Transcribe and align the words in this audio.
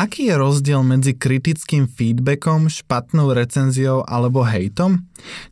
Aký 0.00 0.32
je 0.32 0.36
rozdiel 0.40 0.80
medzi 0.80 1.12
kritickým 1.12 1.84
feedbackom, 1.84 2.72
špatnou 2.72 3.36
recenziou 3.36 4.00
alebo 4.00 4.40
hejtom? 4.40 5.04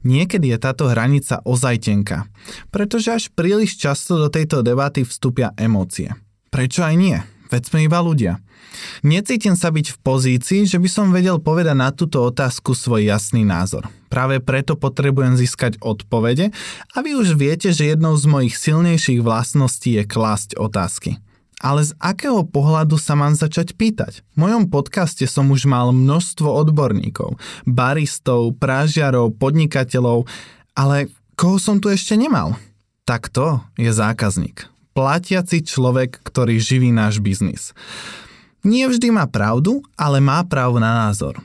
Niekedy 0.08 0.56
je 0.56 0.56
táto 0.56 0.88
hranica 0.88 1.44
ozaj 1.44 1.84
tenká, 1.84 2.24
pretože 2.72 3.12
až 3.12 3.24
príliš 3.28 3.76
často 3.76 4.16
do 4.16 4.32
tejto 4.32 4.64
debaty 4.64 5.04
vstúpia 5.04 5.52
emócie. 5.60 6.16
Prečo 6.48 6.80
aj 6.80 6.96
nie? 6.96 7.20
Veď 7.52 7.62
sme 7.68 7.84
iba 7.84 8.00
ľudia. 8.00 8.40
Necítim 9.04 9.52
sa 9.52 9.68
byť 9.68 9.92
v 9.92 9.98
pozícii, 10.00 10.60
že 10.64 10.80
by 10.80 10.88
som 10.88 11.12
vedel 11.12 11.44
povedať 11.44 11.76
na 11.76 11.92
túto 11.92 12.24
otázku 12.24 12.72
svoj 12.72 13.04
jasný 13.04 13.44
názor. 13.44 13.84
Práve 14.08 14.40
preto 14.40 14.80
potrebujem 14.80 15.36
získať 15.36 15.76
odpovede 15.84 16.56
a 16.96 17.04
vy 17.04 17.20
už 17.20 17.36
viete, 17.36 17.68
že 17.68 17.92
jednou 17.92 18.16
z 18.16 18.24
mojich 18.24 18.56
silnejších 18.56 19.20
vlastností 19.20 20.00
je 20.00 20.08
klásť 20.08 20.56
otázky. 20.56 21.20
Ale 21.58 21.82
z 21.82 21.92
akého 21.98 22.46
pohľadu 22.46 22.94
sa 22.98 23.18
mám 23.18 23.34
začať 23.34 23.74
pýtať? 23.74 24.22
V 24.34 24.46
mojom 24.46 24.70
podcaste 24.70 25.26
som 25.26 25.50
už 25.50 25.66
mal 25.66 25.90
množstvo 25.90 26.46
odborníkov, 26.46 27.34
baristov, 27.66 28.54
prážiarov, 28.62 29.34
podnikateľov, 29.36 30.30
ale 30.78 31.10
koho 31.34 31.58
som 31.58 31.82
tu 31.82 31.90
ešte 31.90 32.14
nemal? 32.14 32.54
Tak 33.02 33.32
to 33.34 33.58
je 33.74 33.90
zákazník 33.90 34.70
platiaci 34.98 35.62
človek, 35.62 36.18
ktorý 36.26 36.58
živí 36.58 36.90
náš 36.90 37.22
biznis. 37.22 37.70
Nie 38.66 38.90
vždy 38.90 39.14
má 39.14 39.30
pravdu, 39.30 39.86
ale 39.94 40.18
má 40.18 40.42
právo 40.42 40.82
na 40.82 41.06
názor. 41.06 41.38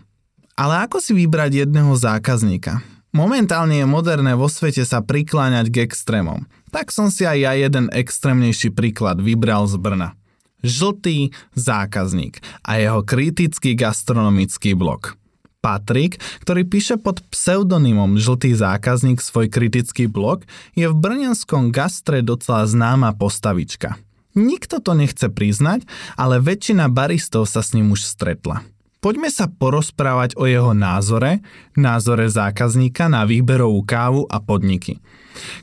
Ale 0.57 0.81
ako 0.81 0.97
si 0.97 1.13
vybrať 1.13 1.61
jedného 1.61 1.93
zákazníka? 1.93 2.81
Momentálne 3.13 3.77
je 3.77 3.85
moderné 3.85 4.33
vo 4.33 4.49
svete 4.49 4.81
sa 4.81 5.05
prikláňať 5.05 5.69
k 5.69 5.85
extrémom. 5.85 6.49
Tak 6.73 6.89
som 6.89 7.13
si 7.13 7.21
aj 7.21 7.37
ja 7.37 7.53
jeden 7.53 7.93
extrémnejší 7.93 8.73
príklad 8.73 9.21
vybral 9.21 9.69
z 9.69 9.77
Brna. 9.77 10.17
Žltý 10.65 11.29
zákazník 11.53 12.41
a 12.65 12.81
jeho 12.81 13.05
kritický 13.05 13.77
gastronomický 13.77 14.73
blog. 14.73 15.13
Patrik, 15.61 16.17
ktorý 16.41 16.65
píše 16.65 16.97
pod 16.97 17.21
pseudonymom 17.29 18.17
Žltý 18.17 18.57
zákazník 18.57 19.21
svoj 19.21 19.53
kritický 19.53 20.09
blog, 20.09 20.49
je 20.73 20.89
v 20.89 20.97
brňanskom 20.97 21.69
gastre 21.69 22.25
docela 22.25 22.65
známa 22.65 23.13
postavička. 23.13 24.01
Nikto 24.33 24.81
to 24.81 24.97
nechce 24.97 25.29
priznať, 25.29 25.85
ale 26.17 26.41
väčšina 26.41 26.89
baristov 26.89 27.45
sa 27.45 27.61
s 27.61 27.77
ním 27.77 27.93
už 27.93 28.01
stretla. 28.01 28.65
Poďme 28.97 29.29
sa 29.29 29.45
porozprávať 29.45 30.33
o 30.41 30.49
jeho 30.49 30.73
názore, 30.73 31.45
názore 31.77 32.25
zákazníka 32.33 33.13
na 33.13 33.29
výberovú 33.29 33.85
kávu 33.85 34.25
a 34.25 34.41
podniky. 34.41 34.97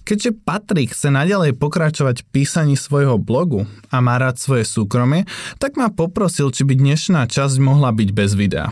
Keďže 0.06 0.36
Patrik 0.42 0.92
chce 0.92 1.10
naďalej 1.10 1.58
pokračovať 1.58 2.22
v 2.22 2.28
písaní 2.30 2.74
svojho 2.74 3.18
blogu 3.18 3.66
a 3.90 3.98
má 3.98 4.18
rád 4.18 4.38
svoje 4.38 4.66
súkromie, 4.66 5.26
tak 5.62 5.78
ma 5.78 5.90
poprosil, 5.90 6.50
či 6.50 6.66
by 6.66 6.74
dnešná 6.76 7.26
časť 7.26 7.56
mohla 7.62 7.94
byť 7.94 8.08
bez 8.14 8.34
videa 8.34 8.70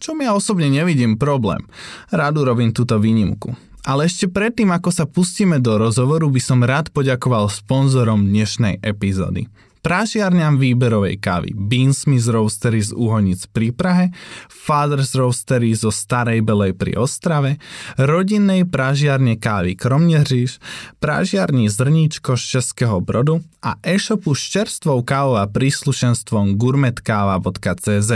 čom 0.00 0.16
ja 0.24 0.32
osobne 0.32 0.72
nevidím 0.72 1.20
problém. 1.20 1.68
Rád 2.08 2.40
urobím 2.40 2.72
túto 2.72 2.96
výnimku. 2.96 3.52
Ale 3.84 4.08
ešte 4.08 4.28
predtým, 4.28 4.72
ako 4.72 4.90
sa 4.92 5.04
pustíme 5.04 5.60
do 5.60 5.76
rozhovoru, 5.76 6.28
by 6.28 6.40
som 6.40 6.64
rád 6.64 6.92
poďakoval 6.92 7.48
sponzorom 7.48 8.28
dnešnej 8.28 8.80
epizódy. 8.80 9.48
Prážiarňam 9.80 10.60
výberovej 10.60 11.16
kávy 11.16 11.56
Beansmith 11.56 12.28
Roastery 12.28 12.84
z 12.84 12.92
Úhonic 12.92 13.48
pri 13.48 13.72
Prahe, 13.72 14.12
Father's 14.52 15.16
Roastery 15.16 15.72
zo 15.72 15.88
Starej 15.88 16.44
Belej 16.44 16.76
pri 16.76 17.00
Ostrave, 17.00 17.56
rodinnej 17.96 18.68
prážiarne 18.68 19.40
kávy 19.40 19.80
Kromneříž, 19.80 20.60
prážiarni 21.00 21.72
Zrníčko 21.72 22.36
z 22.36 22.60
Českého 22.60 23.00
Brodu 23.00 23.40
a 23.64 23.80
e-shopu 23.80 24.36
s 24.36 24.52
čerstvou 24.52 25.00
kávou 25.00 25.40
a 25.40 25.48
príslušenstvom 25.48 26.60
gourmetkáva.cz. 26.60 28.12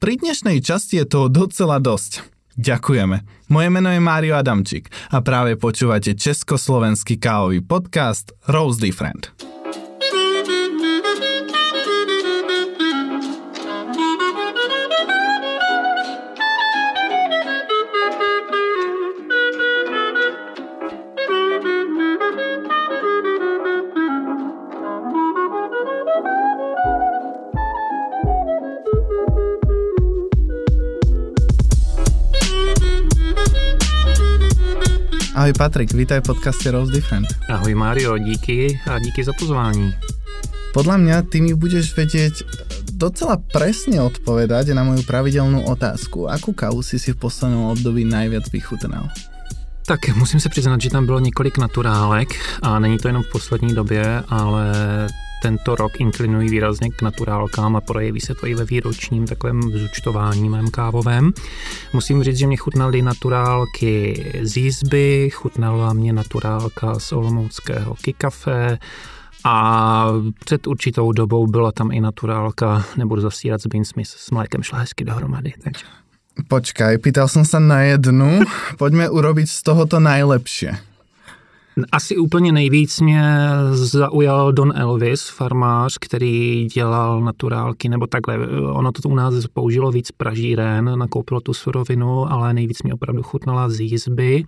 Pri 0.00 0.12
dnešnej 0.20 0.64
časti 0.64 1.04
je 1.04 1.06
toho 1.08 1.28
docela 1.28 1.76
dosť. 1.80 2.24
Ďakujeme. 2.56 3.48
Moje 3.52 3.68
meno 3.68 3.92
je 3.92 4.00
Mário 4.00 4.40
Adamčík 4.40 4.88
a 5.12 5.20
práve 5.20 5.60
počúvate 5.60 6.16
československý 6.16 7.20
kávový 7.20 7.60
podcast 7.60 8.32
Rose 8.48 8.80
Different. 8.80 9.53
Ahoj 35.44 35.60
Patrik, 35.60 35.92
vítaj 35.92 36.24
v 36.24 36.32
podcaste 36.32 36.72
Rose 36.72 36.88
Different. 36.88 37.28
Ahoj 37.52 37.76
Mario, 37.76 38.16
díky 38.16 38.80
a 38.88 38.96
díky 38.96 39.20
za 39.24 39.36
pozvání. 39.36 39.92
Podľa 40.72 40.96
mňa 40.96 41.16
ty 41.28 41.44
mi 41.44 41.52
budeš 41.52 41.92
vedieť 41.92 42.48
docela 42.96 43.36
presne 43.52 44.00
odpovedať 44.00 44.72
na 44.72 44.88
moju 44.88 45.04
pravidelnú 45.04 45.68
otázku. 45.68 46.32
Akú 46.32 46.56
kávu 46.56 46.80
si 46.80 46.96
si 46.96 47.12
v 47.12 47.20
poslednom 47.20 47.76
období 47.76 48.08
najviac 48.08 48.48
vychutnal? 48.48 49.12
Tak 49.84 50.16
musím 50.16 50.40
se 50.40 50.48
přiznat, 50.48 50.80
že 50.80 50.88
tam 50.88 51.04
bylo 51.04 51.20
několik 51.20 51.60
naturálek 51.60 52.32
a 52.64 52.78
není 52.80 52.96
to 52.96 53.12
jenom 53.12 53.22
v 53.22 53.32
poslední 53.32 53.74
době, 53.76 54.24
ale 54.28 54.72
tento 55.44 55.76
rok 55.76 56.00
inklinují 56.00 56.48
výrazně 56.48 56.90
k 56.90 57.02
naturálkám 57.02 57.76
a 57.76 57.80
projeví 57.80 58.20
se 58.20 58.34
to 58.34 58.46
i 58.46 58.54
ve 58.54 58.64
výročním 58.64 59.26
takovém 59.26 59.62
zúčtování 59.62 60.48
mém 60.48 60.70
kávovém. 60.70 61.32
Musím 61.92 62.22
říct, 62.22 62.36
že 62.36 62.46
mě 62.46 62.56
chutnaly 62.56 63.02
naturálky 63.02 64.24
z 64.42 64.56
jízby, 64.56 65.30
chutnala 65.32 65.92
mě 65.92 66.12
naturálka 66.12 66.98
z 66.98 67.12
olomouckého 67.12 67.94
kikafe, 67.94 68.78
a 69.44 70.06
před 70.44 70.66
určitou 70.66 71.12
dobou 71.12 71.46
byla 71.46 71.72
tam 71.72 71.92
i 71.92 72.00
naturálka, 72.00 72.84
nebudu 72.96 73.20
zasírat 73.20 73.60
z 73.60 73.66
Bean 73.66 73.84
Smith, 73.84 74.08
s 74.08 74.30
mlékem 74.30 74.62
šla 74.62 74.78
hezky 74.78 75.04
dohromady. 75.04 75.52
Takže. 75.64 75.84
Počkaj, 76.48 76.98
pýtal 76.98 77.28
som 77.28 77.44
sa 77.44 77.60
na 77.60 77.84
jednu, 77.84 78.42
poďme 78.80 79.12
urobiť 79.12 79.46
z 79.46 79.60
tohoto 79.62 80.00
najlepšie. 80.00 80.93
Asi 81.92 82.16
úplně 82.16 82.52
nejvíc 82.52 83.00
mě 83.00 83.22
zaujal 83.72 84.52
Don 84.52 84.72
Elvis, 84.76 85.28
farmář, 85.28 85.98
který 86.00 86.66
dělal 86.74 87.20
naturálky, 87.20 87.88
nebo 87.88 88.06
takhle, 88.06 88.38
ono 88.60 88.92
to 88.92 89.08
u 89.08 89.14
nás 89.14 89.34
použilo 89.52 89.90
víc 89.90 90.10
pražíren, 90.10 90.98
nakoupilo 90.98 91.40
tu 91.40 91.54
surovinu, 91.54 92.32
ale 92.32 92.54
nejvíc 92.54 92.82
mě 92.82 92.94
opravdu 92.94 93.22
chutnala 93.22 93.68
z 93.68 93.80
jízby. 93.80 94.44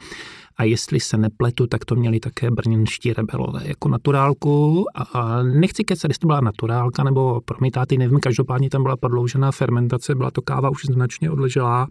A 0.56 0.64
jestli 0.64 1.00
se 1.00 1.16
nepletu, 1.16 1.66
tak 1.66 1.84
to 1.84 1.94
měli 1.94 2.20
také 2.20 2.50
brněnští 2.50 3.12
rebelové 3.12 3.60
jako 3.64 3.88
naturálku. 3.88 4.84
A 5.14 5.42
nechci 5.42 5.84
kecat, 5.84 6.10
jestli 6.10 6.20
to 6.20 6.26
byla 6.26 6.40
naturálka 6.40 7.04
nebo 7.04 7.40
promitáty, 7.44 7.98
nevím, 7.98 8.20
každopádně 8.20 8.70
tam 8.70 8.82
byla 8.82 8.96
prodloužená 8.96 9.52
fermentace, 9.52 10.14
byla 10.14 10.30
to 10.30 10.42
káva 10.42 10.70
už 10.70 10.84
značně 10.84 11.30
odleželá, 11.30 11.86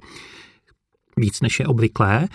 víc 1.17 1.41
než 1.41 1.59
je 1.59 1.67
obvyklé. 1.67 2.28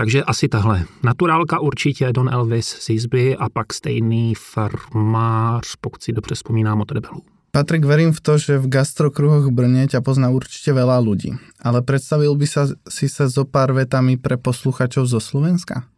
Takže 0.00 0.24
asi 0.24 0.48
tahle. 0.48 0.84
Naturálka 1.02 1.60
určitě, 1.60 2.12
Don 2.12 2.28
Elvis 2.32 2.66
z 2.66 2.88
Jizby 2.88 3.36
a 3.36 3.48
pak 3.48 3.72
stejný 3.72 4.34
farmář, 4.34 5.76
pokud 5.80 6.02
si 6.02 6.12
dobře 6.12 6.34
vzpomínám 6.34 6.80
od 6.80 6.92
rebelů. 6.92 7.20
Patrik, 7.50 7.84
verím 7.84 8.12
v 8.12 8.20
to, 8.20 8.38
že 8.38 8.58
v 8.58 8.68
gastrokruhoch 8.68 9.50
Brně 9.50 9.90
ťa 9.90 10.00
pozná 10.00 10.30
určite 10.30 10.72
veľa 10.72 11.02
ľudí. 11.02 11.34
Ale 11.60 11.82
predstavil 11.82 12.32
by 12.38 12.46
sa, 12.46 12.70
si 12.88 13.10
sa 13.10 13.26
zo 13.28 13.44
pár 13.44 13.74
vetami 13.74 14.16
pre 14.16 14.38
posluchačov 14.38 15.04
zo 15.04 15.20
Slovenska? 15.20 15.89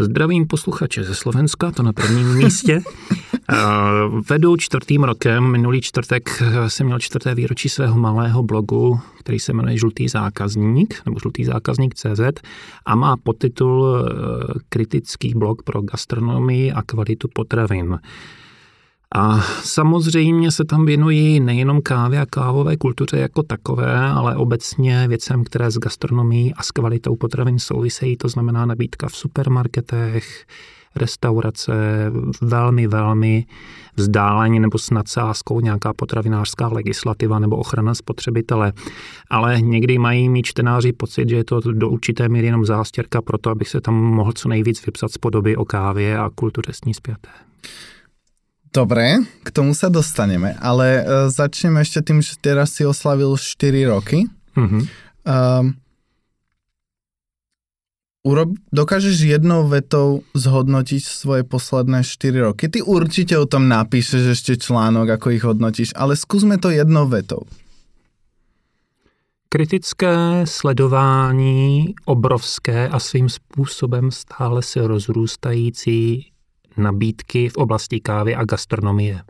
Zdravím 0.00 0.46
posluchače 0.46 1.04
ze 1.04 1.14
Slovenska, 1.14 1.70
to 1.70 1.82
na 1.82 1.92
prvním 1.92 2.34
místě. 2.36 2.80
Vedu 4.30 4.56
čtvrtým 4.56 5.04
rokem, 5.04 5.50
minulý 5.50 5.80
čtvrtek 5.80 6.42
jsem 6.68 6.86
měl 6.86 6.98
čtvrté 6.98 7.34
výročí 7.34 7.68
svého 7.68 7.98
malého 7.98 8.42
blogu, 8.42 9.00
který 9.18 9.38
se 9.38 9.52
jmenuje 9.52 9.78
Žlutý 9.78 10.08
zákazník, 10.08 11.02
nebo 11.06 11.18
Žlutý 11.20 11.44
zákazník 11.44 11.94
CZ 11.94 12.20
a 12.86 12.94
má 12.94 13.16
podtitul 13.16 13.86
eh, 13.86 14.12
Kritický 14.68 15.34
blog 15.36 15.62
pro 15.62 15.82
gastronomii 15.82 16.72
a 16.72 16.82
kvalitu 16.82 17.28
potravin. 17.32 17.98
A 19.14 19.40
samozřejmě 19.64 20.50
se 20.50 20.64
tam 20.64 20.86
věnují 20.86 21.40
nejenom 21.40 21.82
kávě 21.82 22.20
a 22.20 22.26
kávové 22.26 22.76
kultuře 22.76 23.18
jako 23.18 23.42
takové, 23.42 23.98
ale 23.98 24.36
obecně 24.36 25.08
věcem, 25.08 25.44
které 25.44 25.70
s 25.70 25.78
gastronomií 25.78 26.54
a 26.54 26.62
s 26.62 26.70
kvalitou 26.70 27.16
potravin 27.16 27.58
souvisejí, 27.58 28.16
to 28.16 28.28
znamená 28.28 28.66
nabídka 28.66 29.08
v 29.08 29.16
supermarketech, 29.16 30.46
restaurace, 30.96 31.72
velmi, 32.40 32.86
velmi 32.86 33.44
vzdáleně 33.96 34.60
nebo 34.60 34.78
s 34.78 34.90
nadsázkou 34.90 35.60
nějaká 35.60 35.92
potravinářská 35.94 36.68
legislativa 36.68 37.38
nebo 37.38 37.56
ochrana 37.56 37.94
spotřebitele. 37.94 38.72
Ale 39.30 39.60
někdy 39.60 39.98
mají 39.98 40.28
mít 40.28 40.46
čtenáři 40.46 40.92
pocit, 40.92 41.28
že 41.28 41.36
je 41.36 41.44
to 41.44 41.60
do 41.60 41.88
určité 41.88 42.28
míry 42.28 42.46
jenom 42.46 42.64
zástěrka 42.64 43.22
pro 43.22 43.38
to, 43.38 43.50
abych 43.50 43.68
se 43.68 43.80
tam 43.80 43.94
mohl 43.94 44.32
co 44.32 44.48
nejvíc 44.48 44.86
vypsat 44.86 45.12
z 45.12 45.18
podoby 45.18 45.56
o 45.56 45.64
kávě 45.64 46.18
a 46.18 46.30
kultuře 46.34 46.72
s 46.72 46.84
ní 46.84 46.94
zpěté. 46.94 47.28
Dobre, 48.76 49.24
k 49.40 49.48
tomu 49.48 49.72
sa 49.72 49.88
dostaneme, 49.88 50.52
ale 50.60 51.00
uh, 51.00 51.32
začneme 51.32 51.80
ešte 51.80 52.04
tým, 52.04 52.20
že 52.20 52.36
teraz 52.36 52.76
si 52.76 52.84
oslavil 52.84 53.32
4 53.32 53.72
roky. 53.88 54.28
Mm-hmm. 54.52 54.82
Uh, 55.24 55.72
urob, 58.20 58.52
dokážeš 58.76 59.16
jednou 59.24 59.64
vetou 59.64 60.28
zhodnotiť 60.36 61.00
svoje 61.08 61.40
posledné 61.48 62.04
4 62.04 62.52
roky? 62.52 62.68
Ty 62.68 62.84
určite 62.84 63.40
o 63.40 63.48
tom 63.48 63.64
napíšeš 63.64 64.36
ešte 64.36 64.60
článok, 64.60 65.16
ako 65.16 65.26
ich 65.32 65.44
hodnotíš, 65.48 65.96
ale 65.96 66.12
skúsme 66.12 66.60
to 66.60 66.68
jednou 66.68 67.08
vetou. 67.08 67.48
Kritické 69.48 70.44
sledování 70.44 71.94
obrovské 72.04 72.88
a 72.88 73.00
svým 73.00 73.28
způsobem 73.32 74.12
stále 74.12 74.60
se 74.60 74.84
rozrůstající 74.84 76.35
nabídky 76.76 77.48
v 77.48 77.56
oblasti 77.56 78.00
kávy 78.00 78.34
a 78.34 78.44
gastronomie. 78.44 79.20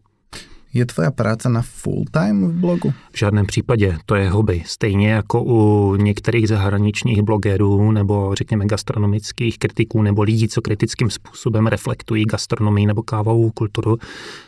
Je 0.77 0.87
tvoja 0.87 1.11
práce 1.11 1.49
na 1.49 1.63
full 1.63 2.05
time 2.11 2.49
v 2.49 2.53
blogu? 2.53 2.93
V 3.13 3.19
žádném 3.19 3.47
případě, 3.47 3.99
to 4.07 4.15
je 4.15 4.31
hobby. 4.31 4.63
Stejně 4.67 5.11
jako 5.11 5.43
u 5.43 5.97
některých 5.97 6.49
zahraničních 6.49 7.23
blogerů 7.23 7.93
nebo 7.93 8.35
řekněme 8.35 8.67
gastronomických 8.67 9.59
kritiků 9.59 10.03
nebo 10.03 10.23
lidí, 10.23 10.49
co 10.49 10.63
kritickým 10.63 11.11
způsobem 11.11 11.67
reflektují 11.67 12.25
gastronomii 12.25 12.87
nebo 12.87 13.03
kávovou 13.03 13.51
kulturu, 13.51 13.97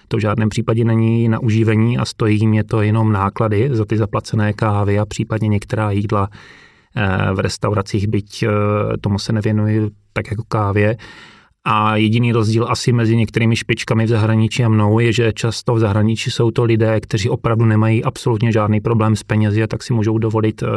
to 0.08 0.16
v 0.16 0.20
žádném 0.20 0.48
případě 0.48 0.84
není 0.84 1.28
na 1.28 1.38
užívání 1.38 1.98
a 1.98 2.04
stojí 2.04 2.46
mě 2.46 2.64
to 2.64 2.82
jenom 2.82 3.12
náklady 3.12 3.70
za 3.72 3.84
ty 3.84 3.96
zaplacené 3.96 4.52
kávy 4.52 4.98
a 4.98 5.06
případně 5.06 5.48
některá 5.48 5.90
jídla 5.90 6.28
eh, 6.96 7.32
v 7.32 7.38
restauracích, 7.38 8.08
byť 8.08 8.42
eh, 8.42 8.48
tomu 9.00 9.18
se 9.18 9.32
nevěnuji 9.32 9.90
tak 10.12 10.30
jako 10.30 10.42
kávě. 10.48 10.96
A 11.70 11.96
jediný 11.96 12.32
rozdíl 12.32 12.66
asi 12.68 12.92
mezi 12.92 13.16
některými 13.16 13.56
špičkami 13.56 14.04
v 14.04 14.08
zahraničí 14.08 14.64
a 14.64 14.68
mnou 14.68 14.98
je, 14.98 15.12
že 15.12 15.32
často 15.32 15.74
v 15.74 15.78
zahraničí 15.78 16.30
jsou 16.30 16.50
to 16.50 16.64
lidé, 16.64 17.00
kteří 17.00 17.30
opravdu 17.30 17.64
nemají 17.64 18.04
absolutně 18.04 18.52
žádný 18.52 18.80
problém 18.80 19.16
s 19.16 19.22
penězi 19.22 19.62
a 19.62 19.66
tak 19.66 19.82
si 19.82 19.92
můžou 19.92 20.18
dovolit 20.18 20.62
uh, 20.62 20.68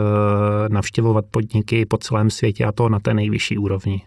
navštěvovat 0.69 1.25
podniky 1.31 1.85
po 1.85 1.97
celém 1.97 2.29
světě 2.29 2.65
a 2.65 2.71
to 2.71 2.89
na 2.89 2.99
té 2.99 3.13
nejvyšší 3.13 3.57
úrovni. 3.57 4.01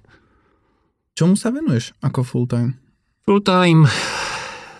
Čemu 1.19 1.37
se 1.37 1.51
věnuješ 1.51 1.93
jako 2.03 2.23
full 2.23 2.47
time? 2.47 2.75
Full 3.25 3.41
time. 3.41 3.87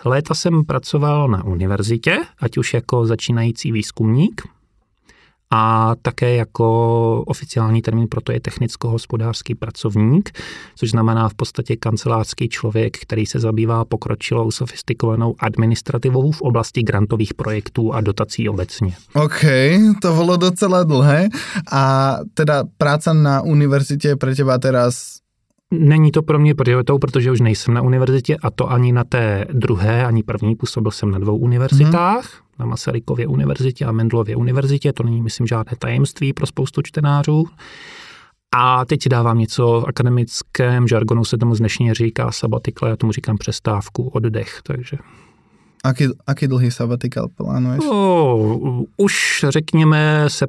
Léta 0.05 0.33
jsem 0.33 0.65
pracoval 0.65 1.27
na 1.27 1.43
univerzitě, 1.43 2.17
ať 2.39 2.57
už 2.57 2.73
jako 2.73 3.05
začínající 3.05 3.71
výzkumník, 3.71 4.41
a 5.57 5.95
také 6.01 6.35
jako 6.35 7.23
oficiální 7.27 7.81
termín 7.81 8.07
proto 8.07 8.31
je 8.31 8.39
technicko-hospodářský 8.39 9.55
pracovník, 9.55 10.39
což 10.75 10.91
znamená 10.91 11.29
v 11.29 11.33
podstatě 11.33 11.75
kancelářský 11.75 12.49
člověk, 12.49 12.97
který 12.97 13.25
se 13.25 13.39
zabývá 13.39 13.85
pokročilou 13.85 14.51
sofistikovanou 14.51 15.35
administrativou 15.39 16.31
v 16.31 16.41
oblasti 16.41 16.83
grantových 16.83 17.33
projektů 17.33 17.93
a 17.93 18.01
dotací 18.01 18.49
obecně. 18.49 18.95
OK, 19.13 19.45
to 20.01 20.13
bylo 20.13 20.37
docela 20.37 20.83
dlhé. 20.83 21.27
A 21.71 22.15
teda 22.33 22.63
práce 22.77 23.13
na 23.13 23.41
univerzitě 23.41 24.07
je 24.07 24.15
pro 24.15 24.35
těba 24.35 24.57
teraz 24.57 25.15
Není 25.71 26.11
to 26.11 26.21
pro 26.21 26.39
mě 26.39 26.55
prioritou, 26.55 26.99
protože 26.99 27.31
už 27.31 27.39
nejsem 27.39 27.73
na 27.73 27.81
univerzitě 27.81 28.37
a 28.41 28.51
to 28.51 28.71
ani 28.71 28.91
na 28.91 29.03
té 29.03 29.45
druhé, 29.53 30.05
ani 30.05 30.23
první. 30.23 30.55
Působil 30.55 30.91
jsem 30.91 31.11
na 31.11 31.19
dvou 31.19 31.37
univerzitách. 31.37 32.33
Hmm 32.33 32.44
na 32.59 32.65
Masarykově 32.65 33.27
univerzitě 33.27 33.85
a 33.85 33.91
Mendlově 33.91 34.35
univerzitě, 34.35 34.93
to 34.93 35.03
není, 35.03 35.21
myslím, 35.21 35.47
žádné 35.47 35.71
tajemství 35.79 36.33
pro 36.33 36.45
spoustu 36.45 36.81
čtenářů. 36.81 37.45
A 38.55 38.85
teď 38.85 39.07
dávám 39.07 39.37
něco 39.37 39.81
v 39.81 39.85
akademickém 39.87 40.87
žargonu, 40.87 41.25
se 41.25 41.37
tomu 41.37 41.55
z 41.55 41.59
dnešní 41.59 41.93
říká 41.93 42.31
sabatikle, 42.31 42.89
já 42.89 42.95
tomu 42.95 43.11
říkám 43.11 43.37
přestávku, 43.37 44.07
oddech, 44.07 44.59
takže... 44.63 44.97
Aký, 45.83 46.05
aký 46.27 46.47
dlhý 46.47 46.71
sabatikal 46.71 47.27
plánuješ? 47.35 47.79
Oh, 47.89 48.81
už 48.97 49.45
řekněme 49.49 50.25
se 50.27 50.47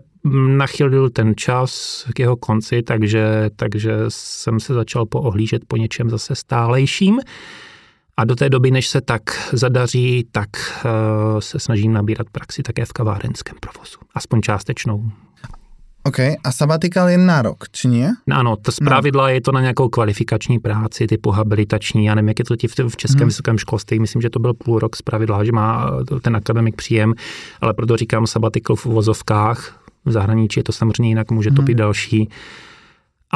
nachylil 0.56 1.10
ten 1.10 1.34
čas 1.36 2.04
k 2.14 2.18
jeho 2.18 2.36
konci, 2.36 2.82
takže, 2.82 3.50
takže 3.56 3.92
jsem 4.08 4.60
se 4.60 4.74
začal 4.74 5.06
poohlížet 5.06 5.62
po 5.68 5.76
něčem 5.76 6.10
zase 6.10 6.34
stálejším. 6.34 7.20
A 8.16 8.24
do 8.24 8.34
té 8.34 8.50
doby, 8.50 8.70
než 8.70 8.88
se 8.88 9.00
tak 9.00 9.22
zadaří, 9.52 10.28
tak 10.32 10.48
uh, 10.84 11.40
se 11.40 11.58
snažím 11.58 11.92
nabírat 11.92 12.30
praxi 12.30 12.62
také 12.62 12.84
v 12.84 12.92
kavárenském 12.92 13.56
provozu. 13.60 13.98
Aspoň 14.14 14.40
částečnou. 14.40 15.10
OK, 16.06 16.18
a 16.44 16.52
sabatikal 16.52 17.08
je 17.08 17.18
na 17.18 17.42
rok, 17.42 17.66
či 17.74 17.90
nie? 17.90 18.14
Ano, 18.30 18.56
to 18.56 18.72
z 18.72 18.78
pravidla 18.78 19.22
no. 19.22 19.28
je 19.28 19.40
to 19.40 19.52
na 19.52 19.60
nějakou 19.60 19.88
kvalifikační 19.88 20.58
práci, 20.58 21.06
typu 21.06 21.30
habilitační, 21.30 22.04
já 22.04 22.14
nevím, 22.14 22.28
jak 22.28 22.38
je 22.38 22.44
to 22.44 22.54
v 22.88 22.96
českém 22.96 23.18
hmm. 23.18 23.28
vysokém 23.28 23.58
školství, 23.58 23.98
myslím, 23.98 24.22
že 24.22 24.30
to 24.30 24.38
byl 24.38 24.54
půl 24.54 24.78
rok 24.78 24.96
z 24.96 25.02
pravidla, 25.02 25.44
že 25.44 25.52
má 25.52 25.90
ten 26.22 26.36
akademik 26.36 26.76
příjem, 26.76 27.14
ale 27.60 27.74
proto 27.74 27.96
říkám 27.96 28.26
sabatikl 28.26 28.76
v 28.76 28.86
uvozovkách, 28.86 29.80
v 30.04 30.12
zahraničí 30.12 30.60
je 30.60 30.64
to 30.64 30.72
samozřejmě 30.72 31.08
jinak, 31.08 31.30
může 31.30 31.50
to 31.50 31.56
hmm. 31.56 31.66
být 31.66 31.74
další 31.74 32.28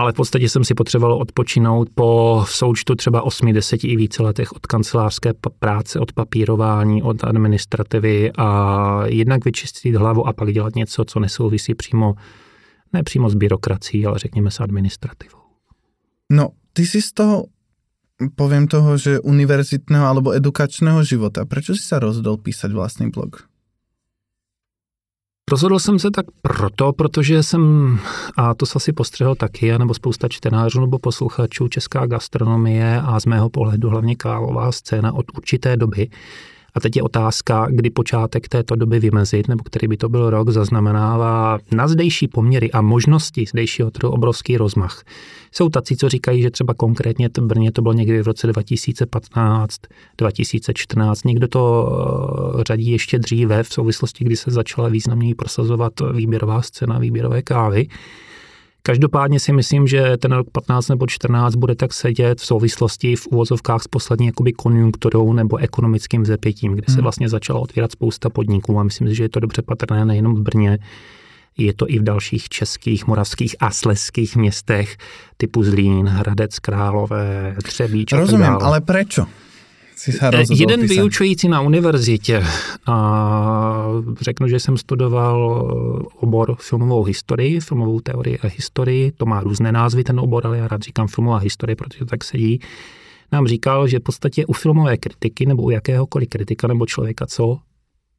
ale 0.00 0.12
v 0.12 0.14
podstatě 0.14 0.48
jsem 0.48 0.64
si 0.64 0.74
potřeboval 0.74 1.18
odpočinout 1.18 1.88
po 1.94 2.44
součtu 2.48 2.94
třeba 2.94 3.22
8, 3.22 3.52
10 3.52 3.84
i 3.84 3.96
více 3.96 4.22
letech 4.22 4.52
od 4.52 4.66
kancelářské 4.66 5.32
práce, 5.58 6.00
od 6.00 6.12
papírování, 6.12 7.02
od 7.02 7.24
administrativy 7.24 8.30
a 8.38 9.02
jednak 9.06 9.44
vyčistit 9.44 9.94
hlavu 9.94 10.26
a 10.26 10.32
pak 10.32 10.52
dělat 10.52 10.74
něco, 10.74 11.04
co 11.04 11.20
nesouvisí 11.20 11.74
přímo, 11.74 12.14
ne 12.92 13.02
přímo 13.02 13.30
s 13.30 13.34
byrokracií, 13.34 14.06
ale 14.06 14.18
řekněme 14.18 14.50
s 14.50 14.60
administrativou. 14.60 15.38
No, 16.32 16.48
ty 16.72 16.86
si 16.86 17.02
z 17.02 17.12
toho, 17.12 17.44
povím 18.36 18.68
toho, 18.68 18.96
že 18.96 19.20
univerzitného 19.20 20.06
alebo 20.06 20.32
edukačného 20.32 21.04
života, 21.04 21.44
proč 21.44 21.66
si 21.66 21.74
se 21.74 21.98
rozdol 21.98 22.36
písať 22.36 22.72
vlastní 22.72 23.10
blog? 23.10 23.49
Rozhodl 25.50 25.78
jsem 25.78 25.98
se 25.98 26.10
tak 26.10 26.26
proto, 26.42 26.92
protože 26.92 27.42
jsem, 27.42 27.98
a 28.36 28.54
to 28.54 28.66
se 28.66 28.72
asi 28.76 28.92
postřehl 28.92 29.34
taky, 29.34 29.78
nebo 29.78 29.94
spousta 29.94 30.28
čtenářů 30.28 30.80
nebo 30.80 30.98
posluchačů, 30.98 31.68
česká 31.68 32.06
gastronomie 32.06 33.00
a 33.04 33.20
z 33.20 33.26
mého 33.26 33.50
pohledu 33.50 33.90
hlavně 33.90 34.16
kávová 34.16 34.72
scéna 34.72 35.12
od 35.12 35.26
určité 35.36 35.76
doby 35.76 36.08
a 36.74 36.80
teď 36.80 36.96
je 36.96 37.02
otázka, 37.02 37.66
kdy 37.70 37.90
počátek 37.90 38.48
této 38.48 38.76
doby 38.76 39.00
vymezit, 39.00 39.48
nebo 39.48 39.64
který 39.64 39.88
by 39.88 39.96
to 39.96 40.08
byl 40.08 40.30
rok, 40.30 40.48
zaznamenává 40.48 41.58
na 41.72 41.88
zdejší 41.88 42.28
poměry 42.28 42.70
a 42.72 42.80
možnosti 42.80 43.46
zdejšího 43.46 43.90
trhu 43.90 44.12
obrovský 44.12 44.56
rozmach. 44.56 45.02
Jsou 45.52 45.68
tací, 45.68 45.96
co 45.96 46.08
říkají, 46.08 46.42
že 46.42 46.50
třeba 46.50 46.74
konkrétně 46.74 47.28
v 47.38 47.40
Brně 47.40 47.72
to 47.72 47.82
bylo 47.82 47.94
někdy 47.94 48.22
v 48.22 48.26
roce 48.26 48.46
2015, 48.46 49.76
2014. 50.18 51.24
Někdo 51.24 51.48
to 51.48 51.92
eh, 52.60 52.64
řadí 52.66 52.90
ještě 52.90 53.18
dříve 53.18 53.62
v 53.62 53.72
souvislosti, 53.72 54.24
kdy 54.24 54.36
se 54.36 54.50
začala 54.50 54.88
významněji 54.88 55.34
prosazovat 55.34 55.92
výběrová 56.12 56.62
scéna 56.62 56.98
výběrové 56.98 57.42
kávy. 57.42 57.86
Každopádně 58.82 59.40
si 59.40 59.52
myslím, 59.52 59.86
že 59.86 60.16
ten 60.16 60.32
rok 60.32 60.50
15 60.52 60.88
nebo 60.88 61.06
14 61.06 61.54
bude 61.54 61.74
tak 61.74 61.92
sedět 61.92 62.40
v 62.40 62.46
souvislosti 62.46 63.16
v 63.16 63.26
úvozovkách 63.26 63.82
s 63.82 63.88
poslední 63.88 64.26
jakoby 64.26 64.52
konjunkturou 64.52 65.32
nebo 65.32 65.56
ekonomickým 65.56 66.26
zepětím, 66.26 66.72
kde 66.72 66.84
se 66.88 66.92
hmm. 66.92 67.02
vlastně 67.02 67.28
začala 67.28 67.60
otvírat 67.60 67.92
spousta 67.92 68.30
podniků 68.30 68.78
a 68.78 68.82
myslím 68.82 69.08
si, 69.08 69.14
že 69.14 69.24
je 69.24 69.28
to 69.28 69.40
dobře 69.40 69.62
patrné 69.62 70.04
nejenom 70.04 70.34
v 70.34 70.40
Brně, 70.40 70.78
je 71.58 71.74
to 71.74 71.90
i 71.90 71.98
v 71.98 72.02
dalších 72.02 72.48
českých, 72.48 73.06
moravských 73.06 73.56
a 73.60 73.70
sleských 73.70 74.36
městech 74.36 74.96
typu 75.36 75.62
Zlín, 75.64 76.06
Hradec 76.06 76.58
Králové, 76.58 77.56
Třebíč 77.62 78.12
Rozumím, 78.12 78.58
ale 78.60 78.80
prečo? 78.80 79.26
Si 80.00 80.12
se 80.12 80.30
Jeden 80.50 80.80
písat. 80.80 80.94
vyučující 80.94 81.48
na 81.48 81.60
univerzitě 81.60 82.44
a 82.86 83.86
řeknu, 84.20 84.48
že 84.48 84.60
jsem 84.60 84.76
studoval 84.76 85.68
obor 86.16 86.56
filmovou 86.60 87.04
historii, 87.04 87.60
filmovou 87.60 88.00
teorii 88.00 88.38
a 88.38 88.46
historii, 88.46 89.12
to 89.12 89.26
má 89.26 89.40
různé 89.40 89.72
názvy 89.72 90.04
ten 90.04 90.20
obor, 90.20 90.46
ale 90.46 90.58
já 90.58 90.68
rád 90.68 90.82
říkám 90.82 91.08
filmová 91.08 91.36
historie, 91.36 91.76
protože 91.76 91.98
to 91.98 92.04
tak 92.04 92.24
sedí, 92.24 92.60
nám 93.32 93.46
říkal, 93.46 93.88
že 93.88 93.98
v 93.98 94.02
podstatě 94.02 94.46
u 94.46 94.52
filmové 94.52 94.96
kritiky 94.96 95.46
nebo 95.46 95.62
u 95.62 95.70
jakéhokoliv 95.70 96.28
kritika 96.28 96.66
nebo 96.66 96.86
člověka, 96.86 97.26
co 97.26 97.58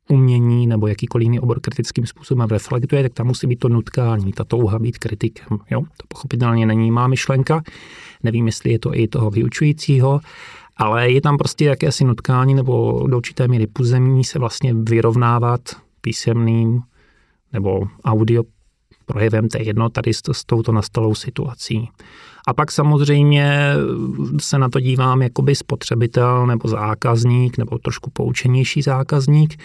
umění 0.09 0.67
nebo 0.67 0.88
jakýkoliv 0.88 1.25
jiný 1.25 1.39
obor 1.39 1.59
kritickým 1.59 2.05
způsobem 2.05 2.47
reflektuje, 2.47 3.03
tak 3.03 3.13
tam 3.13 3.27
musí 3.27 3.47
být 3.47 3.59
to 3.59 3.69
nutkání, 3.69 4.33
ta 4.33 4.43
touha 4.43 4.79
být 4.79 4.97
kritikem. 4.97 5.57
Jo? 5.71 5.81
To 5.81 6.05
pochopitelně 6.07 6.65
není 6.65 6.91
má 6.91 7.07
myšlenka, 7.07 7.61
nevím, 8.23 8.45
jestli 8.45 8.71
je 8.71 8.79
to 8.79 8.95
i 8.95 9.07
toho 9.07 9.31
vyučujícího, 9.31 10.19
ale 10.81 11.11
je 11.11 11.21
tam 11.21 11.38
prostě 11.38 11.65
jakési 11.65 12.05
nutkání 12.05 12.53
nebo 12.53 13.07
do 13.07 13.17
určité 13.17 13.47
míry 13.47 13.67
puzemí 13.67 14.23
se 14.23 14.39
vlastně 14.39 14.73
vyrovnávat 14.73 15.61
písemným 16.01 16.81
nebo 17.53 17.81
audio 18.03 18.43
projevem, 19.05 19.47
je 19.57 19.63
jedno, 19.63 19.89
tady 19.89 20.13
s, 20.13 20.21
s 20.31 20.45
touto 20.45 20.71
nastalou 20.71 21.15
situací. 21.15 21.89
A 22.47 22.53
pak 22.53 22.71
samozřejmě 22.71 23.73
se 24.39 24.57
na 24.57 24.69
to 24.69 24.79
dívám 24.79 25.21
jakoby 25.21 25.55
spotřebitel 25.55 26.47
nebo 26.47 26.67
zákazník 26.67 27.57
nebo 27.57 27.77
trošku 27.77 28.09
poučenější 28.09 28.81
zákazník, 28.81 29.59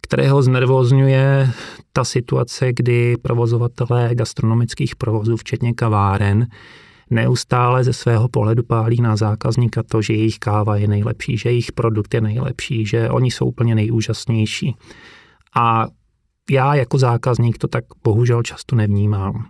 kterého 0.00 0.42
znervozňuje 0.42 1.50
ta 1.92 2.04
situace, 2.04 2.72
kdy 2.72 3.16
provozovatelé 3.22 4.10
gastronomických 4.14 4.96
provozů, 4.96 5.36
včetně 5.36 5.74
kaváren, 5.74 6.46
neustále 7.10 7.84
ze 7.84 7.92
svého 7.92 8.28
pohledu 8.28 8.62
pálí 8.62 9.00
na 9.00 9.16
zákazníka 9.16 9.82
to, 9.82 10.02
že 10.02 10.12
jejich 10.12 10.38
káva 10.38 10.76
je 10.76 10.88
nejlepší, 10.88 11.38
že 11.38 11.48
jejich 11.48 11.72
produkt 11.72 12.14
je 12.14 12.20
nejlepší, 12.20 12.86
že 12.86 13.10
oni 13.10 13.30
jsou 13.30 13.46
úplně 13.46 13.74
nejúžasnější. 13.74 14.76
A 15.56 15.86
já 16.50 16.74
jako 16.74 16.98
zákazník 16.98 17.58
to 17.58 17.68
tak 17.68 17.84
bohužel 18.04 18.42
často 18.42 18.76
nevnímám. 18.76 19.46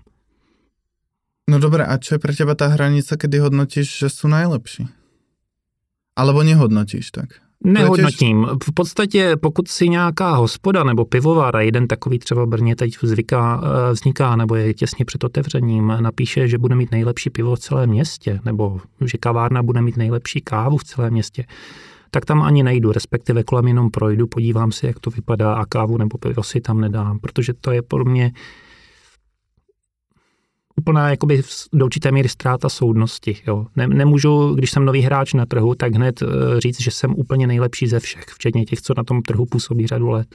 No 1.47 1.59
dobré, 1.59 1.87
a 1.87 1.95
čo 2.03 2.19
je 2.19 2.19
pre 2.19 2.35
teba 2.35 2.59
tá 2.59 2.67
hranica, 2.67 3.15
kedy 3.15 3.39
hodnotíš, 3.39 3.87
že 3.87 4.11
sú 4.11 4.27
najlepší? 4.27 4.91
Alebo 6.19 6.43
nehodnotíš 6.43 7.15
tak? 7.15 7.46
Nehodnotím. 7.65 8.47
V 8.65 8.73
podstatě, 8.75 9.37
pokud 9.37 9.69
si 9.69 9.89
nějaká 9.89 10.35
hospoda 10.35 10.85
nebo 10.85 11.05
pivovar, 11.05 11.57
a 11.57 11.61
jeden 11.61 11.87
takový 11.87 12.19
třeba 12.19 12.45
v 12.45 12.49
Brně 12.49 12.77
teď 12.77 13.03
vzniká, 13.03 13.63
eh, 13.65 13.93
vzniká, 13.93 14.37
nebo 14.37 14.55
je 14.55 14.75
těsně 14.75 15.05
před 15.05 15.25
otevřením, 15.25 15.93
napíše, 16.01 16.49
že 16.49 16.59
bude 16.59 16.75
mít 16.75 16.91
nejlepší 16.91 17.31
pivo 17.31 17.55
v 17.57 17.59
celém 17.59 17.91
městě, 17.91 18.41
nebo 18.45 18.81
že 19.05 19.19
kavárna 19.19 19.63
bude 19.63 19.83
mít 19.83 19.97
nejlepší 19.97 20.41
kávu 20.41 20.77
v 20.77 20.85
celém 20.85 21.13
městě, 21.13 21.45
tak 22.11 22.25
tam 22.25 22.43
ani 22.43 22.63
nejdu, 22.63 22.93
respektive 22.93 23.45
kolem 23.45 23.69
jenom 23.69 23.91
projdu, 23.91 24.27
podívám 24.27 24.73
se, 24.73 24.87
jak 24.87 25.01
to 25.01 25.11
vypadá 25.11 25.55
a 25.55 25.65
kávu 25.65 25.99
nebo 25.99 26.19
pivo 26.19 26.43
si 26.43 26.61
tam 26.61 26.81
nedám, 26.81 27.19
protože 27.19 27.53
to 27.61 27.71
je 27.73 27.83
pro 27.83 28.05
mě 28.05 28.33
úplná 30.77 31.11
jakoby 31.11 31.43
do 31.73 31.85
určité 31.85 32.13
míry 32.13 32.29
ztráta 32.29 32.69
soudnosti. 32.69 33.37
Jo. 33.47 33.67
Ne, 33.77 33.87
nemůžu, 33.87 34.55
když 34.55 34.71
jsem 34.71 34.85
nový 34.85 35.01
hráč 35.01 35.35
na 35.35 35.47
trhu, 35.47 35.75
tak 35.75 35.95
hned 35.95 36.23
uh, 36.23 36.29
říct, 36.59 36.81
že 36.81 36.91
jsem 36.91 37.15
úplně 37.17 37.47
nejlepší 37.47 37.87
ze 37.87 38.01
všech, 38.01 38.25
včetně 38.25 38.65
těch, 38.65 38.81
co 38.81 38.95
na 38.97 39.05
tom 39.05 39.23
trhu 39.23 39.47
působí 39.47 39.87
řadu 39.87 40.09
let. 40.09 40.29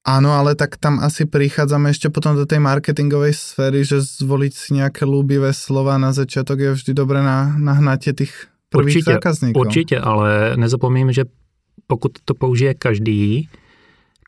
Áno, 0.00 0.32
ale 0.32 0.56
tak 0.56 0.80
tam 0.80 0.96
asi 0.96 1.28
prichádzame 1.28 1.92
ešte 1.92 2.08
potom 2.08 2.32
do 2.32 2.48
tej 2.48 2.56
marketingovej 2.56 3.36
sféry, 3.36 3.84
že 3.84 4.00
zvoliť 4.00 4.52
si 4.56 4.68
nejaké 4.80 5.04
ľúbivé 5.04 5.52
slova 5.52 6.00
na 6.00 6.16
začiatok 6.16 6.56
je 6.56 6.70
vždy 6.72 6.92
dobré 6.96 7.20
na, 7.20 7.52
na 7.60 7.76
hnatie 7.76 8.16
tých 8.16 8.48
prvých 8.72 9.04
určitě, 9.04 9.12
zákazníkov. 9.12 9.60
Určitě, 9.60 10.00
ale 10.00 10.56
nezapomím, 10.56 11.12
že 11.12 11.24
pokud 11.86 12.12
to 12.24 12.34
použije 12.34 12.74
každý, 12.74 13.48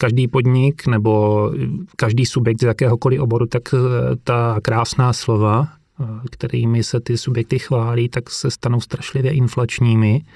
každý 0.03 0.29
podnik 0.29 0.87
nebo 0.87 1.51
každý 1.97 2.27
subjekt 2.27 2.61
z 2.61 2.75
jakéhokoliv 2.75 3.21
oboru, 3.21 3.47
tak 3.47 3.71
eh, 3.75 3.79
ta 4.25 4.59
krásná 4.59 5.13
slova, 5.13 5.69
eh, 5.71 6.05
kterými 6.31 6.83
se 6.83 7.01
ty 7.01 7.15
subjekty 7.15 7.59
chválí, 7.59 8.09
tak 8.09 8.31
se 8.31 8.51
stanou 8.51 8.81
strašlivě 8.81 9.33
inflačními. 9.33 10.27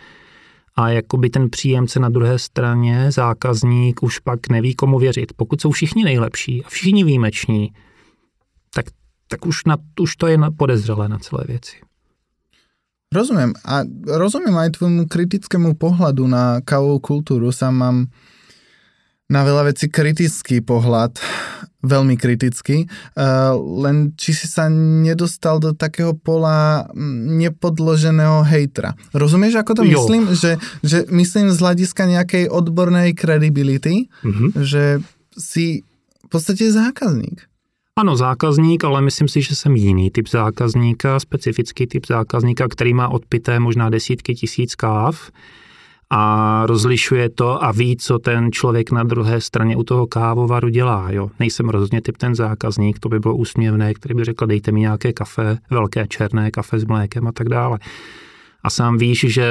A 0.77 0.89
jakoby 0.89 1.31
ten 1.31 1.51
příjemce 1.51 2.01
na 2.01 2.09
druhé 2.09 2.39
straně, 2.39 3.11
zákazník, 3.11 4.03
už 4.03 4.19
pak 4.19 4.49
neví, 4.49 4.75
komu 4.75 4.99
věřit. 4.99 5.33
Pokud 5.37 5.61
jsou 5.61 5.71
všichni 5.71 6.05
nejlepší 6.05 6.65
a 6.65 6.69
všichni 6.69 7.05
výjimeční, 7.05 7.73
tak, 8.75 8.87
tak 9.29 9.47
už, 9.47 9.65
na, 9.65 9.77
už 10.01 10.17
to 10.17 10.27
je 10.27 10.39
podezřelé 10.57 11.09
na 11.09 11.19
celé 11.19 11.45
věci. 11.49 11.77
Rozumiem. 13.15 13.55
A 13.65 13.87
rozumiem 14.19 14.59
aj 14.59 14.83
tvojmu 14.83 15.07
kritickému 15.07 15.79
pohľadu 15.79 16.27
na 16.27 16.59
kávovú 16.61 16.99
kultúru. 17.01 17.55
Sám 17.55 17.75
mám 17.75 17.97
na 19.27 19.43
veľa 19.43 19.75
vecí 19.75 19.91
kritický 19.91 20.63
pohľad, 20.63 21.19
veľmi 21.83 22.15
kritický, 22.19 22.87
uh, 22.87 23.55
len 23.59 24.15
či 24.19 24.35
si 24.35 24.47
sa 24.47 24.71
nedostal 24.71 25.59
do 25.63 25.75
takého 25.75 26.15
pola 26.15 26.87
mm, 26.91 27.39
nepodloženého 27.47 28.43
hejtra. 28.47 28.95
Rozumieš, 29.15 29.63
ako 29.63 29.73
to 29.79 29.83
jo. 29.87 29.99
myslím? 29.99 30.23
Že, 30.35 30.53
že 30.83 30.99
myslím 31.11 31.51
z 31.51 31.59
hľadiska 31.59 32.03
nejakej 32.07 32.45
odbornej 32.51 33.15
credibility, 33.15 34.11
mm-hmm. 34.23 34.49
že 34.63 35.03
si 35.39 35.87
v 36.27 36.29
podstatě 36.29 36.73
zákazník. 36.73 37.47
Ano, 37.99 38.17
zákazník, 38.17 38.85
ale 38.85 39.01
myslím 39.01 39.29
si, 39.29 39.43
že 39.43 39.55
jsem 39.55 39.77
jiný 39.77 40.11
typ 40.11 40.29
zákazníka, 40.29 41.21
specifický 41.21 41.87
typ 41.87 42.07
zákazníka, 42.07 42.69
který 42.69 42.95
má 42.95 43.09
odpité 43.09 43.61
možná 43.61 43.91
desítky 43.91 44.35
tisíc 44.35 44.75
káv 44.75 45.31
a 46.11 46.63
rozlišuje 46.67 47.31
to 47.31 47.65
a 47.65 47.73
ví, 47.73 47.97
co 47.97 48.19
ten 48.19 48.53
člověk 48.53 48.91
na 48.91 49.03
druhé 49.03 49.41
straně 49.41 49.77
u 49.77 49.83
toho 49.83 50.07
kávovaru 50.07 50.69
dělá. 50.69 51.11
Jo. 51.11 51.31
Nejsem 51.41 51.69
rozhodně 51.69 52.03
typ 52.03 52.17
ten 52.17 52.35
zákazník, 52.35 52.99
to 52.99 53.09
by 53.09 53.21
bylo 53.21 53.37
úsměvné, 53.37 53.95
který 53.95 54.15
by 54.15 54.25
řekl, 54.25 54.47
dejte 54.47 54.73
mi 54.73 54.81
nějaké 54.81 55.13
kafe, 55.13 55.59
velké 55.71 56.07
černé 56.07 56.51
kafe 56.51 56.79
s 56.79 56.85
mlékem 56.85 57.27
a 57.27 57.33
tak 57.33 57.49
dále. 57.49 57.79
A 58.63 58.71
sám 58.71 58.99
víš, 58.99 59.25
že 59.29 59.51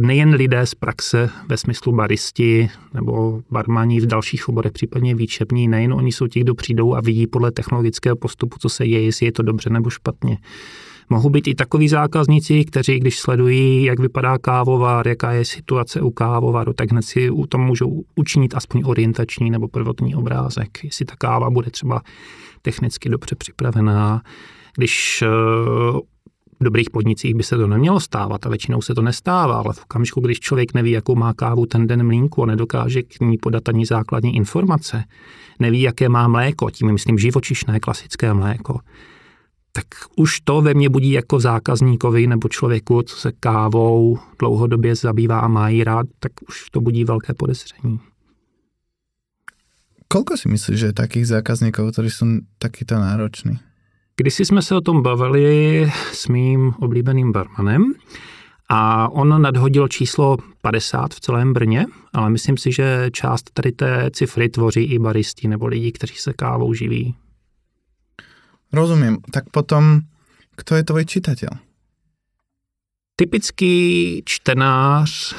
nejen 0.00 0.34
lidé 0.34 0.66
z 0.66 0.74
praxe 0.74 1.30
ve 1.48 1.56
smyslu 1.56 1.92
baristi 1.92 2.70
nebo 2.94 3.42
barmaní 3.50 4.00
v 4.00 4.06
dalších 4.06 4.48
oborech, 4.48 4.72
případně 4.72 5.14
výčepní, 5.14 5.68
nejen 5.68 5.92
oni 5.92 6.12
jsou 6.12 6.26
ti, 6.26 6.40
kdo 6.40 6.54
přijdou 6.54 6.94
a 6.94 7.00
vidí 7.00 7.26
podle 7.26 7.50
technologického 7.50 8.16
postupu, 8.16 8.56
co 8.60 8.68
se 8.68 8.86
je, 8.86 9.02
jestli 9.02 9.26
je 9.26 9.32
to 9.32 9.42
dobře 9.42 9.70
nebo 9.70 9.90
špatně. 9.90 10.38
Mohou 11.10 11.30
být 11.30 11.48
i 11.48 11.54
takový 11.54 11.88
zákazníci, 11.88 12.64
kteří, 12.64 12.98
když 12.98 13.18
sledují, 13.18 13.84
jak 13.84 14.00
vypadá 14.00 14.38
kávovar, 14.38 15.08
jaká 15.08 15.32
je 15.32 15.44
situace 15.44 16.00
u 16.00 16.10
kávovaru, 16.10 16.72
tak 16.72 16.90
hned 16.90 17.02
si 17.02 17.30
u 17.30 17.46
tom 17.46 17.60
můžou 17.60 18.02
učinit 18.16 18.54
aspoň 18.54 18.82
orientační 18.86 19.50
nebo 19.50 19.68
prvotní 19.68 20.14
obrázek. 20.14 20.84
Jestli 20.84 21.04
ta 21.04 21.14
káva 21.16 21.50
bude 21.50 21.70
třeba 21.70 22.02
technicky 22.62 23.08
dobře 23.08 23.36
připravená, 23.36 24.22
když 24.76 25.22
eh, 25.22 25.28
v 26.60 26.64
dobrých 26.64 26.90
podnicích 26.90 27.34
by 27.34 27.42
se 27.42 27.56
to 27.56 27.66
nemělo 27.66 28.00
stávat 28.00 28.46
a 28.46 28.48
většinou 28.48 28.82
se 28.82 28.94
to 28.94 29.02
nestává, 29.02 29.54
ale 29.54 29.74
v 29.74 29.82
okamžiku, 29.82 30.20
když 30.20 30.40
člověk 30.40 30.74
neví, 30.74 30.90
jakou 30.90 31.14
má 31.14 31.34
kávu 31.34 31.66
ten 31.66 31.86
den 31.86 32.06
mlínku 32.06 32.42
a 32.42 32.46
nedokáže 32.46 33.02
k 33.02 33.20
ní 33.20 33.38
podat 33.38 33.68
ani 33.68 33.86
základní 33.86 34.36
informace, 34.36 35.04
neví, 35.60 35.80
jaké 35.80 36.08
má 36.08 36.28
mléko, 36.28 36.70
tím 36.70 36.92
myslím 36.92 37.18
živočišné 37.18 37.80
klasické 37.80 38.34
mléko, 38.34 38.78
tak 39.78 39.86
už 40.16 40.40
to 40.40 40.62
ve 40.62 40.74
mně 40.74 40.88
budí 40.88 41.10
jako 41.10 41.40
zákazníkovi 41.40 42.26
nebo 42.26 42.48
člověku, 42.48 43.02
co 43.02 43.16
se 43.16 43.32
kávou 43.40 44.18
dlouhodobě 44.38 44.94
zabývá 44.94 45.40
a 45.40 45.48
má 45.48 45.68
jí 45.68 45.84
rád, 45.84 46.06
tak 46.18 46.32
už 46.48 46.70
to 46.70 46.80
budí 46.80 47.04
velké 47.04 47.34
podezření. 47.34 48.00
Kolko 50.08 50.36
si 50.36 50.48
myslíš, 50.48 50.78
že 50.78 50.86
je 50.86 50.92
takých 50.92 51.26
zákazníků, 51.26 51.92
kteří 51.92 52.10
jsou 52.10 52.26
takýto 52.58 52.94
nároční? 52.94 53.58
Když 54.16 54.34
jsme 54.34 54.62
se 54.62 54.76
o 54.76 54.80
tom 54.80 55.02
bavili 55.02 55.92
s 56.12 56.28
mým 56.28 56.74
oblíbeným 56.80 57.32
barmanem 57.32 57.92
a 58.68 59.08
on 59.08 59.42
nadhodil 59.42 59.88
číslo 59.88 60.36
50 60.62 61.14
v 61.14 61.20
celém 61.20 61.52
Brně, 61.52 61.86
ale 62.12 62.30
myslím 62.30 62.56
si, 62.56 62.72
že 62.72 63.10
část 63.12 63.50
tady 63.54 63.72
té 63.72 64.10
cifry 64.12 64.48
tvoří 64.48 64.80
i 64.80 64.98
baristi 64.98 65.48
nebo 65.48 65.66
lidi, 65.66 65.92
kteří 65.92 66.14
se 66.14 66.32
kávou 66.32 66.74
živí. 66.74 67.14
Rozumím. 68.72 69.18
Tak 69.32 69.50
potom, 69.50 70.00
kto 70.56 70.74
je 70.74 70.84
tvoj 70.84 71.04
čitatel? 71.04 71.50
Typický 73.16 74.22
čtenář, 74.24 75.34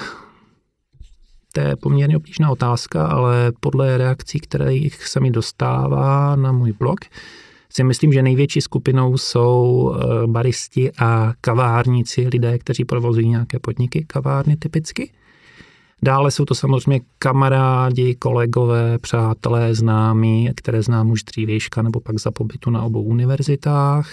to 1.53 1.61
je 1.61 1.75
poměrně 1.75 2.17
obtížná 2.17 2.49
otázka, 2.49 3.07
ale 3.07 3.51
podle 3.59 3.97
reakcí, 3.97 4.39
které 4.39 4.79
se 4.99 5.19
mi 5.19 5.31
dostává 5.31 6.35
na 6.35 6.51
můj 6.51 6.73
blog, 6.73 6.99
si 7.73 7.83
myslím, 7.83 8.13
že 8.13 8.21
největší 8.21 8.61
skupinou 8.61 9.17
jsou 9.17 9.93
eh, 9.95 10.27
baristi 10.27 10.91
a 10.97 11.33
kavárníci, 11.41 12.27
lidé, 12.27 12.57
kteří 12.57 12.85
provozují 12.85 13.29
nějaké 13.29 13.59
podniky, 13.59 14.05
kavárny 14.07 14.55
typicky. 14.55 15.11
Dále 16.01 16.31
jsou 16.31 16.45
to 16.45 16.55
samozřejmě 16.55 17.01
kamarádi, 17.19 18.15
kolegové, 18.15 18.97
přátelé, 18.97 19.75
známí, 19.75 20.49
které 20.55 20.81
znám 20.81 21.11
už 21.11 21.23
dřívějška 21.23 21.81
nebo 21.81 21.99
pak 21.99 22.19
za 22.19 22.31
pobytu 22.31 22.69
na 22.69 22.83
obou 22.83 23.03
univerzitách. 23.03 24.09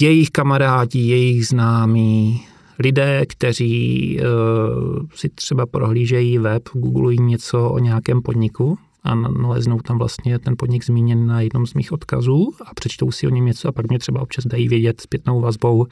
Jejich 0.00 0.30
kamarádi, 0.30 0.98
jejich 0.98 1.46
známí, 1.46 2.44
lidé, 2.78 3.26
kteří 3.26 4.18
uh, 4.20 5.06
si 5.14 5.28
třeba 5.28 5.66
prohlížejí 5.66 6.38
web, 6.38 6.62
googlují 6.72 7.18
něco 7.20 7.70
o 7.70 7.78
nějakém 7.78 8.22
podniku 8.22 8.78
a 9.02 9.14
naleznou 9.14 9.80
tam 9.80 9.98
vlastně 9.98 10.38
ten 10.38 10.54
podnik 10.58 10.84
zmíněn 10.84 11.26
na 11.26 11.40
jednom 11.40 11.66
z 11.66 11.74
mých 11.74 11.92
odkazů 11.92 12.52
a 12.64 12.74
přečtou 12.74 13.10
si 13.10 13.26
o 13.26 13.30
něm 13.30 13.44
něco 13.44 13.68
a 13.68 13.72
pak 13.72 13.88
mě 13.88 13.98
třeba 13.98 14.22
občas 14.22 14.46
dají 14.46 14.68
vědět 14.68 15.00
zpětnou 15.00 15.40
vazbou, 15.40 15.86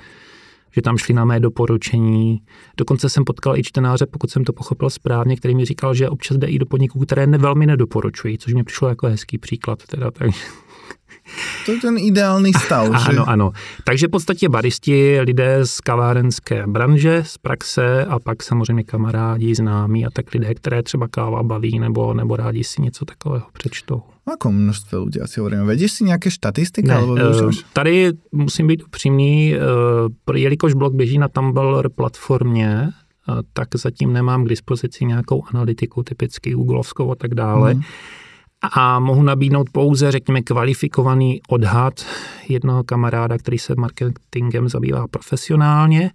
že 0.76 0.82
tam 0.82 0.98
šli 0.98 1.14
na 1.14 1.24
mé 1.24 1.40
doporučení. 1.40 2.40
Dokonce 2.76 3.08
jsem 3.08 3.24
potkal 3.24 3.56
i 3.56 3.62
čtenáře, 3.62 4.06
pokud 4.06 4.30
jsem 4.30 4.44
to 4.44 4.52
pochopil 4.52 4.90
správně, 4.90 5.36
který 5.36 5.54
mi 5.54 5.64
říkal, 5.64 5.94
že 5.94 6.08
občas 6.08 6.36
jde 6.36 6.46
i 6.46 6.58
do 6.58 6.66
podniků, 6.66 6.98
které 6.98 7.26
ne, 7.26 7.38
velmi 7.38 7.66
nedoporučují, 7.66 8.38
což 8.38 8.54
mi 8.54 8.64
přišlo 8.64 8.88
jako 8.88 9.06
hezký 9.06 9.38
příklad. 9.38 9.82
Teda, 9.86 10.10
tak, 10.10 10.30
to 11.66 11.72
je 11.72 11.80
ten 11.80 11.98
ideální 11.98 12.52
stav. 12.52 12.86
Ano, 12.86 13.12
že? 13.12 13.18
ano. 13.18 13.52
Takže 13.84 14.06
v 14.06 14.10
podstatě 14.10 14.48
baristi, 14.48 15.20
lidé 15.20 15.66
z 15.66 15.80
kavárenské 15.80 16.66
branže, 16.66 17.22
z 17.26 17.38
praxe 17.38 18.04
a 18.04 18.18
pak 18.18 18.42
samozřejmě 18.42 18.84
kamarádi, 18.84 19.54
známí 19.54 20.06
a 20.06 20.10
tak 20.10 20.34
lidé, 20.34 20.54
které 20.54 20.82
třeba 20.82 21.08
káva 21.08 21.42
baví 21.42 21.78
nebo, 21.78 22.14
nebo 22.14 22.36
rádi 22.36 22.64
si 22.64 22.82
něco 22.82 23.04
takového 23.04 23.46
přečtou. 23.52 24.02
Ako 24.32 24.52
množství 24.52 24.98
lidí 24.98 25.20
asi 25.20 25.40
hovoríme? 25.40 25.64
Vedíš 25.64 25.92
si 25.92 26.04
nějaké 26.04 26.30
statistiky? 26.30 26.88
Ne, 26.88 26.94
alebo 26.94 27.12
uh, 27.12 27.50
tady 27.72 28.12
musím 28.32 28.66
být 28.66 28.82
upřímný, 28.82 29.54
uh, 30.28 30.36
jelikož 30.36 30.74
blog 30.74 30.94
běží 30.94 31.18
na 31.18 31.28
Tumblr 31.28 31.88
platformě, 31.88 32.88
uh, 33.28 33.38
tak 33.52 33.68
zatím 33.76 34.12
nemám 34.12 34.44
k 34.44 34.48
dispozici 34.48 35.04
nějakou 35.04 35.42
analytiku, 35.54 36.02
typicky 36.02 36.50
Googleovskou 36.50 37.12
a 37.12 37.14
tak 37.14 37.34
dále. 37.34 37.72
Hmm 37.72 37.82
a 38.72 39.00
mohu 39.00 39.22
nabídnout 39.22 39.70
pouze, 39.72 40.12
řekněme, 40.12 40.42
kvalifikovaný 40.42 41.40
odhad 41.48 42.06
jednoho 42.48 42.84
kamaráda, 42.84 43.38
který 43.38 43.58
se 43.58 43.74
marketingem 43.76 44.68
zabývá 44.68 45.08
profesionálně 45.08 46.10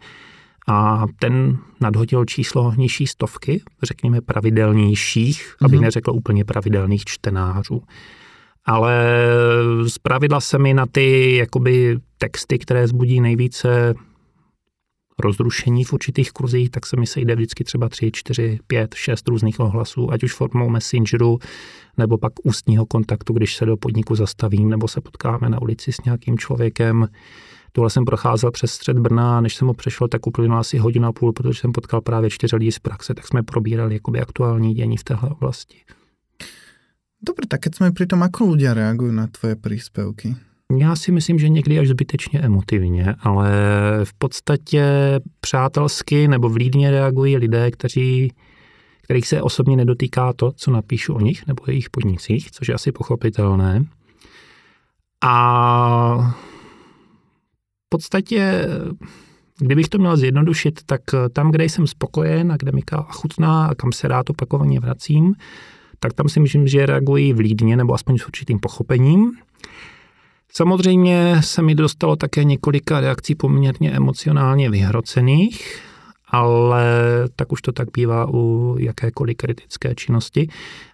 a 0.68 1.06
ten 1.20 1.58
nadhodil 1.82 2.26
číslo 2.26 2.74
nižší 2.78 3.08
stovky, 3.08 3.62
řekněme 3.84 4.22
pravidelnějších, 4.22 5.42
mm-hmm. 5.42 5.66
aby 5.66 5.76
mhm. 5.76 5.86
neřekl 5.86 6.12
úplně 6.12 6.46
pravidelných 6.46 7.06
čtenářů. 7.06 7.84
Ale 8.66 9.06
zpravidla 9.88 10.40
se 10.42 10.58
mi 10.58 10.74
na 10.74 10.86
ty 10.86 11.36
jakoby 11.36 11.98
texty, 12.18 12.60
které 12.60 12.88
zbudí 12.88 13.22
nejvíce 13.22 13.94
rozrušení 15.20 15.84
v 15.84 15.94
určitých 15.94 16.32
kruzích, 16.32 16.70
tak 16.70 16.86
se 16.86 16.96
mi 17.00 17.08
sejde 17.08 17.36
vždycky 17.36 17.64
třeba 17.64 17.90
3, 17.90 18.12
4, 18.14 18.60
5, 18.68 18.94
6 18.94 19.28
různých 19.28 19.60
ohlasů, 19.60 20.12
ať 20.12 20.24
už 20.24 20.34
formou 20.34 20.70
messengeru, 20.70 21.40
nebo 21.98 22.18
pak 22.18 22.34
ústního 22.44 22.86
kontaktu, 22.86 23.34
když 23.34 23.56
se 23.56 23.66
do 23.66 23.78
podniku 23.78 24.16
zastavím, 24.16 24.70
nebo 24.70 24.88
se 24.88 25.02
potkáme 25.02 25.50
na 25.50 25.62
ulici 25.62 25.92
s 25.92 26.04
nějakým 26.06 26.38
člověkem. 26.38 27.08
Tohle 27.72 27.90
jsem 27.90 28.06
procházel 28.06 28.52
přes 28.52 28.72
střed 28.72 29.00
Brna 29.00 29.42
než 29.42 29.56
jsem 29.56 29.68
ho 29.68 29.74
přešel, 29.74 30.08
tak 30.08 30.28
uplynulo 30.28 30.60
asi 30.60 30.78
hodinu 30.78 31.08
a 31.08 31.12
půl, 31.12 31.34
protože 31.34 31.60
jsem 31.60 31.72
potkal 31.72 32.02
právě 32.02 32.30
čtyři 32.30 32.56
lidi 32.56 32.72
z 32.72 32.80
praxe, 32.80 33.14
tak 33.14 33.28
jsme 33.28 33.44
probírali 33.44 33.94
jakoby 33.94 34.20
aktuální 34.20 34.74
dění 34.74 34.98
v 34.98 35.04
téhle 35.04 35.30
oblasti. 35.30 35.78
Dobre, 37.22 37.46
tak 37.46 37.62
keď 37.62 37.76
jsme 37.78 37.88
pri 37.94 38.10
tom, 38.10 38.26
ako 38.26 38.58
ľudia 38.58 38.74
reagujú 38.74 39.14
na 39.14 39.30
tvoje 39.30 39.54
príspevky? 39.54 40.51
Já 40.78 40.96
si 40.96 41.12
myslím, 41.12 41.40
že 41.40 41.50
někdy 41.50 41.80
až 41.80 41.88
zbytečně 41.88 42.40
emotivně, 42.40 43.16
ale 43.20 43.52
v 44.04 44.14
podstatě 44.14 44.86
přátelsky 45.40 46.28
nebo 46.28 46.50
vlídně 46.50 46.92
reagují 46.92 47.38
lidé, 47.38 47.72
kteří, 47.72 48.34
kterých 49.02 49.28
se 49.28 49.42
osobně 49.42 49.78
nedotýká 49.78 50.34
to, 50.34 50.52
co 50.52 50.72
napíšu 50.72 51.14
o 51.14 51.20
nich 51.20 51.48
nebo 51.48 51.64
jejich 51.68 51.90
podnicích, 51.90 52.52
což 52.52 52.68
je 52.68 52.76
asi 52.76 52.92
pochopitelné. 52.92 53.86
A 55.24 56.36
podstatě, 57.90 58.68
kdybych 59.60 59.90
to 59.90 59.98
měl 59.98 60.18
zjednodušit, 60.18 60.80
tak 60.86 61.02
tam, 61.34 61.52
kde 61.52 61.64
jsem 61.64 61.88
spokojen 61.88 62.52
a 62.52 62.58
kde 62.58 62.72
mi 62.72 62.82
chutná 63.08 63.66
a 63.66 63.76
kam 63.76 63.92
se 63.92 64.08
rád 64.08 64.30
opakovaně 64.30 64.80
vracím, 64.80 65.36
tak 66.00 66.14
tam 66.14 66.30
si 66.30 66.40
myslím, 66.40 66.68
že 66.68 66.86
reagují 66.86 67.34
vlídně 67.34 67.78
nebo 67.78 67.94
aspoň 67.94 68.18
s 68.18 68.26
určitým 68.26 68.60
pochopením. 68.60 69.32
Samozřejmě 70.54 71.42
se 71.42 71.62
mi 71.62 71.76
dostalo 71.76 72.16
také 72.16 72.44
několika 72.44 73.00
reakcí 73.00 73.36
poměrně 73.36 73.92
emocionálně 73.92 74.70
vyhrocených, 74.70 75.82
ale 76.28 76.86
tak 77.36 77.52
už 77.52 77.62
to 77.62 77.72
tak 77.72 77.88
bývá 77.94 78.28
u 78.30 78.76
jakékoliv 78.80 79.38
kritické 79.38 79.96
činnosti. 79.96 80.48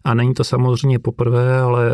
A 0.04 0.14
není 0.14 0.34
to 0.34 0.44
samozřejmě 0.44 1.00
poprvé, 1.00 1.60
ale 1.60 1.92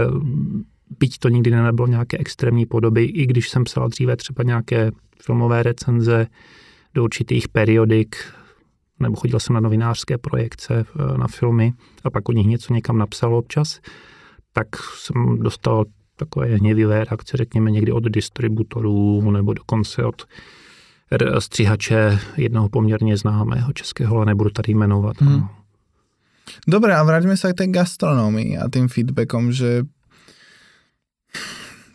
byť 0.99 1.17
to 1.17 1.29
nikdy 1.29 1.51
nebylo 1.51 1.87
nějaké 1.87 2.17
extrémní 2.17 2.65
podoby, 2.65 3.03
i 3.03 3.25
když 3.25 3.49
jsem 3.49 3.63
psal 3.63 3.89
dříve 3.89 4.15
třeba 4.15 4.43
nějaké 4.43 4.91
filmové 5.21 5.63
recenze 5.63 6.27
do 6.93 7.03
určitých 7.03 7.47
periodik, 7.47 8.15
nebo 8.99 9.15
chodil 9.15 9.39
jsem 9.39 9.53
na 9.53 9.59
novinářské 9.59 10.17
projekce 10.17 10.85
eh, 10.85 11.17
na 11.17 11.27
filmy 11.27 11.73
a 12.03 12.09
pak 12.09 12.29
od 12.29 12.35
nich 12.35 12.47
něco 12.47 12.73
někam 12.73 12.97
napsal 12.97 13.35
občas, 13.35 13.79
tak 14.53 14.67
jsem 14.95 15.39
dostal 15.39 15.85
takové 16.25 16.55
hněvivé 16.55 17.03
reakce, 17.03 17.37
řekněme 17.37 17.71
někdy 17.71 17.91
od 17.91 18.03
distributorů 18.03 19.31
nebo 19.31 19.53
dokonce 19.53 20.05
od 20.05 20.23
střihače 21.39 22.19
jednoho 22.37 22.69
poměrně 22.69 23.17
známého 23.17 23.73
českého, 23.73 24.15
ale 24.15 24.25
nebudu 24.25 24.49
tady 24.49 24.73
jmenovat. 24.73 25.21
Hmm. 25.21 25.39
No. 25.39 25.49
Dobre, 26.67 26.91
a 26.95 27.03
vraťme 27.03 27.39
sa 27.39 27.55
k 27.55 27.63
tej 27.63 27.69
gastronomii 27.71 28.59
a 28.59 28.67
tým 28.67 28.91
feedbackom, 28.91 29.51
že 29.55 29.87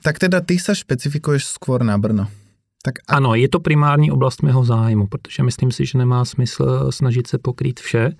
tak 0.00 0.18
teda 0.18 0.40
ty 0.40 0.56
se 0.58 0.72
špecifikuješ 0.72 1.44
skôr 1.44 1.84
na 1.84 1.98
Brno. 2.00 2.32
Tak 2.80 3.04
a... 3.04 3.20
Ano, 3.20 3.34
je 3.34 3.48
to 3.48 3.60
primární 3.60 4.10
oblast 4.10 4.42
mého 4.42 4.64
zájmu, 4.64 5.06
protože 5.06 5.42
myslím 5.42 5.70
si, 5.72 5.86
že 5.86 5.98
nemá 5.98 6.24
smysl 6.24 6.92
snažit 6.92 7.26
se 7.26 7.38
pokrýt 7.38 7.80
vše. 7.80 8.16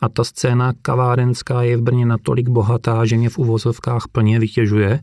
A 0.00 0.08
ta 0.08 0.24
scéna 0.24 0.72
kavárenská 0.82 1.62
je 1.62 1.76
v 1.76 1.82
Brně 1.82 2.06
natolik 2.06 2.48
bohatá, 2.48 3.04
že 3.04 3.16
mě 3.16 3.30
v 3.30 3.38
uvozovkách 3.38 4.12
plně 4.12 4.38
vytěžuje. 4.38 5.00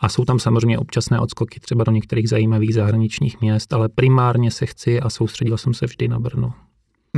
A 0.00 0.08
jsou 0.08 0.24
tam 0.24 0.38
samozřejmě 0.38 0.78
občasné 0.78 1.20
odskoky 1.20 1.60
třeba 1.60 1.84
do 1.84 1.92
některých 1.92 2.28
zajímavých 2.28 2.74
zahraničních 2.74 3.40
měst, 3.40 3.72
ale 3.72 3.88
primárně 3.88 4.50
se 4.50 4.66
chci 4.66 5.00
a 5.00 5.10
soustředil 5.10 5.56
jsem 5.56 5.74
se 5.74 5.86
vždy 5.86 6.08
na 6.08 6.20
Brno. 6.20 6.52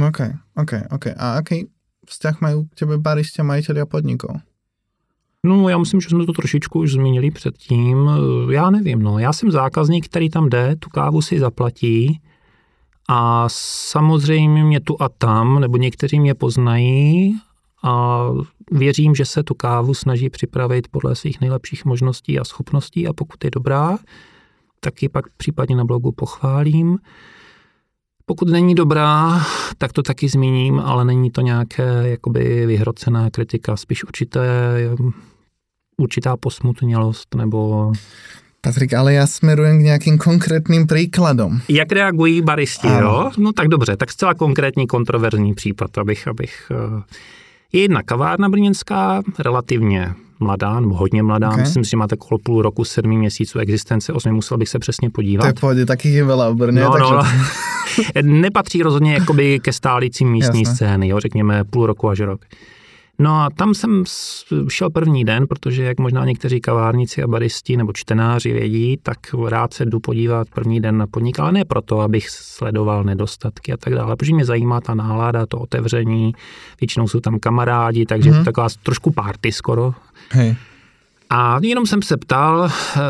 OK, 0.09 0.21
OK, 0.57 0.73
OK. 0.91 1.07
A 1.17 1.35
jaký 1.35 1.67
vzťah 2.07 2.41
mají 2.41 2.69
k 2.69 2.75
tebe 2.75 2.99
baristi 2.99 3.43
a 3.83 3.87
podniků? 3.87 4.41
No, 5.47 5.69
já 5.69 5.79
myslím, 5.79 6.01
že 6.01 6.09
jsme 6.09 6.27
to 6.27 6.33
trošičku 6.33 6.81
už 6.81 6.93
zmínili 6.93 7.31
předtím. 7.31 8.11
Já 8.51 8.71
nevím, 8.71 9.03
no. 9.03 9.19
Já 9.19 9.33
jsem 9.33 9.51
zákazník, 9.51 10.07
který 10.07 10.31
tam 10.31 10.49
jde, 10.49 10.77
tu 10.77 10.91
kávu 10.91 11.23
si 11.23 11.39
zaplatí 11.39 12.21
a 13.09 13.45
samozřejmě 13.49 14.65
mě 14.65 14.81
tu 14.81 14.97
a 15.03 15.09
tam, 15.09 15.61
nebo 15.61 15.77
někteří 15.77 16.21
mě 16.21 16.35
poznají 16.35 17.35
a 17.83 18.27
věřím, 18.71 19.15
že 19.15 19.25
se 19.25 19.43
tu 19.43 19.55
kávu 19.55 19.95
snaží 19.95 20.31
připravit 20.31 20.89
podle 20.91 21.17
svých 21.17 21.41
nejlepších 21.41 21.85
možností 21.85 22.39
a 22.39 22.45
schopností 22.45 23.09
a 23.09 23.13
pokud 23.13 23.45
je 23.45 23.51
dobrá, 23.51 23.99
tak 24.81 25.03
ji 25.03 25.09
pak 25.09 25.25
případně 25.37 25.77
na 25.77 25.85
blogu 25.85 26.13
pochválím. 26.13 26.99
Pokud 28.27 28.49
není 28.49 28.75
dobrá, 28.75 29.41
tak 29.79 29.93
to 29.93 30.03
taky 30.03 30.29
zmíním, 30.29 30.81
ale 30.81 31.05
není 31.05 31.31
to 31.31 31.41
nějaké 31.41 32.09
jakoby 32.09 32.67
vyhrocená 32.67 33.31
kritika, 33.31 33.77
spíš 33.77 34.05
určité 34.05 34.41
určitá 35.97 36.37
posmutnělost 36.37 37.35
nebo... 37.35 37.93
Patrik, 38.61 38.95
ale 38.95 39.15
já 39.15 39.27
smerujem 39.27 39.79
k 39.79 39.83
nějakým 39.83 40.19
konkrétním 40.19 40.87
příkladům. 40.87 41.61
Jak 41.69 41.93
reagují 41.93 42.43
baristi, 42.43 42.89
ano. 42.89 43.01
jo? 43.01 43.31
No 43.39 43.53
tak 43.53 43.69
dobře, 43.69 43.97
tak 43.97 44.11
zcela 44.11 44.35
konkrétní 44.35 44.87
kontroverzní 44.87 45.55
případ, 45.55 45.99
abych, 45.99 46.29
abych... 46.29 46.73
Je 47.73 47.81
jedna 47.83 48.03
kavárna 48.03 48.49
brněnská, 48.49 49.23
relativně 49.39 50.15
mladá, 50.41 50.81
nebo 50.81 50.95
hodně 50.95 51.23
mladá, 51.23 51.49
okay. 51.49 51.61
myslím 51.61 51.85
si, 51.85 51.91
že 51.91 51.97
má 51.97 52.09
tak 52.09 52.25
okolo 52.25 52.39
půl 52.39 52.63
roku, 52.63 52.85
sedmi 52.85 53.17
měsíců 53.17 53.59
existence, 53.59 54.13
osmi 54.13 54.33
musel 54.33 54.59
bych 54.59 54.69
se 54.69 54.79
přesně 54.79 55.11
podívat. 55.11 55.45
Tak 55.45 55.61
pojď, 55.61 55.87
taky 55.87 56.09
je 56.09 56.25
veľa 56.25 56.53
v 56.53 56.57
Brně. 56.57 56.81
No, 56.81 56.93
takže... 56.93 57.15
no, 57.15 57.23
nepatří 58.41 58.83
rozhodně 58.83 59.15
jakoby 59.15 59.61
ke 59.61 59.73
stálícím 59.73 60.29
místní 60.29 60.63
Jasne. 60.63 60.75
scény, 60.75 61.09
jo, 61.09 61.21
řekněme 61.21 61.65
půl 61.65 61.87
roku 61.87 62.09
až 62.09 62.21
rok. 62.21 62.41
No 63.23 63.41
a 63.41 63.51
tam 63.51 63.75
jsem 63.75 64.05
šel 64.69 64.91
první 64.91 65.25
den, 65.25 65.47
protože 65.47 65.83
jak 65.83 66.01
možná 66.01 66.25
někteří 66.25 66.61
kavárníci 66.61 67.23
a 67.23 67.27
baristi 67.27 67.77
nebo 67.77 67.93
čtenáři 67.93 68.53
vědí, 68.53 68.99
tak 69.03 69.19
rád 69.49 69.75
se 69.75 69.85
jdu 69.85 70.01
podívat 70.01 70.49
první 70.55 70.81
den 70.81 70.99
na 70.99 71.07
podnik, 71.07 71.41
ale 71.41 71.53
ne 71.53 71.65
proto, 71.65 72.01
abych 72.01 72.31
sledoval 72.31 73.05
nedostatky 73.05 73.73
a 73.73 73.77
tak 73.77 73.95
dále, 73.95 74.17
protože 74.17 74.35
mě 74.35 74.45
zajímá 74.45 74.81
ta 74.81 74.95
nálada, 74.95 75.47
to 75.47 75.59
otevření, 75.59 76.33
většinou 76.81 77.09
jsou 77.09 77.21
tam 77.21 77.39
kamarádi, 77.39 78.07
takže 78.07 78.31
mm-hmm. 78.31 78.45
taková 78.45 78.69
trošku 78.83 79.13
party 79.13 79.53
skoro. 79.53 79.95
Hej. 80.31 80.57
A 81.31 81.59
jenom 81.63 81.87
jsem 81.87 82.03
se 82.03 82.17
ptal, 82.17 82.65
eh, 82.67 83.01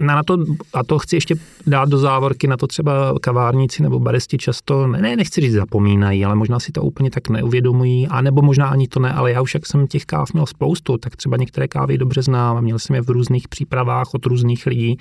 na 0.00 0.22
to, 0.22 0.36
a 0.74 0.84
to 0.84 0.98
chci 0.98 1.16
ještě 1.16 1.34
dát 1.66 1.88
do 1.88 1.98
závorky, 1.98 2.46
na 2.46 2.56
to 2.56 2.66
třeba 2.66 3.14
kavárníci 3.20 3.82
nebo 3.82 4.00
baristi 4.00 4.38
často, 4.38 4.86
ne, 4.86 5.16
nechci 5.16 5.40
říct 5.40 5.52
zapomínají, 5.52 6.24
ale 6.24 6.34
možná 6.34 6.60
si 6.60 6.72
to 6.72 6.82
úplně 6.82 7.10
tak 7.10 7.28
neuvědomují, 7.28 8.06
a 8.08 8.20
nebo 8.20 8.42
možná 8.42 8.68
ani 8.68 8.88
to 8.88 9.00
ne, 9.00 9.12
ale 9.12 9.32
já 9.32 9.42
už 9.42 9.54
jak 9.54 9.66
jsem 9.66 9.86
těch 9.86 10.04
káv 10.04 10.32
měl 10.32 10.46
spoustu, 10.46 10.98
tak 10.98 11.16
třeba 11.16 11.36
některé 11.36 11.68
kávy 11.68 11.98
dobře 11.98 12.22
znám 12.22 12.56
a 12.56 12.60
měl 12.60 12.78
jsem 12.78 12.96
je 12.96 13.02
v 13.02 13.10
různých 13.10 13.48
přípravách 13.48 14.14
od 14.14 14.26
různých 14.26 14.66
lidí, 14.66 14.96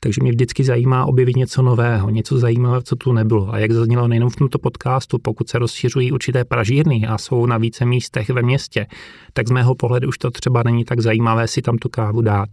takže 0.00 0.22
mě 0.22 0.30
vždycky 0.30 0.64
zajímá 0.64 1.06
objevit 1.06 1.36
něco 1.36 1.62
nového, 1.62 2.10
něco 2.10 2.38
zajímavého, 2.38 2.82
co 2.82 2.96
tu 2.96 3.12
nebylo. 3.12 3.54
A 3.54 3.58
jak 3.58 3.72
zaznělo 3.72 4.08
nejenom 4.08 4.30
v 4.30 4.36
tomto 4.36 4.58
podcastu, 4.58 5.18
pokud 5.18 5.48
se 5.48 5.58
rozšiřují 5.58 6.12
určité 6.12 6.44
pražírny 6.44 7.06
a 7.06 7.18
jsou 7.18 7.46
na 7.46 7.58
více 7.58 7.84
místech 7.84 8.30
ve 8.30 8.42
městě, 8.42 8.86
tak 9.32 9.48
z 9.48 9.50
mého 9.50 9.74
pohledu 9.74 10.08
už 10.08 10.18
to 10.18 10.30
třeba 10.30 10.62
není 10.62 10.84
tak 10.84 11.00
zajímavé 11.00 11.48
si 11.48 11.62
tam 11.62 11.78
tu 11.78 11.88
kávu 11.88 12.22
dát. 12.22 12.48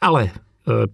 Ale 0.00 0.30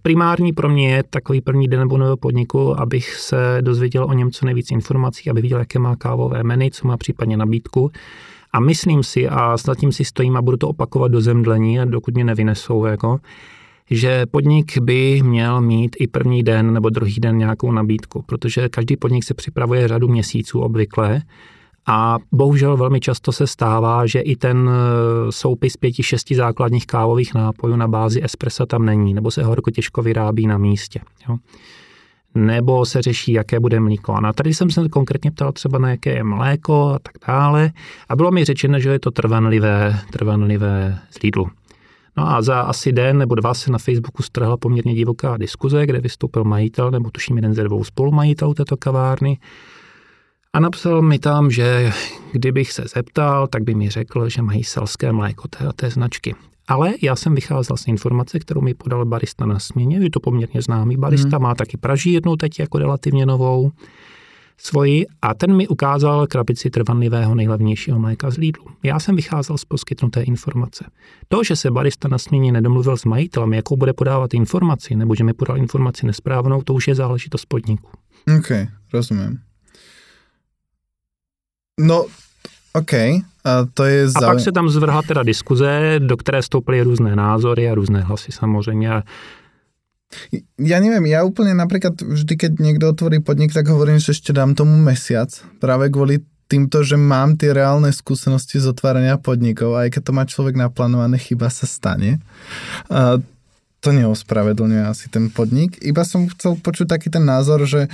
primární 0.01 0.53
pro 0.53 0.69
mě 0.69 0.89
je 0.89 1.03
takový 1.03 1.41
první 1.41 1.67
den 1.67 1.79
nebo 1.79 1.97
nového 1.97 2.17
podniku, 2.17 2.79
abych 2.79 3.15
se 3.15 3.57
dozvěděl 3.61 4.03
o 4.03 4.13
něm 4.13 4.31
co 4.31 4.45
nejvíc 4.45 4.71
informací, 4.71 5.29
aby 5.29 5.41
viděl, 5.41 5.59
jaké 5.59 5.79
má 5.79 5.95
kávové 5.95 6.43
menu, 6.43 6.69
co 6.71 6.87
má 6.87 6.97
případně 6.97 7.37
nabídku. 7.37 7.91
A 8.53 8.59
myslím 8.59 9.03
si, 9.03 9.27
a 9.27 9.57
s 9.57 9.75
tím 9.79 9.91
si 9.91 10.05
stojím 10.05 10.37
a 10.37 10.41
budu 10.41 10.57
to 10.57 10.69
opakovat 10.69 11.11
do 11.11 11.21
zemdlení, 11.21 11.77
dokud 11.85 12.13
mě 12.13 12.23
nevynesou, 12.23 12.85
jako, 12.85 13.19
že 13.89 14.25
podnik 14.25 14.77
by 14.77 15.21
měl 15.23 15.61
mít 15.61 15.95
i 15.99 16.07
první 16.07 16.43
den 16.43 16.73
nebo 16.73 16.89
druhý 16.89 17.19
den 17.19 17.37
nějakou 17.37 17.71
nabídku, 17.71 18.21
protože 18.25 18.69
každý 18.69 18.97
podnik 18.97 19.23
se 19.23 19.33
připravuje 19.33 19.87
řadu 19.87 20.07
měsíců 20.07 20.59
obvykle 20.59 21.21
a 21.87 22.17
bohužel 22.31 22.77
velmi 22.77 22.99
často 22.99 23.31
se 23.31 23.47
stává, 23.47 24.05
že 24.05 24.19
i 24.19 24.35
ten 24.35 24.69
eh, 24.69 25.31
soupis 25.31 25.77
pěti, 25.77 26.03
šesti 26.03 26.35
základních 26.35 26.87
kávových 26.87 27.33
nápojů 27.33 27.75
na 27.75 27.87
bázi 27.87 28.23
espressa 28.23 28.65
tam 28.65 28.85
není, 28.85 29.13
nebo 29.13 29.31
se 29.31 29.43
horko 29.43 29.71
těžko 29.71 30.01
vyrábí 30.01 30.47
na 30.47 30.57
místě. 30.57 30.99
Jo. 31.29 31.37
Nebo 32.35 32.85
se 32.85 33.01
řeší, 33.01 33.33
jaké 33.33 33.59
bude 33.59 33.79
mlíko. 33.79 34.13
A 34.13 34.33
tady 34.33 34.53
jsem 34.53 34.69
se 34.69 34.89
konkrétně 34.89 35.31
ptal 35.31 35.51
třeba 35.51 35.79
na 35.79 35.89
jaké 35.89 36.13
je 36.13 36.23
mléko 36.23 36.89
a 36.89 36.99
tak 36.99 37.13
dále. 37.27 37.71
A 38.09 38.15
bylo 38.15 38.31
mi 38.31 38.45
řečeno, 38.45 38.79
že 38.79 38.89
je 38.89 38.99
to 38.99 39.11
trvanlivé, 39.11 39.99
trvanlivé 40.11 40.99
z 41.11 41.23
Lidlu. 41.23 41.49
No 42.17 42.29
a 42.29 42.41
za 42.41 42.61
asi 42.61 42.91
den 42.91 43.17
nebo 43.17 43.35
dva 43.35 43.53
se 43.53 43.71
na 43.71 43.77
Facebooku 43.77 44.23
strhla 44.23 44.57
poměrně 44.57 44.93
divoká 44.93 45.37
diskuze, 45.37 45.85
kde 45.85 45.99
vystoupil 45.99 46.43
majitel, 46.43 46.91
nebo 46.91 47.09
tuším 47.09 47.35
jeden 47.35 47.53
ze 47.53 47.63
dvou 47.63 47.83
spolumajitelů 47.83 48.53
této 48.53 48.77
kavárny, 48.77 49.37
a 50.55 50.59
napsal 50.59 51.01
mi 51.01 51.19
tam, 51.19 51.51
že 51.51 51.91
kdybych 52.31 52.71
se 52.71 52.83
zeptal, 52.95 53.47
tak 53.47 53.63
by 53.63 53.75
mi 53.75 53.89
řekl, 53.89 54.29
že 54.29 54.41
mají 54.41 54.63
selské 54.63 55.11
mléko 55.11 55.47
té, 55.47 55.69
té 55.75 55.89
značky. 55.89 56.35
Ale 56.67 56.93
já 57.01 57.15
jsem 57.15 57.35
vycházel 57.35 57.77
z 57.77 57.87
informace, 57.87 58.39
kterou 58.39 58.61
mi 58.61 58.73
podal 58.73 59.05
barista 59.05 59.45
na 59.45 59.59
směně, 59.59 59.97
je 59.97 60.09
to 60.09 60.19
poměrně 60.19 60.61
známý 60.61 60.97
barista, 60.97 61.37
hmm. 61.37 61.43
má 61.43 61.55
taky 61.55 61.77
Praží 61.77 62.13
jednou 62.13 62.35
teď 62.35 62.59
jako 62.59 62.77
relativně 62.77 63.25
novou 63.25 63.71
svoji 64.57 65.05
a 65.21 65.33
ten 65.33 65.55
mi 65.55 65.67
ukázal 65.67 66.27
krabici 66.27 66.69
trvanlivého 66.69 67.35
nejlevnějšího 67.35 67.99
mléka 67.99 68.31
z 68.31 68.37
Lidlu. 68.37 68.65
Já 68.83 68.99
jsem 68.99 69.15
vycházel 69.15 69.57
z 69.57 69.65
poskytnuté 69.65 70.23
informace. 70.23 70.85
To, 71.27 71.43
že 71.43 71.55
se 71.55 71.71
barista 71.71 72.07
na 72.07 72.17
směně 72.17 72.51
nedomluvil 72.51 72.97
s 72.97 73.05
majitelem, 73.05 73.53
jakou 73.53 73.75
bude 73.75 73.93
podávat 73.93 74.33
informaci, 74.33 74.95
nebo 74.95 75.15
že 75.15 75.23
mi 75.23 75.33
podal 75.33 75.57
informaci 75.57 76.05
nesprávnou, 76.05 76.61
to 76.61 76.73
už 76.73 76.87
je 76.87 76.95
záležitost 76.95 77.45
podniku. 77.45 77.89
OK, 78.37 78.51
rozumím. 78.93 79.39
No, 81.79 82.05
OK, 82.73 82.93
a 83.43 83.65
to 83.73 83.83
je 83.83 84.07
A 84.15 84.19
pak 84.21 84.39
se 84.39 84.51
tam 84.51 84.69
zvrhla 84.69 85.01
teda 85.01 85.23
diskuze, 85.23 85.99
do 85.99 86.17
které 86.17 86.43
stoupily 86.43 86.81
různé 86.81 87.15
názory 87.15 87.69
a 87.69 87.75
různé 87.75 88.01
hlasy 88.01 88.31
samozřejmě. 88.31 89.03
Ja 90.61 90.79
neviem, 90.79 91.11
ja 91.11 91.25
úplne 91.27 91.51
napríklad 91.57 91.99
vždy, 91.99 92.33
keď 92.39 92.51
niekto 92.61 92.87
otvorí 92.93 93.19
podnik, 93.19 93.51
tak 93.51 93.67
hovorím, 93.67 93.99
že 93.99 94.15
ešte 94.15 94.31
dám 94.31 94.55
tomu 94.55 94.77
mesiac, 94.79 95.27
práve 95.59 95.91
kvôli 95.91 96.23
týmto, 96.47 96.85
že 96.85 96.95
mám 96.95 97.35
tie 97.35 97.51
reálne 97.51 97.91
skúsenosti 97.91 98.61
z 98.61 98.69
otvárania 98.71 99.17
podnikov, 99.17 99.75
aj 99.75 99.97
keď 99.97 100.01
to 100.05 100.11
má 100.13 100.23
človek 100.23 100.55
naplánované, 100.55 101.17
chyba 101.19 101.49
sa 101.49 101.67
stane. 101.67 102.21
A 102.87 103.19
to 103.81 103.89
neospravedlňuje 103.91 104.83
asi 104.87 105.09
ten 105.09 105.27
podnik. 105.27 105.77
Iba 105.83 106.05
som 106.07 106.29
chcel 106.31 106.57
počuť 106.63 106.95
taký 106.95 107.09
ten 107.11 107.25
názor, 107.25 107.65
že 107.67 107.91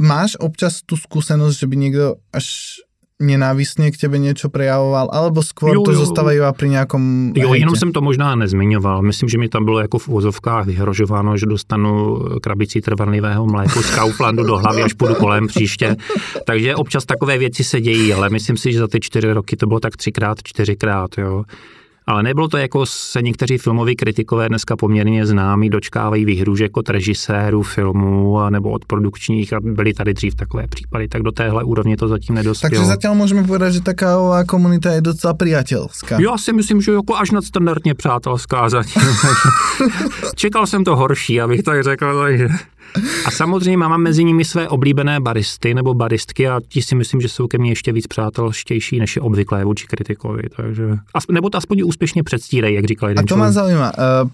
máš 0.00 0.36
občas 0.40 0.80
tú 0.86 0.96
skúsenosť, 0.96 1.58
že 1.58 1.66
by 1.66 1.76
niekto 1.76 2.06
až 2.32 2.78
nenávistně 3.22 3.90
k 3.90 3.96
tebe 3.96 4.18
něco 4.18 4.50
prejavoval, 4.50 5.08
alebo 5.12 5.42
skôr 5.42 5.74
jo, 5.74 5.82
to 5.82 5.92
zostávají 5.92 6.40
při 6.56 6.68
nějakom 6.68 7.32
Jo, 7.36 7.48
hejtě. 7.50 7.62
jenom 7.62 7.76
jsem 7.76 7.92
to 7.92 8.00
možná 8.00 8.34
nezmiňoval. 8.34 9.02
Myslím, 9.02 9.28
že 9.28 9.38
mi 9.38 9.48
tam 9.48 9.64
bylo 9.64 9.80
jako 9.80 9.98
v 9.98 10.08
úvozovkách 10.08 10.66
vyhrožováno, 10.66 11.36
že 11.36 11.46
dostanu 11.46 12.18
krabici 12.42 12.80
trvanlivého 12.80 13.46
mléku 13.46 13.82
z 13.82 13.94
Kauflandu 13.94 14.42
do 14.44 14.58
hlavy, 14.58 14.82
až 14.82 14.92
půjdu 14.92 15.14
kolem 15.14 15.46
příště. 15.46 15.96
Takže 16.46 16.74
občas 16.74 17.04
takové 17.04 17.38
věci 17.38 17.64
se 17.64 17.80
dějí, 17.80 18.12
ale 18.12 18.30
myslím 18.30 18.56
si, 18.56 18.72
že 18.72 18.78
za 18.78 18.88
ty 18.88 19.00
čtyři 19.00 19.32
roky 19.32 19.56
to 19.56 19.66
bylo 19.66 19.80
tak 19.80 19.96
třikrát, 19.96 20.38
čtyřikrát, 20.42 21.10
jo. 21.18 21.44
Ale 22.06 22.22
nebylo 22.22 22.48
to 22.48 22.56
jako 22.56 22.86
se 22.86 23.22
někteří 23.22 23.58
filmoví 23.58 23.96
kritikové 23.96 24.48
dneska 24.48 24.76
poměrně 24.76 25.26
známí, 25.26 25.70
dočkávají 25.70 26.24
výhružek 26.24 26.76
od 26.76 26.88
režisérů 26.88 27.62
filmů 27.62 28.50
nebo 28.50 28.70
od 28.70 28.84
produkčních 28.84 29.52
a 29.52 29.60
byly 29.60 29.94
tady 29.94 30.14
dřív 30.14 30.34
takové 30.34 30.66
případy, 30.66 31.08
tak 31.08 31.22
do 31.22 31.32
téhle 31.32 31.64
úrovně 31.64 31.96
to 31.96 32.08
zatím 32.08 32.34
nedospělo. 32.34 32.70
Takže 32.70 32.84
zatím 32.84 33.10
můžeme 33.10 33.44
povedat, 33.44 33.70
že 33.70 33.80
taková 33.80 34.44
komunita 34.44 34.92
je 34.92 35.00
docela 35.00 35.34
přátelská. 35.34 36.20
Já 36.20 36.38
si 36.38 36.52
myslím, 36.52 36.80
že 36.80 36.92
jako 36.92 37.16
až 37.16 37.30
nadstandardně 37.30 37.94
přátelská 37.94 38.68
zatím. 38.68 39.02
Čekal 40.34 40.66
jsem 40.66 40.84
to 40.84 40.96
horší, 40.96 41.40
abych 41.40 41.62
tak 41.62 41.82
řekl. 41.82 42.22
Takže... 42.22 42.48
A 43.24 43.30
samozřejmě 43.30 43.76
mám 43.76 44.00
mezi 44.02 44.24
nimi 44.24 44.44
své 44.44 44.68
oblíbené 44.68 45.20
baristy 45.20 45.74
nebo 45.74 45.94
baristky 45.94 46.48
a 46.48 46.60
ti 46.68 46.82
si 46.82 46.94
myslím, 46.94 47.20
že 47.20 47.28
jsou 47.28 47.46
ke 47.46 47.58
mně 47.58 47.70
ještě 47.70 47.92
víc 47.92 48.06
přátelštější, 48.06 48.98
než 48.98 49.16
je 49.16 49.22
obvyklé 49.22 49.64
vůči 49.64 49.86
kritikovi. 49.86 50.42
Takže, 50.56 50.84
nebo 51.30 51.50
to 51.50 51.58
aspoň 51.58 51.82
úspěšně 51.84 52.22
předstírají, 52.22 52.74
jak 52.74 52.84
říkal 52.84 53.08
jeden 53.08 53.20
A 53.20 53.22
to 53.22 53.26
člověk. 53.28 53.44
mě 53.44 53.52
zajímá. 53.52 53.92
Uh, 54.22 54.30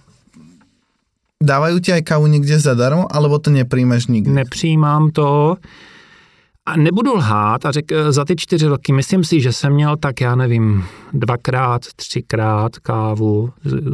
dávají 1.42 1.80
ti 1.80 1.92
aj 1.92 2.02
kávu 2.02 2.26
někde 2.26 2.58
zadarmo, 2.58 3.16
alebo 3.16 3.38
to 3.38 3.50
nepřijmeš 3.50 4.06
nikdy? 4.06 4.30
Nepřijímám 4.30 5.10
to. 5.10 5.56
A 6.68 6.76
nebudu 6.76 7.14
lhát 7.14 7.66
a 7.66 7.70
řek, 7.70 7.92
za 8.10 8.24
ty 8.24 8.36
čtyři 8.36 8.66
roky, 8.66 8.92
myslím 8.92 9.24
si, 9.24 9.40
že 9.40 9.52
jsem 9.52 9.72
měl 9.72 9.96
tak, 9.96 10.20
já 10.20 10.34
nevím, 10.34 10.84
dvakrát, 11.12 11.82
třikrát 11.96 12.78
kávu 12.78 13.50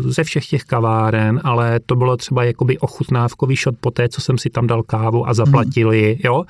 ze 0.09 0.25
všech 0.25 0.47
těch 0.47 0.65
kaváren, 0.65 1.41
ale 1.45 1.81
to 1.87 1.97
bylo 1.97 2.17
třeba 2.17 2.45
jakoby 2.45 2.79
ochutnávkový 2.79 3.57
šot 3.57 3.75
po 3.81 3.91
té, 3.91 4.09
co 4.09 4.21
jsem 4.21 4.39
si 4.39 4.51
tam 4.51 4.67
dal 4.67 4.83
kávu 4.83 5.29
a 5.29 5.35
zaplatili, 5.35 6.15
mm. 6.15 6.21
jo? 6.25 6.45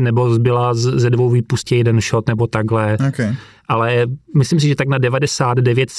Nebo 0.00 0.34
zbyla 0.34 0.74
ze 0.74 1.10
dvou 1.10 1.30
výpustí 1.30 1.76
jeden 1.76 2.00
šot 2.00 2.28
nebo 2.28 2.46
takhle. 2.46 2.98
Okay. 3.08 3.34
Ale 3.68 4.06
myslím 4.36 4.60
si, 4.60 4.68
že 4.68 4.74
tak 4.74 4.88
na 4.88 4.98
99, 4.98 5.90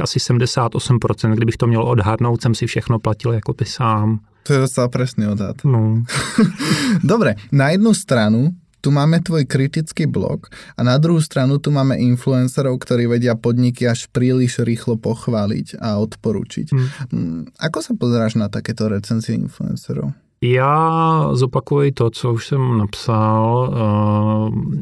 asi 0.00 0.18
78%, 0.18 1.34
kdybych 1.34 1.56
to 1.56 1.66
měl 1.66 1.82
odhadnout, 1.82 2.42
jsem 2.42 2.54
si 2.54 2.66
všechno 2.66 2.98
platil 2.98 3.32
jako 3.32 3.52
by 3.52 3.64
sám. 3.64 4.18
To 4.42 4.52
je 4.52 4.58
docela 4.58 4.88
presný 4.88 5.26
odhad. 5.26 5.56
No. 5.64 6.02
Dobre, 7.04 7.34
na 7.52 7.68
jednu 7.68 7.94
stranu 7.94 8.50
tu 8.86 8.94
máme 8.94 9.18
tvoj 9.18 9.50
kritický 9.50 10.06
blog 10.06 10.46
a 10.78 10.86
na 10.86 10.94
druhou 11.02 11.18
stranu 11.18 11.58
tu 11.58 11.74
máme 11.74 11.98
influencerov, 11.98 12.78
ktorí 12.78 13.10
vedia 13.10 13.34
podniky 13.34 13.82
až 13.82 14.06
príliš 14.14 14.62
rýchlo 14.62 14.94
pochváliť 14.94 15.82
a 15.82 15.98
odporučiť. 15.98 16.66
Hmm. 17.10 17.50
Ako 17.58 17.82
sa 17.82 17.98
pozeráš 17.98 18.38
na 18.38 18.46
takéto 18.46 18.86
recenzie 18.86 19.34
influencerov? 19.34 20.14
Já 20.42 21.28
zopakuji 21.32 21.92
to, 21.92 22.10
co 22.10 22.32
už 22.32 22.46
jsem 22.46 22.78
napsal. 22.78 23.72
Uh, 23.72 24.74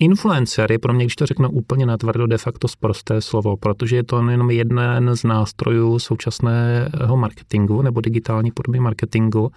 influencer 0.00 0.72
je 0.72 0.78
pro 0.78 0.92
mě, 0.92 1.04
když 1.04 1.16
to 1.16 1.26
řeknu 1.26 1.50
úplně 1.50 1.86
natvrdo, 1.86 2.26
de 2.26 2.38
facto 2.38 2.68
zprosté 2.68 3.20
slovo, 3.20 3.56
protože 3.56 3.96
je 3.96 4.04
to 4.04 4.30
jenom 4.30 4.50
jeden 4.50 4.80
z 5.14 5.24
nástrojů 5.24 5.98
současného 5.98 7.16
marketingu 7.16 7.82
nebo 7.82 8.00
digitální 8.00 8.50
podoby 8.50 8.80
marketingu. 8.80 9.50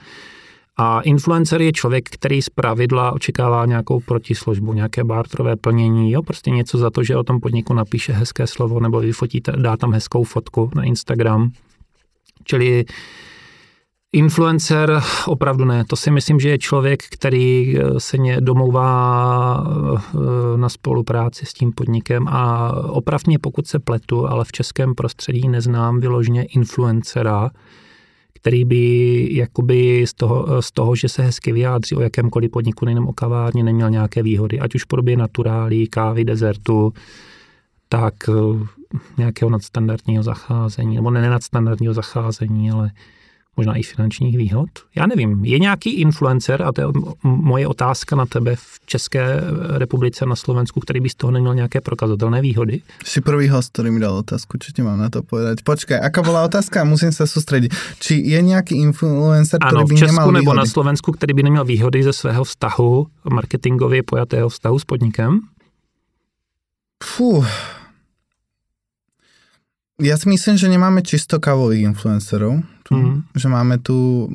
A 0.77 1.01
influencer 1.01 1.61
je 1.61 1.71
člověk, 1.71 2.09
který 2.09 2.41
z 2.41 2.49
pravidla 2.49 3.11
očekává 3.11 3.65
nějakou 3.65 3.99
protislužbu, 3.99 4.73
nějaké 4.73 5.03
bartrové 5.03 5.55
plnění, 5.55 6.11
jo, 6.11 6.23
prostě 6.23 6.51
něco 6.51 6.77
za 6.77 6.89
to, 6.89 7.03
že 7.03 7.15
o 7.15 7.23
tom 7.23 7.39
podniku 7.39 7.73
napíše 7.73 8.13
hezké 8.13 8.47
slovo 8.47 8.79
nebo 8.79 8.99
vyfotí, 8.99 9.41
dá 9.55 9.77
tam 9.77 9.93
hezkou 9.93 10.23
fotku 10.23 10.71
na 10.75 10.83
Instagram. 10.83 11.51
Čili 12.43 12.85
Influencer 14.15 15.01
opravdu 15.27 15.65
ne. 15.65 15.83
To 15.85 15.95
si 15.95 16.11
myslím, 16.11 16.39
že 16.39 16.49
je 16.49 16.57
člověk, 16.57 17.03
který 17.11 17.77
eh, 17.77 17.99
se 17.99 18.17
domlouvá 18.39 19.63
eh, 19.67 20.57
na 20.57 20.69
spolupráci 20.69 21.45
s 21.45 21.53
tím 21.53 21.71
podnikem 21.71 22.27
a 22.27 22.71
opravně 22.89 23.39
pokud 23.39 23.67
se 23.67 23.79
pletu, 23.79 24.27
ale 24.27 24.45
v 24.45 24.51
českém 24.51 24.95
prostředí 24.95 25.49
neznám 25.49 25.99
vyložně 25.99 26.43
influencera, 26.43 27.49
který 28.45 28.65
by 28.65 29.27
jakoby 29.31 30.05
z 30.07 30.13
toho, 30.13 30.61
z 30.61 30.71
toho, 30.71 30.95
že 30.95 31.09
se 31.09 31.23
hezky 31.23 31.51
vyjádří 31.51 31.95
o 31.95 32.01
jakémkoliv 32.01 32.51
podniku, 32.51 32.85
nejenom 32.85 33.07
o 33.07 33.13
kavárně, 33.13 33.63
neměl 33.63 33.89
nějaké 33.89 34.23
výhody, 34.23 34.59
ať 34.59 34.75
už 34.75 34.83
v 34.83 34.87
podobě 34.87 35.17
naturálí, 35.17 35.87
kávy, 35.87 36.25
dezertu, 36.25 36.93
tak 37.89 38.13
eh, 38.29 38.33
nějakého 39.17 39.49
nadstandardního 39.49 40.23
zacházení, 40.23 40.95
nebo 40.95 41.11
ne 41.11 41.29
nadstandardního 41.29 41.93
zacházení, 41.93 42.71
ale 42.71 42.91
možná 43.57 43.75
i 43.75 43.83
finančních 43.83 44.37
výhod. 44.37 44.69
Já 44.95 45.05
nevím, 45.05 45.45
je 45.45 45.59
nějaký 45.59 45.89
influencer, 45.89 46.61
a 46.63 46.71
to 46.71 46.81
je 46.81 46.87
moje 47.23 47.67
otázka 47.67 48.15
na 48.15 48.25
tebe 48.25 48.55
v 48.55 48.79
České 48.85 49.41
republice, 49.77 50.25
na 50.25 50.35
Slovensku, 50.35 50.79
který 50.79 50.99
by 50.99 51.09
z 51.09 51.15
toho 51.15 51.31
neměl 51.31 51.55
nějaké 51.55 51.81
prokazatelné 51.81 52.41
výhody? 52.41 52.81
Si 53.05 53.21
prvý 53.21 53.49
host, 53.49 53.71
který 53.71 53.91
mi 53.91 53.99
dal 53.99 54.13
otázku, 54.13 54.57
ti 54.75 54.81
mám 54.81 54.99
na 54.99 55.09
to 55.09 55.23
povedať. 55.23 55.57
Počkej, 55.63 55.99
aká 56.03 56.21
byla 56.21 56.43
otázka? 56.43 56.83
Musím 56.83 57.11
se 57.11 57.27
soustředit. 57.27 57.75
Či 57.99 58.15
je 58.15 58.41
nějaký 58.41 58.81
influencer, 58.81 59.59
který 59.59 59.77
ano, 59.77 59.85
by 59.85 59.95
v 59.95 59.99
Česku 59.99 60.15
nemal 60.15 60.31
nebo 60.31 60.41
výhody? 60.41 60.57
na 60.57 60.65
Slovensku, 60.65 61.11
který 61.11 61.33
by 61.33 61.43
neměl 61.43 61.65
výhody 61.65 62.03
ze 62.03 62.13
svého 62.13 62.43
vztahu, 62.43 63.07
marketingově 63.29 64.03
pojatého 64.03 64.49
vztahu 64.49 64.79
s 64.79 64.85
podnikem? 64.85 65.39
Fuh, 67.03 67.47
ja 70.01 70.15
si 70.19 70.27
myslím, 70.29 70.55
že 70.59 70.67
nemáme 70.67 71.01
čisto 71.01 71.39
kávových 71.39 71.95
influencerov. 71.95 72.59
Tu, 72.83 72.93
mm. 72.95 73.31
Že 73.35 73.47
máme 73.47 73.75
tu... 73.79 74.27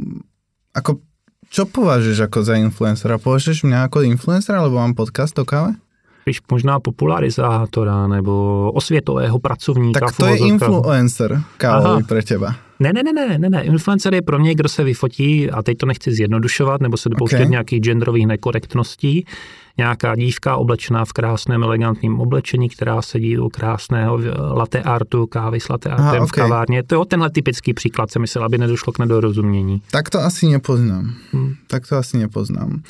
Ako, 0.74 1.02
čo 1.50 1.66
považuješ 1.66 2.30
ako 2.30 2.38
za 2.42 2.54
influencera? 2.54 3.18
Považuješ 3.18 3.62
mě 3.62 3.74
jako 3.74 4.02
influencera, 4.02 4.60
alebo 4.60 4.76
mám 4.76 4.94
podcast 4.94 5.38
o 5.38 5.44
káve? 5.44 5.74
Víš, 6.26 6.40
možná 6.50 6.80
popularizátora 6.80 8.06
nebo 8.06 8.72
osvětového 8.72 9.38
pracovníka. 9.38 10.00
Tak 10.00 10.16
to 10.16 10.26
je 10.26 10.36
influencer 10.36 11.42
kávový 11.56 12.04
pro 12.04 12.22
teba. 12.22 12.54
Ne, 12.80 12.92
ne, 12.92 13.02
ne, 13.02 13.12
ne, 13.12 13.38
ne, 13.38 13.50
ne. 13.50 13.62
Influencer 13.62 14.14
je 14.14 14.22
pro 14.22 14.38
mě, 14.38 14.54
kdo 14.54 14.68
se 14.68 14.84
vyfotí, 14.84 15.50
a 15.50 15.62
teď 15.62 15.78
to 15.78 15.86
nechci 15.86 16.12
zjednodušovat, 16.12 16.80
nebo 16.80 16.96
se 16.96 17.08
dopouštět 17.08 17.40
okay. 17.40 17.50
nějakých 17.50 17.80
genderových 17.80 18.26
nekorektností, 18.26 19.26
nějaká 19.78 20.16
dívka 20.16 20.56
oblečená 20.56 21.04
v 21.04 21.12
krásném 21.12 21.62
elegantním 21.62 22.20
oblečení, 22.20 22.68
která 22.68 23.02
sedí 23.02 23.38
u 23.38 23.48
krásného 23.48 24.18
latte 24.54 24.82
artu, 24.82 25.26
kávy 25.26 25.60
s 25.60 25.68
latte 25.68 25.90
artem 25.90 26.06
Aha, 26.06 26.16
okay. 26.16 26.26
v 26.26 26.30
kavárně. 26.30 26.82
To 26.82 27.00
je 27.00 27.06
tenhle 27.06 27.30
typický 27.30 27.74
příklad, 27.74 28.10
se 28.10 28.18
myslel, 28.18 28.44
aby 28.44 28.58
nedošlo 28.58 28.92
k 28.92 28.98
nedorozumění. 28.98 29.82
Tak 29.90 30.10
to 30.10 30.20
asi 30.20 30.48
nepoznám. 30.48 31.14
Hmm. 31.32 31.54
Tak 31.66 31.88
to 31.88 31.96
asi 31.96 32.18
nepoznám. 32.18 32.82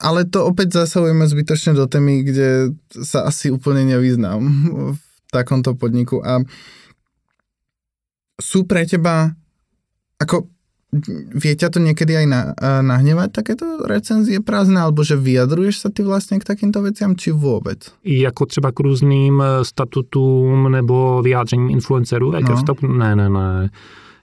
Ale 0.00 0.24
to 0.24 0.44
opět 0.44 0.72
zasahujeme 0.72 1.28
zbytočně 1.28 1.72
do 1.72 1.86
témy, 1.86 2.22
kde 2.22 2.66
se 3.02 3.22
asi 3.22 3.50
úplně 3.50 3.84
nevyznám 3.84 4.68
v 4.92 5.30
takomto 5.30 5.74
podniku. 5.74 6.26
A 6.26 6.40
Sú 8.42 8.66
pre 8.66 8.82
teba, 8.86 9.30
ako 10.18 10.50
vie 11.34 11.54
ťa 11.58 11.74
to 11.74 11.78
niekedy 11.82 12.14
aj 12.14 12.26
na, 12.30 12.40
nahnevať 12.82 13.34
takéto 13.34 13.82
recenzie 13.82 14.38
prázdné, 14.38 14.78
alebo 14.78 15.02
že 15.02 15.18
vyjadruješ 15.18 15.78
sa 15.78 15.88
ty 15.90 16.02
vlastně 16.02 16.38
k 16.38 16.44
takýmto 16.44 16.82
veciam, 16.82 17.16
či 17.16 17.30
vůbec? 17.30 17.78
Jako 18.04 18.46
třeba 18.46 18.72
k 18.72 18.80
různým 18.80 19.42
eh, 19.42 19.64
statutům 19.64 20.72
nebo 20.72 21.22
vyjádřením 21.22 21.70
influencerů? 21.70 22.32
No. 22.32 22.98
Ne, 22.98 23.16
ne, 23.16 23.28
ne 23.28 23.70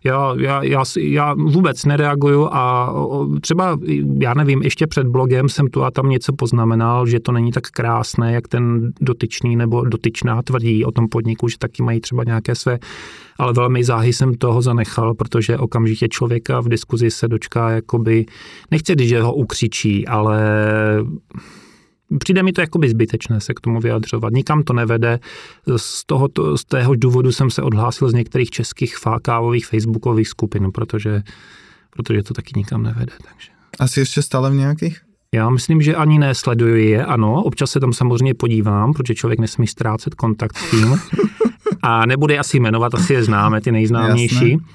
já, 0.03 0.35
já, 0.37 0.63
já, 0.63 0.83
já 0.99 1.33
vůbec 1.33 1.85
nereaguju 1.85 2.49
a 2.51 2.93
třeba, 3.41 3.77
já 4.21 4.33
nevím, 4.33 4.61
ještě 4.61 4.87
před 4.87 5.07
blogem 5.07 5.49
jsem 5.49 5.67
tu 5.67 5.83
a 5.83 5.91
tam 5.91 6.09
něco 6.09 6.33
poznamenal, 6.33 7.07
že 7.07 7.19
to 7.19 7.31
není 7.31 7.51
tak 7.51 7.67
krásné, 7.67 8.33
jak 8.33 8.47
ten 8.47 8.91
dotyčný 9.01 9.55
nebo 9.55 9.85
dotyčná 9.85 10.41
tvrdí 10.41 10.85
o 10.85 10.91
tom 10.91 11.07
podniku, 11.07 11.47
že 11.47 11.57
taky 11.57 11.83
mají 11.83 12.01
třeba 12.01 12.23
nějaké 12.23 12.55
své, 12.55 12.79
ale 13.37 13.53
velmi 13.53 13.83
záhy 13.83 14.13
jsem 14.13 14.33
toho 14.33 14.61
zanechal, 14.61 15.13
protože 15.13 15.57
okamžitě 15.57 16.07
člověka 16.07 16.59
v 16.59 16.69
diskuzi 16.69 17.11
se 17.11 17.27
dočká 17.27 17.69
jakoby, 17.69 18.25
nechci 18.71 18.95
že 18.99 19.21
ho 19.21 19.33
ukřičí, 19.33 20.07
ale 20.07 20.41
přijde 22.19 22.43
mi 22.43 22.51
to 22.53 22.61
jakoby 22.61 22.89
zbytečné 22.89 23.41
se 23.41 23.53
k 23.53 23.59
tomu 23.59 23.79
vyjadřovat. 23.79 24.33
Nikam 24.33 24.63
to 24.63 24.73
nevede. 24.73 25.19
Z, 25.77 26.05
tohoto, 26.05 26.57
z 26.57 26.65
téhož 26.65 26.97
důvodu 26.97 27.31
jsem 27.31 27.49
se 27.49 27.61
odhlásil 27.61 28.09
z 28.09 28.13
některých 28.13 28.49
českých 28.49 28.95
kávových 29.21 29.65
facebookových 29.65 30.27
skupin, 30.27 30.71
protože, 30.71 31.23
protože 31.89 32.23
to 32.23 32.33
taky 32.33 32.51
nikam 32.55 32.83
nevede. 32.83 33.13
Takže. 33.29 33.51
Asi 33.79 33.99
ještě 33.99 34.21
stále 34.21 34.51
v 34.51 34.53
nějakých? 34.53 35.01
Já 35.33 35.49
myslím, 35.49 35.81
že 35.81 35.95
ani 35.95 36.19
nesleduji 36.19 36.89
je, 36.89 37.05
ano. 37.05 37.43
Občas 37.43 37.71
se 37.71 37.79
tam 37.79 37.93
samozřejmě 37.93 38.33
podívám, 38.33 38.93
protože 38.93 39.15
člověk 39.15 39.39
nesmí 39.39 39.67
ztrácet 39.67 40.15
kontakt 40.15 40.57
s 40.57 40.71
tím. 40.71 40.95
A 41.83 42.05
nebude 42.05 42.37
asi 42.37 42.59
jmenovat, 42.59 42.95
asi 42.95 43.13
je 43.13 43.23
známe, 43.23 43.61
ty 43.61 43.71
nejznámější. 43.71 44.51
Jasné 44.51 44.65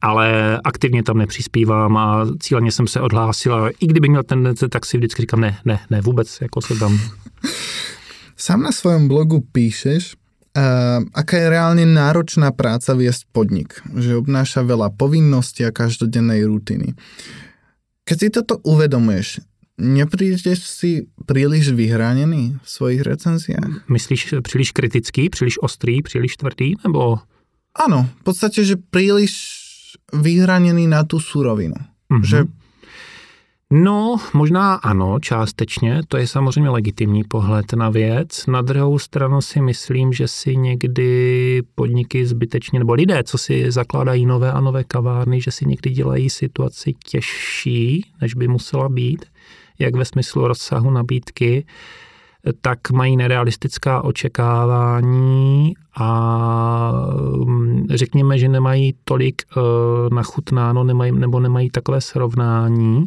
ale 0.00 0.58
aktivně 0.64 1.02
tam 1.02 1.18
nepřispívám 1.18 1.96
a 1.96 2.26
cíleně 2.40 2.72
jsem 2.72 2.86
se 2.86 3.00
odhlásil 3.00 3.54
a 3.54 3.70
i 3.80 3.86
kdyby 3.86 4.08
měl 4.08 4.22
tendence, 4.22 4.68
tak 4.68 4.86
si 4.86 4.96
vždycky 4.96 5.22
říkám, 5.22 5.40
ne, 5.40 5.58
ne, 5.64 5.80
ne, 5.90 6.00
vůbec, 6.00 6.38
jako 6.40 6.60
se 6.60 6.74
tam. 6.74 7.00
Sám 8.36 8.62
na 8.62 8.72
svém 8.72 9.08
blogu 9.08 9.40
píšeš, 9.52 10.14
uh, 10.14 11.04
aká 11.14 11.36
je 11.36 11.48
reálně 11.50 11.86
náročná 11.86 12.50
práca 12.50 12.94
viesť 12.94 13.26
podnik, 13.32 13.82
že 13.98 14.14
obnáša 14.16 14.62
veľa 14.62 14.94
povinností 14.94 15.66
a 15.66 15.74
každodennej 15.74 16.46
rutiny. 16.46 16.94
Keď 18.06 18.16
si 18.18 18.28
toto 18.30 18.62
uvedomuješ, 18.62 19.42
neprídeš 19.78 20.62
si 20.62 21.06
příliš 21.26 21.74
vyhraněný 21.74 22.56
v 22.62 22.70
svojich 22.70 23.02
recenziách? 23.02 23.90
Myslíš 23.90 24.34
příliš 24.42 24.70
kritický, 24.72 25.30
příliš 25.30 25.62
ostrý, 25.62 26.02
příliš 26.02 26.36
tvrdý, 26.36 26.74
nebo? 26.84 27.18
Ano, 27.74 28.08
v 28.20 28.22
podstatě, 28.22 28.64
že 28.64 28.76
příliš 28.90 29.57
vyhraněný 30.12 30.86
na 30.86 31.04
tu 31.04 31.20
surovinu. 31.20 31.74
Mm-hmm. 32.10 32.24
Že 32.24 32.44
No, 33.72 34.16
možná 34.34 34.74
ano, 34.74 35.18
částečně, 35.20 36.00
to 36.08 36.16
je 36.16 36.26
samozřejmě 36.26 36.70
legitimní 36.70 37.24
pohled 37.24 37.72
na 37.72 37.90
věc. 37.90 38.46
Na 38.46 38.62
druhou 38.62 38.98
stranu 38.98 39.40
si 39.40 39.60
myslím, 39.60 40.12
že 40.12 40.28
si 40.28 40.56
někdy 40.56 41.62
podniky 41.74 42.26
zbytečně, 42.26 42.78
nebo 42.78 42.94
lidé, 42.94 43.22
co 43.24 43.38
si 43.38 43.72
zakládají 43.72 44.26
nové 44.26 44.52
a 44.52 44.60
nové 44.60 44.84
kavárny, 44.84 45.40
že 45.40 45.50
si 45.50 45.66
někdy 45.66 45.90
dělají 45.90 46.30
situaci 46.30 46.94
těžší, 47.04 48.12
než 48.20 48.34
by 48.34 48.48
musela 48.48 48.88
být, 48.88 49.24
jak 49.78 49.94
ve 49.96 50.04
smyslu 50.04 50.48
rozsahu 50.48 50.90
nabídky, 50.90 51.66
tak 52.60 52.90
mají 52.90 53.16
nerealistická 53.16 54.04
očekávání 54.04 55.72
a 55.96 56.92
mm, 57.44 57.86
řekněme, 57.90 58.38
že 58.38 58.48
nemají 58.48 58.94
tolik 59.04 59.42
uh, 59.56 59.62
nachutnáno 60.14 60.84
nemají, 60.84 61.12
nebo 61.12 61.40
nemají 61.40 61.70
takové 61.70 62.00
srovnání, 62.00 63.04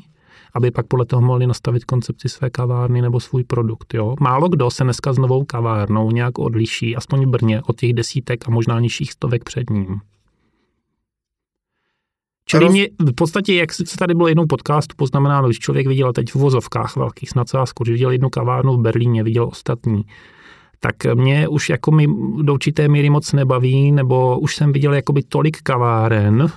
aby 0.54 0.72
pak 0.72 0.88
podle 0.88 1.06
toho 1.06 1.22
mohli 1.22 1.48
nastavit 1.48 1.86
koncepci 1.86 2.30
své 2.30 2.50
kavárny 2.50 3.02
nebo 3.02 3.20
svůj 3.20 3.44
produkt. 3.44 3.94
Jo? 3.94 4.16
Málo 4.20 4.50
kdo 4.50 4.72
se 4.72 4.84
dneska 4.84 5.14
s 5.14 5.18
novou 5.18 5.44
kavárnou 5.44 6.12
nějak 6.12 6.40
odliší, 6.40 6.96
aspoň 6.96 7.26
v 7.26 7.30
Brně, 7.30 7.62
od 7.62 7.80
těch 7.80 7.94
desítek 7.94 8.48
a 8.48 8.52
možná 8.52 8.80
nižších 8.80 9.12
stovek 9.12 9.44
před 9.44 9.70
ním. 9.70 10.02
Čili 12.52 12.70
mě 12.70 12.88
v 13.00 13.14
podstatě, 13.14 13.54
jak 13.54 13.74
se 13.74 13.98
tady 14.00 14.14
bylo 14.14 14.28
jednou 14.28 14.46
podcastu 14.46 14.96
poznamenáno, 14.96 15.48
když 15.48 15.60
člověk 15.60 15.88
viděl 15.88 16.14
teď 16.14 16.32
v 16.32 16.36
vozovkách 16.36 16.96
velkých 16.96 17.30
s 17.30 17.36
nadsázkou, 17.36 17.84
když 17.84 17.94
viděl 17.94 18.12
jednu 18.12 18.30
kavárnu 18.30 18.74
v 18.74 18.82
Berlíně, 18.82 19.24
viděl 19.24 19.44
ostatní, 19.44 20.06
tak 20.80 20.96
mě 21.14 21.48
už 21.48 21.70
jako 21.70 21.92
mi 21.92 22.08
do 22.42 22.54
určité 22.54 22.88
míry 22.88 23.10
moc 23.10 23.34
nebaví, 23.34 23.92
nebo 23.92 24.40
už 24.40 24.56
jsem 24.56 24.74
viděl 24.74 24.94
jakoby 24.94 25.24
tolik 25.24 25.62
kaváren, 25.62 26.48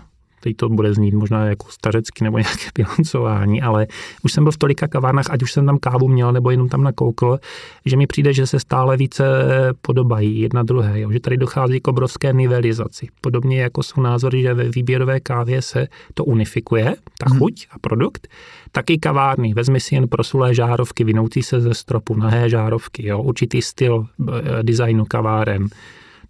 teď 0.44 0.56
to 0.56 0.68
bude 0.68 0.94
znít 0.94 1.14
možná 1.14 1.46
jako 1.46 1.66
stařecky 1.70 2.24
nebo 2.24 2.38
nějaké 2.44 2.70
bilancování, 2.74 3.62
ale 3.62 3.86
už 4.22 4.32
jsem 4.32 4.44
byl 4.44 4.52
v 4.52 4.58
tolika 4.58 4.88
kavárnách, 4.88 5.30
ať 5.30 5.42
už 5.42 5.52
jsem 5.52 5.66
tam 5.66 5.78
kávu 5.78 6.08
měl 6.08 6.32
nebo 6.32 6.50
jenom 6.50 6.68
tam 6.68 6.82
nakoukl, 6.82 7.38
že 7.84 7.96
mi 7.96 8.06
přijde, 8.06 8.32
že 8.32 8.46
se 8.46 8.60
stále 8.60 8.96
více 8.96 9.24
podobají 9.82 10.40
jedna 10.40 10.62
druhé, 10.62 11.00
jo? 11.00 11.12
že 11.12 11.20
tady 11.20 11.36
dochází 11.36 11.80
k 11.80 11.88
obrovské 11.88 12.32
nivelizaci. 12.32 13.08
Podobně 13.20 13.60
jako 13.60 13.82
jsou 13.82 14.00
názory, 14.00 14.42
že 14.42 14.54
ve 14.54 14.68
výběrové 14.68 15.20
kávě 15.20 15.62
se 15.62 15.88
to 16.14 16.24
unifikuje, 16.24 16.94
ta 17.18 17.30
hmm. 17.30 17.38
chuť 17.38 17.66
a 17.70 17.78
produkt, 17.78 18.28
taky 18.72 18.98
kavárny. 18.98 19.54
Vezmi 19.54 19.80
si 19.80 19.94
jen 19.94 20.08
prosulé 20.08 20.54
žárovky, 20.54 21.04
vinoucí 21.04 21.42
se 21.42 21.60
ze 21.60 21.74
stropu, 21.74 22.14
nahé 22.16 22.48
žárovky, 22.48 23.06
jo? 23.06 23.22
určitý 23.22 23.62
styl 23.62 24.04
e, 24.04 24.62
designu 24.62 25.04
kaváren 25.04 25.68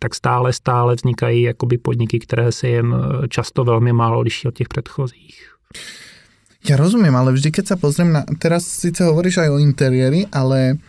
tak 0.04 0.12
stále, 0.12 0.52
stále 0.52 1.00
vznikají 1.00 1.42
jakoby 1.42 1.80
podniky, 1.80 2.20
které 2.20 2.52
se 2.52 2.68
jen 2.68 2.92
eh, 2.92 3.28
často 3.28 3.64
velmi 3.64 3.92
málo 3.92 4.20
liší 4.20 4.48
od 4.48 4.54
těch 4.54 4.68
předchozích. 4.68 5.56
Ja 6.64 6.80
rozumiem, 6.80 7.12
ale 7.12 7.32
vždy, 7.32 7.52
keď 7.52 7.64
sa 7.72 7.76
pozriem 7.76 8.08
na... 8.08 8.24
Teraz 8.40 8.64
síce 8.64 9.04
hovoríš 9.04 9.36
aj 9.36 9.52
o 9.52 9.60
interiéri, 9.60 10.24
ale 10.32 10.80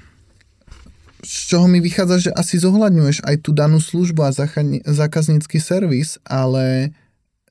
z 1.19 1.51
čoho 1.51 1.67
mi 1.67 1.83
vychádza, 1.83 2.31
že 2.31 2.31
asi 2.31 2.63
zohľadňuješ 2.63 3.27
aj 3.27 3.35
tú 3.43 3.51
danú 3.51 3.83
službu 3.83 4.23
a 4.23 4.31
zákaznícky 4.87 5.59
servis, 5.59 6.15
ale 6.23 6.95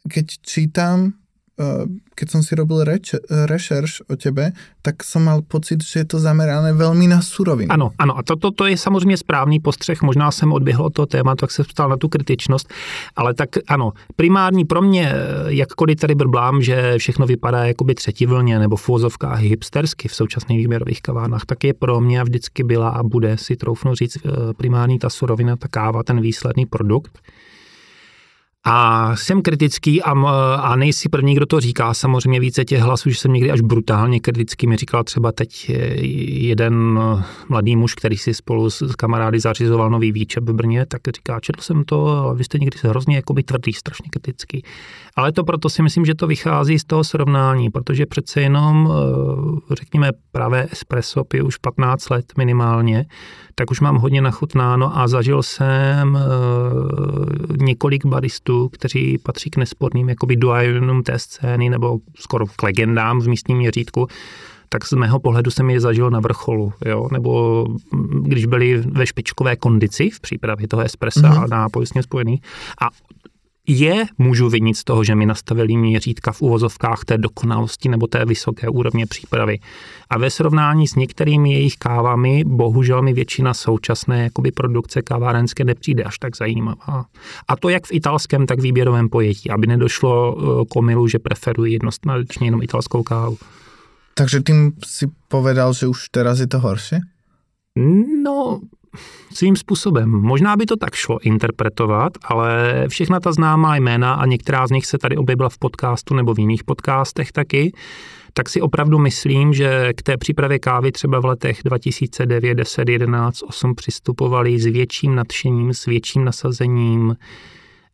keď 0.09 0.41
čítam 0.41 1.13
Eh, 1.13 1.24
keď 2.15 2.27
som 2.31 2.43
si 2.43 2.55
robil 2.59 2.83
reč, 2.83 3.15
rešerš 3.31 4.11
o 4.11 4.19
tebe, 4.19 4.51
tak 4.83 5.07
som 5.07 5.23
mal 5.23 5.43
pocit, 5.43 5.87
že 5.87 6.03
je 6.03 6.05
to 6.05 6.19
zamerané 6.19 6.73
velmi 6.73 7.07
na 7.07 7.23
surovinu. 7.23 7.71
Ano, 7.71 7.91
ano, 7.99 8.19
a 8.19 8.23
to, 8.23 8.37
to, 8.37 8.51
to 8.51 8.67
je 8.67 8.77
samozřejmě 8.77 9.17
správný 9.17 9.61
postřeh, 9.61 10.03
možná 10.03 10.31
jsem 10.31 10.53
odběhl 10.53 10.85
od 10.85 10.95
toho 10.95 11.07
tématu, 11.07 11.41
tak 11.41 11.51
se 11.51 11.65
ptal 11.65 11.89
na 11.89 11.97
tu 11.97 12.09
kritičnost, 12.09 12.73
ale 13.17 13.35
tak 13.35 13.49
ano, 13.69 13.93
primární 14.17 14.65
pro 14.65 14.83
mě, 14.83 15.13
eh, 15.13 15.55
jakkoliv 15.55 16.01
tady 16.01 16.15
brblám, 16.15 16.63
že 16.63 16.99
všechno 16.99 17.27
vypadá 17.27 17.65
jakoby 17.65 17.95
třetí 17.95 18.27
vlně 18.27 18.59
nebo 18.59 18.77
v 18.77 18.89
úvozovkách 18.89 19.41
hipstersky 19.41 20.09
v 20.09 20.15
současných 20.15 20.59
výběrových 20.59 21.03
kavárnách, 21.03 21.45
tak 21.47 21.65
je 21.65 21.75
pro 21.75 22.01
mě 22.01 22.23
vždycky 22.23 22.65
byla 22.65 22.89
a 22.89 23.03
bude 23.03 23.39
si 23.39 23.57
troufnu 23.57 23.95
říct 23.95 24.17
eh, 24.17 24.31
primární 24.57 24.99
ta 24.99 25.11
surovina, 25.11 25.57
ta 25.57 25.69
káva, 25.69 26.03
ten 26.03 26.21
výsledný 26.21 26.67
produkt. 26.67 27.19
A 28.67 29.17
jsem 29.17 29.43
kritický 29.43 30.03
a, 30.03 30.11
a 30.57 30.77
nejsi 30.77 31.09
první, 31.09 31.35
kdo 31.35 31.47
to 31.47 31.61
říká. 31.61 31.95
Samozřejmě 31.95 32.41
více 32.41 32.65
těch 32.65 32.81
hlasů, 32.81 33.11
že 33.11 33.17
jsem 33.17 33.33
někdy 33.33 33.51
až 33.51 33.61
brutálně 33.61 34.21
kritický. 34.21 34.67
Mi 34.67 34.77
říkal 34.77 35.05
třeba 35.05 35.33
teď 35.33 35.71
jeden 36.29 37.01
mladý 37.49 37.77
muž, 37.77 37.95
který 37.95 38.17
si 38.17 38.35
spolu 38.35 38.71
s 38.71 38.95
kamarády 38.97 39.41
zařizoval 39.41 39.91
nový 39.91 40.13
výčep 40.13 40.45
v 40.45 40.53
Brně, 40.53 40.87
tak 40.87 41.01
říká, 41.17 41.41
četl 41.41 41.61
jsem 41.61 41.85
to, 41.85 42.07
ale 42.07 42.35
vy 42.35 42.45
jste 42.45 42.59
někdy 42.59 42.79
hrozně 42.83 43.17
jakoby 43.17 43.43
tvrdý, 43.43 43.73
strašně 43.73 44.09
kritický. 44.11 44.63
Ale 45.17 45.33
to 45.33 45.45
proto 45.45 45.69
si 45.69 45.83
myslím, 45.83 46.05
že 46.05 46.15
to 46.15 46.27
vychází 46.27 46.79
z 46.79 46.85
toho 46.85 47.05
srovnání, 47.05 47.71
protože 47.71 48.07
přece 48.07 48.41
jenom, 48.41 48.93
eh, 48.93 49.75
řekněme, 49.75 50.11
pravé 50.33 50.67
espresso 50.71 51.25
piju 51.25 51.47
už 51.47 51.57
15 51.57 52.11
let 52.11 52.33
minimálně, 52.39 53.07
tak 53.55 53.71
už 53.71 53.81
mám 53.81 53.97
hodně 53.97 54.23
nachutnáno 54.23 54.99
a 54.99 55.09
zažil 55.09 55.43
jsem 55.43 56.17
eh, 56.17 56.21
několik 57.65 58.07
baristů, 58.07 58.69
kteří 58.69 59.19
patří 59.19 59.51
k 59.51 59.57
nesporným 59.57 60.09
jakoby 60.09 60.37
dualům 60.37 61.03
té 61.03 61.19
scény 61.19 61.71
nebo 61.71 61.99
skoro 62.15 62.47
k 62.47 62.63
legendám 62.63 63.21
v 63.21 63.29
místním 63.29 63.59
měřítku, 63.59 64.09
tak 64.69 64.85
z 64.85 64.93
mého 64.93 65.21
pohledu 65.21 65.51
jsem 65.51 65.71
je 65.71 65.81
zažil 65.81 66.11
na 66.11 66.21
vrcholu, 66.21 66.73
jo? 66.85 67.09
nebo 67.13 67.67
když 68.21 68.47
byli 68.47 68.77
ve 68.77 69.07
špičkové 69.07 69.57
kondici 69.57 70.11
v 70.11 70.21
přípravě 70.21 70.69
toho 70.69 70.83
espressa 70.83 71.21
mm-hmm. 71.21 71.45
a 71.45 71.47
nápoj 71.47 71.87
s 71.87 71.93
spojený. 72.01 72.41
A 72.81 72.89
je 73.67 74.05
můžu 74.19 74.49
vinit 74.49 74.77
z 74.77 74.85
toho, 74.85 75.05
že 75.05 75.15
mi 75.15 75.27
nastavili 75.27 75.77
měřítka 75.77 76.33
v 76.33 76.43
uvozovkách 76.43 77.05
té 77.05 77.19
dokonalosti 77.19 77.89
nebo 77.89 78.07
té 78.07 78.25
vysoké 78.25 78.69
úrovně 78.69 79.07
přípravy. 79.07 79.59
A 80.11 80.19
ve 80.19 80.31
srovnání 80.31 80.89
s 80.89 80.95
některými 80.95 81.53
jejich 81.53 81.77
kávami, 81.77 82.45
bohužel 82.47 83.03
mi 83.03 83.13
většina 83.13 83.55
současné 83.55 84.23
jakoby 84.23 84.53
produkce 84.53 85.03
kávárenské 85.03 85.65
nepřijde 85.65 86.05
až 86.05 86.19
tak 86.19 86.37
zajímavá. 86.37 87.05
A 87.49 87.57
to 87.57 87.69
jak 87.69 87.87
v 87.87 87.93
italském, 87.93 88.47
tak 88.47 88.59
v 88.59 88.63
výběrovém 88.63 89.09
pojetí, 89.09 89.51
aby 89.51 89.67
nedošlo 89.67 90.37
eh, 90.37 90.65
k 90.65 90.77
omilu, 90.77 91.09
že 91.09 91.19
preferuji 91.19 91.73
jednoznačně 91.73 92.47
jenom 92.47 92.63
italskou 92.63 93.03
kávu. 93.03 93.39
Takže 94.15 94.41
tím 94.41 94.73
si 94.87 95.07
povedal, 95.29 95.73
že 95.73 95.87
už 95.87 96.09
teraz 96.09 96.39
je 96.39 96.47
to 96.47 96.59
horší? 96.61 96.97
No, 98.23 98.61
svým 99.33 99.57
způsobem. 99.57 100.11
Možná 100.11 100.57
by 100.57 100.67
to 100.67 100.77
tak 100.77 100.95
šlo 100.95 101.19
interpretovat, 101.23 102.13
ale 102.25 102.85
všechna 102.89 103.21
ta 103.21 103.33
známá 103.33 103.77
jména 103.77 104.15
a 104.15 104.27
některá 104.27 104.67
z 104.67 104.71
nich 104.71 104.87
se 104.87 104.99
tady 104.99 105.17
objevila 105.17 105.49
v 105.49 105.59
podcastu 105.59 106.15
nebo 106.15 106.35
v 106.35 106.39
jiných 106.39 106.65
podcastech 106.65 107.33
taky, 107.33 107.73
tak 108.33 108.49
si 108.49 108.61
opravdu 108.61 108.99
myslím, 108.99 109.55
že 109.55 109.93
k 109.97 110.03
té 110.03 110.17
přípravě 110.17 110.59
kávy 110.59 110.93
třeba 110.93 111.21
v 111.21 111.25
letech 111.25 111.61
2009, 111.65 112.55
10, 112.55 112.89
11, 112.89 113.43
8 113.43 113.75
přistupovali 113.75 114.59
s 114.59 114.65
větším 114.65 115.15
nadšením, 115.15 115.75
s 115.75 115.87
větším 115.87 116.25
nasazením, 116.25 117.17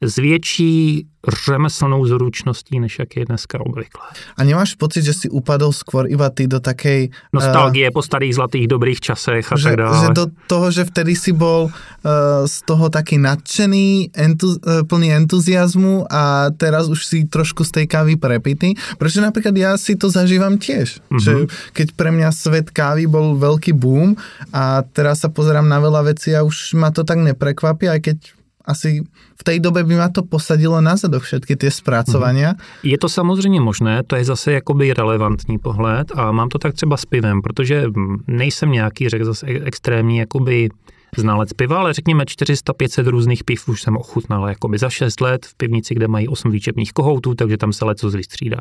s 0.01 0.17
větší 0.17 1.07
řemeslnou 1.21 2.07
zručností, 2.07 2.81
než 2.81 2.99
jak 2.99 3.17
je 3.17 3.25
dneska 3.25 3.61
obvyklé. 3.61 4.09
A 4.37 4.45
nemáš 4.45 4.75
pocit, 4.75 5.05
že 5.05 5.13
si 5.13 5.29
upadl 5.29 5.69
skôr 5.69 6.09
iba 6.09 6.33
ty 6.33 6.49
do 6.49 6.65
takej... 6.65 7.13
Nostalgie 7.29 7.85
uh, 7.85 7.93
po 7.93 8.01
starých 8.01 8.41
zlatých 8.41 8.65
dobrých 8.65 9.01
časech 9.05 9.53
a 9.53 9.57
že, 9.61 9.69
tak 9.69 9.77
dále. 9.77 10.01
Že 10.01 10.09
do 10.17 10.27
toho, 10.49 10.67
že 10.73 10.89
vtedy 10.89 11.13
si 11.13 11.37
bol 11.37 11.69
uh, 11.69 12.49
z 12.49 12.57
toho 12.65 12.89
taký 12.89 13.21
nadšený, 13.21 14.17
entu, 14.17 14.57
uh, 14.57 14.81
plný 14.89 15.13
entuziasmu 15.13 16.09
a 16.09 16.49
teraz 16.57 16.89
už 16.89 17.05
si 17.05 17.29
trošku 17.29 17.69
z 17.69 17.85
tej 17.85 17.87
kávy 17.93 18.17
prepity. 18.17 18.73
Protože 18.97 19.21
napríklad 19.21 19.53
ja 19.53 19.77
si 19.77 20.01
to 20.01 20.09
zažívam 20.09 20.57
tiež. 20.57 21.05
Mm-hmm. 21.05 21.21
Že 21.21 21.33
keď 21.77 21.89
pre 22.01 22.09
mňa 22.17 22.33
svet 22.33 22.73
kávy 22.73 23.05
bol 23.05 23.37
veľký 23.37 23.77
boom 23.77 24.17
a 24.57 24.81
teraz 24.97 25.21
sa 25.21 25.29
pozerám 25.29 25.69
na 25.69 25.85
veľa 25.85 26.17
vecí 26.17 26.33
a 26.33 26.41
už 26.41 26.81
ma 26.81 26.89
to 26.89 27.05
tak 27.05 27.21
neprekvapí, 27.21 27.93
aj 27.93 28.01
keď 28.09 28.40
asi 28.65 29.05
v 29.41 29.45
té 29.45 29.59
době 29.59 29.85
by 29.85 29.97
ma 29.97 30.09
to 30.09 30.23
posadilo 30.23 30.81
na 30.81 30.97
zadok 30.97 31.23
všetky 31.23 31.57
ty 31.57 31.71
zpracovania. 31.71 32.55
Je 32.83 32.99
to 32.99 33.09
samozřejmě 33.09 33.61
možné, 33.61 34.03
to 34.03 34.17
je 34.17 34.25
zase 34.25 34.53
jakoby 34.53 34.95
relevantní 34.95 35.59
pohled 35.59 36.13
a 36.15 36.33
mám 36.33 36.49
to 36.49 36.59
tak 36.59 36.75
třeba 36.75 36.97
s 36.97 37.05
pivem, 37.05 37.43
protože 37.43 37.85
nejsem 38.27 38.73
nějaký, 38.73 39.09
řekl 39.09 39.25
zase 39.25 39.47
extrémní 39.47 40.19
jakoby 40.19 40.69
znalec 41.17 41.53
piva, 41.53 41.79
ale 41.79 41.93
řekněme 41.93 42.25
400-500 42.25 43.07
různých 43.07 43.45
piv 43.45 43.69
už 43.69 43.83
jsem 43.83 43.97
ochutnal 43.97 44.49
jakoby 44.49 44.79
za 44.79 44.91
6 44.91 45.21
let 45.21 45.47
v 45.47 45.55
pivnici, 45.55 45.95
kde 45.95 46.09
mají 46.09 46.29
8 46.29 46.51
výčepních 46.51 46.93
kohoutů, 46.93 47.35
takže 47.35 47.57
tam 47.57 47.73
se 47.73 47.85
leco 47.85 48.11
vystřídá. 48.11 48.61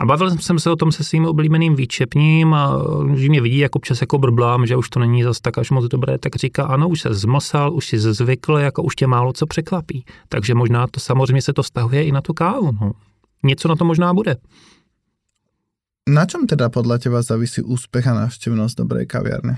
A 0.00 0.06
bavil 0.06 0.30
jsem 0.30 0.58
se 0.58 0.70
o 0.70 0.76
tom 0.76 0.92
se 0.92 1.04
svým 1.04 1.26
oblíbeným 1.26 1.76
výčepním 1.76 2.54
a 2.54 2.78
že 3.14 3.28
mě 3.28 3.40
vidí, 3.40 3.58
jak 3.58 3.76
občas 3.76 4.00
jako 4.00 4.18
brblám, 4.18 4.66
že 4.66 4.76
už 4.76 4.90
to 4.90 5.00
není 5.00 5.22
zas 5.22 5.40
tak 5.40 5.58
až 5.58 5.70
moc 5.70 5.84
dobré, 5.84 6.18
tak 6.18 6.36
říká, 6.36 6.64
ano, 6.64 6.88
už 6.88 7.00
se 7.00 7.14
zmosal, 7.14 7.74
už 7.74 7.86
si 7.86 7.98
zvykl, 7.98 8.52
jako 8.52 8.82
už 8.82 8.96
tě 8.96 9.06
málo 9.06 9.32
co 9.32 9.46
překvapí. 9.46 10.04
Takže 10.28 10.54
možná 10.54 10.86
to 10.86 11.00
samozřejmě 11.00 11.42
se 11.42 11.52
to 11.52 11.62
stahuje 11.62 12.04
i 12.04 12.12
na 12.12 12.20
tu 12.20 12.34
kávu. 12.34 12.72
No. 12.80 12.92
Něco 13.44 13.68
na 13.68 13.76
to 13.76 13.84
možná 13.84 14.14
bude. 14.14 14.36
Na 16.08 16.26
čem 16.26 16.46
teda 16.46 16.68
podle 16.68 16.98
těba 16.98 17.22
závisí 17.22 17.62
úspěch 17.62 18.06
a 18.06 18.14
návštěvnost 18.14 18.78
dobré 18.78 19.06
kaviarny? 19.06 19.56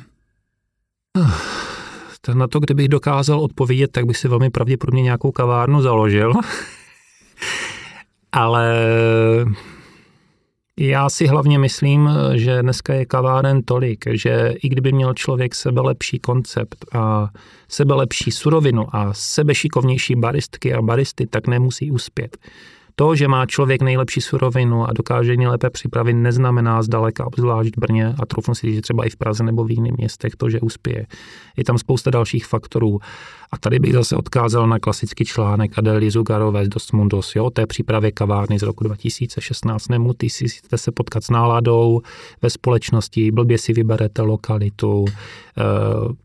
Na 2.35 2.49
to, 2.49 2.61
kdybych 2.61 2.89
dokázal 2.89 3.41
odpovědět, 3.41 3.93
tak 3.93 4.05
bych 4.05 4.17
si 4.17 4.29
velmi 4.29 4.51
pravděpodobně 4.51 5.03
nějakou 5.03 5.33
kavárnu 5.33 5.83
založil. 5.83 6.33
Ale 8.33 8.75
já 10.81 11.11
si 11.11 11.27
hlavně 11.27 11.59
myslím, 11.59 12.11
že 12.35 12.63
dneska 12.63 12.95
je 12.95 13.07
kaváren 13.07 13.63
tolik, 13.63 14.05
že 14.13 14.55
i 14.63 14.69
kdyby 14.69 14.93
měl 14.93 15.15
člověk 15.15 15.55
sebe 15.55 15.81
lepší 15.81 16.19
koncept 16.19 16.85
a 16.95 17.29
sebe 17.69 17.95
lepší 17.95 18.31
surovinu 18.31 18.97
a 18.97 19.15
sebe 19.15 19.55
šikovnější 19.55 20.15
baristky 20.17 20.75
a 20.75 20.83
baristy, 20.83 21.27
tak 21.27 21.47
nemusí 21.47 21.91
uspět. 21.91 22.37
To, 22.99 23.15
že 23.15 23.29
má 23.29 23.47
člověk 23.47 23.83
nejlepší 23.83 24.21
surovinu 24.21 24.89
a 24.89 24.93
dokáže 24.93 25.37
nejlépe 25.37 25.71
připravit, 25.71 26.15
neznamená 26.15 26.83
zdaleka, 26.83 27.27
obzvlášť 27.27 27.77
v 27.77 27.81
Brně 27.81 28.15
a 28.23 28.27
troufnu 28.27 28.55
si 28.55 28.67
říct 28.67 28.83
třeba 28.83 29.05
i 29.05 29.11
v 29.11 29.17
Praze 29.17 29.45
nebo 29.45 29.65
v 29.65 29.71
jiných 29.71 29.97
městech, 29.97 30.33
to, 30.37 30.51
že 30.51 30.61
uspěje. 30.61 31.07
Je 31.57 31.65
tam 31.65 31.79
spousta 31.79 32.11
dalších 32.11 32.47
faktorů. 32.47 33.01
A 33.53 33.59
tady 33.59 33.79
bych 33.79 33.93
zase 33.93 34.17
odkázal 34.17 34.69
na 34.69 34.79
klasický 34.79 35.25
článek 35.25 35.79
Adely 35.79 36.11
Zugarové 36.11 36.65
z 36.65 36.69
Dos 36.69 36.93
Mundos, 36.93 37.37
jo, 37.37 37.51
té 37.51 37.67
přípravě 37.67 38.13
kavárny 38.13 38.59
z 38.59 38.63
roku 38.63 38.85
2016. 38.85 39.89
Nemusíte 39.89 40.79
se 40.79 40.93
potkat 40.93 41.25
s 41.25 41.31
náladou 41.31 42.01
ve 42.43 42.51
společnosti, 42.51 43.31
blbě 43.31 43.59
si 43.59 43.73
vyberete 43.73 44.23
lokalitu, 44.23 45.05
eh, 45.09 45.63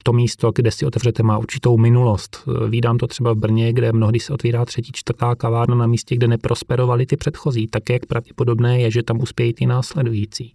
to 0.03 0.13
místo, 0.13 0.51
kde 0.55 0.71
si 0.71 0.85
otevřete, 0.85 1.23
má 1.23 1.37
určitou 1.37 1.77
minulost. 1.77 2.49
Vídám 2.69 2.97
to 2.97 3.07
třeba 3.07 3.33
v 3.33 3.37
Brně, 3.37 3.73
kde 3.73 3.91
mnohdy 3.91 4.19
se 4.19 4.33
otvírá 4.33 4.65
třetí, 4.65 4.91
čtvrtá 4.93 5.35
kavárna 5.35 5.75
na 5.75 5.87
místě, 5.87 6.15
kde 6.15 6.27
neprosperovaly 6.63 7.05
ty 7.05 7.17
předchozí. 7.17 7.67
Tak 7.67 7.89
jak 7.89 8.05
pravděpodobné 8.05 8.79
je, 8.79 8.91
že 8.91 9.03
tam 9.03 9.21
uspějí 9.21 9.53
ty 9.53 9.65
následující. 9.65 10.51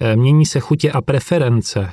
Eh, 0.00 0.16
mění 0.16 0.46
se 0.46 0.60
chutě 0.60 0.92
a 0.92 1.00
preference 1.00 1.90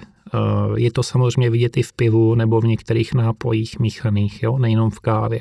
je 0.75 0.91
to 0.91 1.03
samozřejmě 1.03 1.49
vidět 1.49 1.77
i 1.77 1.83
v 1.83 1.93
pivu 1.93 2.35
nebo 2.35 2.61
v 2.61 2.65
některých 2.65 3.13
nápojích 3.13 3.79
míchaných, 3.79 4.43
jo? 4.43 4.57
nejenom 4.57 4.89
v 4.89 4.99
kávě. 4.99 5.39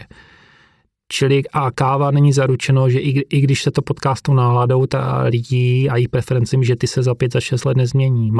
Čili 1.13 1.43
a 1.53 1.71
káva 1.71 2.11
není 2.11 2.33
zaručeno, 2.33 2.91
že 2.91 2.99
i, 2.99 3.21
i 3.37 3.41
když 3.41 3.63
se 3.63 3.71
to 3.71 3.83
potká 3.83 4.15
s 4.15 4.23
tou 4.23 4.35
náladou 4.35 4.87
ta 4.87 5.23
lidí 5.23 5.91
a 5.91 5.97
jejich 5.97 6.09
preferencím, 6.09 6.65
že 6.65 6.77
ty 6.77 6.87
se 6.87 7.03
za 7.03 7.15
pět, 7.15 7.33
za 7.33 7.41
šest 7.41 7.65
let 7.65 7.77
nezmění. 7.77 8.31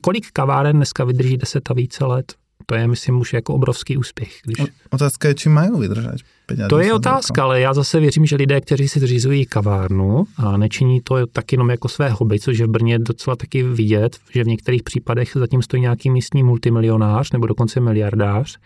kolik 0.00 0.30
kaváren 0.32 0.76
dneska 0.76 1.04
vydrží 1.04 1.36
deset 1.36 1.70
a 1.70 1.74
více 1.74 2.04
let? 2.04 2.34
To 2.66 2.74
je, 2.74 2.88
myslím, 2.88 3.20
už 3.20 3.32
jako 3.32 3.54
obrovský 3.54 3.96
úspěch. 3.96 4.40
Když... 4.44 4.66
Otázka 4.90 5.28
je, 5.28 5.34
či 5.34 5.48
mají 5.48 5.70
vydržet. 5.78 6.16
To 6.68 6.78
je 6.78 6.94
otázka, 6.94 7.42
ale 7.42 7.60
já 7.60 7.74
zase 7.74 8.00
věřím, 8.00 8.26
že 8.26 8.36
lidé, 8.36 8.60
kteří 8.60 8.88
si 8.88 9.00
zřizují 9.00 9.46
kavárnu 9.46 10.24
a 10.36 10.56
nečiní 10.56 11.00
to 11.00 11.26
tak 11.26 11.52
jenom 11.52 11.70
jako 11.70 11.88
své 11.88 12.08
hobby, 12.08 12.40
což 12.40 12.58
je 12.58 12.66
v 12.66 12.70
Brně 12.70 12.98
docela 12.98 13.36
taky 13.36 13.62
vidět, 13.62 14.18
že 14.30 14.44
v 14.44 14.46
některých 14.46 14.82
případech 14.82 15.30
zatím 15.34 15.62
stojí 15.62 15.80
nějaký 15.80 16.10
místní 16.10 16.42
multimilionář 16.42 17.32
nebo 17.32 17.46
dokonce 17.46 17.80
miliardář, 17.80 18.58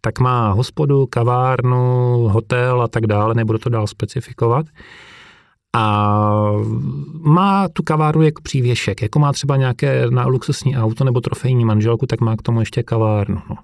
tak 0.00 0.20
má 0.20 0.52
hospodu, 0.52 1.06
kavárnu, 1.06 2.14
hotel 2.28 2.82
a 2.82 2.88
tak 2.88 3.06
dále, 3.06 3.34
nebudu 3.34 3.58
to 3.58 3.68
dál 3.68 3.86
specifikovat. 3.86 4.66
A 5.76 6.52
má 7.12 7.68
tu 7.68 7.82
kavárnu 7.82 8.22
jako 8.22 8.42
přívěšek, 8.42 9.02
jako 9.02 9.18
má 9.18 9.32
třeba 9.32 9.56
nějaké 9.56 10.10
na 10.10 10.26
luxusní 10.26 10.76
auto 10.76 11.04
nebo 11.04 11.20
trofejní 11.20 11.64
manželku, 11.64 12.06
tak 12.06 12.20
má 12.20 12.36
k 12.36 12.42
tomu 12.42 12.60
ještě 12.60 12.82
kavárnu. 12.82 13.42
No. 13.50 13.56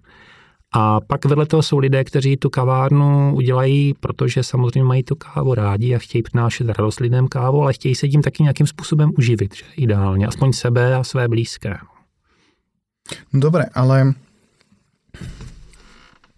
A 0.73 1.01
pak 1.01 1.25
vedle 1.25 1.47
toho 1.47 1.63
jsou 1.63 1.79
lidé, 1.79 2.05
kteří 2.05 2.37
tu 2.37 2.51
kavárnu 2.51 3.35
udělají, 3.35 3.95
protože 4.01 4.43
samozřejmě 4.43 4.85
mají 4.85 5.03
tu 5.03 5.15
kávu 5.15 5.55
rádi 5.55 5.95
a 5.95 5.99
chtějí 5.99 6.23
přinášet 6.23 6.69
radost 6.69 7.01
lidem 7.01 7.29
kávu, 7.29 7.63
ale 7.63 7.73
chtějí 7.73 7.95
se 7.95 8.09
tím 8.09 8.23
taky 8.23 8.43
nějakým 8.43 8.67
způsobem 8.67 9.11
uživit, 9.19 9.55
že? 9.55 9.65
ideálně, 9.77 10.27
aspoň 10.27 10.53
sebe 10.53 10.95
a 10.95 11.05
své 11.05 11.29
blízké. 11.29 11.79
Dobré, 13.33 13.65
ale 13.75 14.15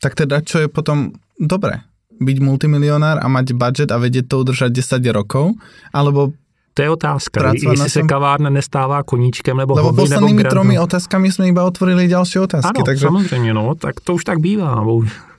tak 0.01 0.15
teda 0.15 0.41
čo 0.41 0.59
je 0.59 0.69
potom 0.69 1.11
dobré? 1.41 1.88
Byť 2.19 2.39
multimilionár 2.43 3.23
a 3.23 3.27
mať 3.31 3.55
budget 3.55 3.91
a 3.95 3.99
vedieť 3.99 4.27
to 4.27 4.43
udržať 4.43 4.71
10 4.75 5.03
rokov? 5.15 5.55
Alebo 5.95 6.35
to 6.79 6.83
je 6.83 6.91
otázka, 6.91 7.53
jestli 7.59 7.91
se 7.91 8.03
kavárna 8.03 8.51
nestává 8.51 9.03
koníčkem 9.03 9.57
nebo 9.57 9.75
Lebo 9.75 9.91
hobby, 9.91 10.03
poslednými 10.07 10.43
nebo 10.43 10.51
tromi 10.51 10.79
otázkami 10.79 11.33
jsme 11.33 11.49
iba 11.49 11.67
otvorili 11.67 12.09
další 12.09 12.39
otázky. 12.39 12.71
Ano, 12.79 12.85
takže... 12.85 13.07
samozřejmě, 13.07 13.55
no, 13.55 13.75
tak 13.75 14.01
to 14.01 14.15
už 14.15 14.25
tak 14.25 14.39
bývá, 14.39 14.85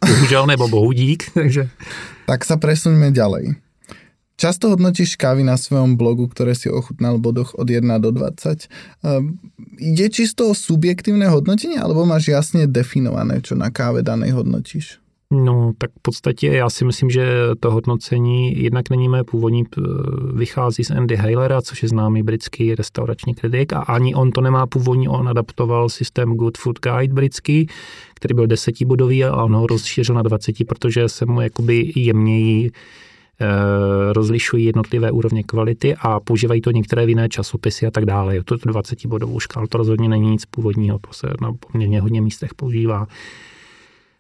bohužel 0.06 0.46
nebo 0.48 0.68
bohudík. 0.68 1.32
Takže... 1.40 1.70
Tak 2.28 2.46
sa 2.46 2.62
presuňme 2.62 3.10
ďalej. 3.16 3.58
Často 4.40 4.70
hodnotíš 4.70 5.18
kávy 5.18 5.44
na 5.44 5.58
svém 5.58 5.96
blogu, 5.96 6.28
které 6.28 6.56
si 6.56 6.70
ochutnal 6.70 7.18
v 7.18 7.22
bodoch 7.26 7.56
od 7.56 7.70
1 7.70 7.98
do 7.98 8.12
20. 8.12 8.68
Um, 9.02 9.40
ide 9.80 10.08
čisto 10.14 10.48
o 10.48 10.54
subjektívne 10.54 11.28
hodnotenie, 11.28 11.80
alebo 11.80 12.06
máš 12.06 12.28
jasně 12.28 12.68
definované, 12.68 13.42
čo 13.42 13.56
na 13.56 13.68
káve 13.72 14.04
danej 14.04 14.32
hodnotíš? 14.32 15.00
No, 15.34 15.74
tak 15.78 15.92
v 15.92 16.02
podstatě 16.02 16.48
já 16.48 16.70
si 16.70 16.86
myslím, 16.86 17.10
že 17.10 17.28
to 17.60 17.72
hodnocení 17.72 18.64
jednak 18.64 18.90
není 18.90 19.10
mé 19.10 19.24
původní, 19.24 19.64
vychází 20.34 20.84
z 20.84 20.92
Andy 20.92 21.16
Hailera, 21.16 21.62
což 21.62 21.84
je 21.84 21.90
známý 21.90 22.24
britský 22.24 22.76
restaurační 22.76 23.36
kritik 23.36 23.74
a 23.74 23.80
ani 23.80 24.16
on 24.16 24.32
to 24.32 24.42
nemá 24.42 24.68
původní, 24.68 25.08
on 25.08 25.30
adaptoval 25.30 25.90
systém 25.90 26.34
Good 26.34 26.58
Food 26.58 26.80
Guide 26.80 27.14
britský, 27.14 27.68
který 28.14 28.34
byl 28.34 28.48
desetibodový 28.48 29.24
a 29.24 29.44
on 29.44 29.56
ho 29.56 29.68
rozšířil 29.68 30.16
na 30.16 30.22
20, 30.22 30.56
protože 30.68 31.10
se 31.10 31.26
mu 31.26 31.42
jakoby 31.42 31.92
jemněji 31.96 32.72
eh, 33.42 34.14
rozlišují 34.14 34.66
jednotlivé 34.66 35.12
úrovně 35.12 35.44
kvality 35.44 35.96
a 36.00 36.20
používají 36.20 36.62
to 36.62 36.72
některé 36.72 37.06
jiné 37.06 37.30
časopisy 37.30 37.86
a 37.88 37.92
tak 37.92 38.06
dále. 38.06 38.36
Je 38.36 38.44
to 38.44 38.56
20 38.56 39.06
bodovou 39.06 39.40
škálu, 39.40 39.68
to 39.68 39.78
rozhodně 39.78 40.10
není 40.10 40.32
nic 40.32 40.46
původního, 40.46 41.00
to 41.00 41.14
se 41.14 41.28
na 41.42 41.54
poměrně 41.54 42.02
hodně 42.02 42.22
místech 42.22 42.54
používá. 42.54 43.08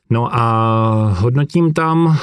No 0.09 0.35
a 0.35 1.15
hodnotím 1.19 1.73
tam 1.73 2.17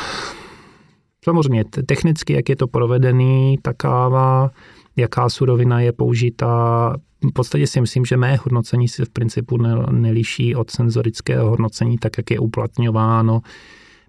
samozřejmě 1.25 1.65
technicky, 1.87 2.33
jak 2.33 2.49
je 2.49 2.57
to 2.57 2.67
provedený, 2.67 3.59
ta 3.63 3.73
káva, 3.73 4.51
jaká 4.97 5.29
surovina 5.29 5.81
je 5.81 5.93
použitá. 5.93 6.97
V 7.31 7.33
podstatě 7.33 7.67
si 7.67 7.81
myslím, 7.81 8.05
že 8.05 8.17
mé 8.17 8.37
hodnocení 8.37 8.89
se 8.89 9.05
v 9.05 9.11
principu 9.11 9.57
neliší 9.91 10.55
od 10.55 10.71
senzorického 10.71 11.51
hodnocení, 11.51 11.99
tak 11.99 12.19
jak 12.19 12.31
je 12.31 12.39
uplatňováno 12.39 13.41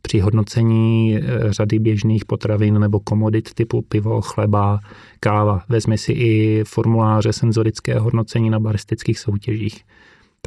při 0.01 0.19
hodnocení 0.19 1.17
eh, 1.17 1.53
řady 1.53 1.79
běžných 1.79 2.25
potravin 2.25 2.79
nebo 2.79 2.99
komodit 2.99 3.53
typu 3.53 3.81
pivo, 3.81 4.21
chleba, 4.21 4.79
káva. 5.19 5.61
Vezmi 5.69 5.97
si 5.97 6.11
i 6.11 6.63
formuláře 6.67 7.33
senzorického 7.33 8.03
hodnocení 8.03 8.49
na 8.49 8.59
baristických 8.59 9.19
soutěžích 9.19 9.83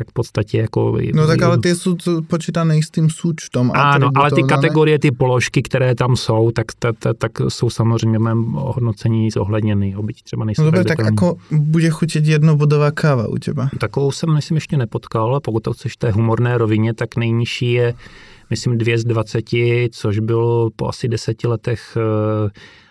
tak 0.00 0.10
v 0.10 0.12
podstatě 0.12 0.58
jako... 0.58 0.98
No 1.14 1.26
tak 1.26 1.42
ale 1.42 1.58
ty 1.58 1.74
jsou 1.74 1.96
počítané 2.26 2.82
s 2.82 2.90
tím 2.90 3.10
součtom. 3.10 3.70
Ano, 3.74 4.10
ale 4.14 4.30
ty 4.30 4.42
kategorie, 4.42 4.98
ty 4.98 5.10
položky, 5.10 5.62
které 5.62 5.94
tam 5.94 6.16
jsou, 6.16 6.50
tak, 6.50 6.66
tak, 6.78 6.96
tak, 6.98 7.16
tak 7.18 7.32
jsou 7.48 7.70
samozřejmě 7.70 8.18
v 8.18 8.22
mém 8.22 8.44
hodnocení 8.52 9.30
zohledněny, 9.30 9.96
byť 10.02 10.22
třeba 10.22 10.44
nejsou 10.44 10.62
No 10.62 10.70
dobře, 10.70 10.84
tak 10.84 10.98
jako 10.98 11.36
bude 11.50 11.90
chutit 11.90 12.26
jednobodová 12.26 12.90
káva 12.90 13.28
u 13.28 13.38
těba? 13.38 13.68
Takovou 13.78 14.12
jsem, 14.12 14.34
myslím, 14.34 14.54
ještě 14.54 14.76
nepotkal, 14.76 15.40
pokud 15.40 15.62
to 15.62 15.72
chceš 15.72 15.96
té 15.96 16.10
humorné 16.10 16.58
rovině, 16.58 16.94
tak 16.94 17.16
nejnižší 17.16 17.72
je 17.72 17.94
myslím 18.50 18.78
dvě 18.78 18.98
z 18.98 19.04
20, 19.04 19.44
což 19.90 20.18
bylo 20.18 20.70
po 20.76 20.88
asi 20.88 21.08
deseti 21.08 21.48
letech 21.48 21.96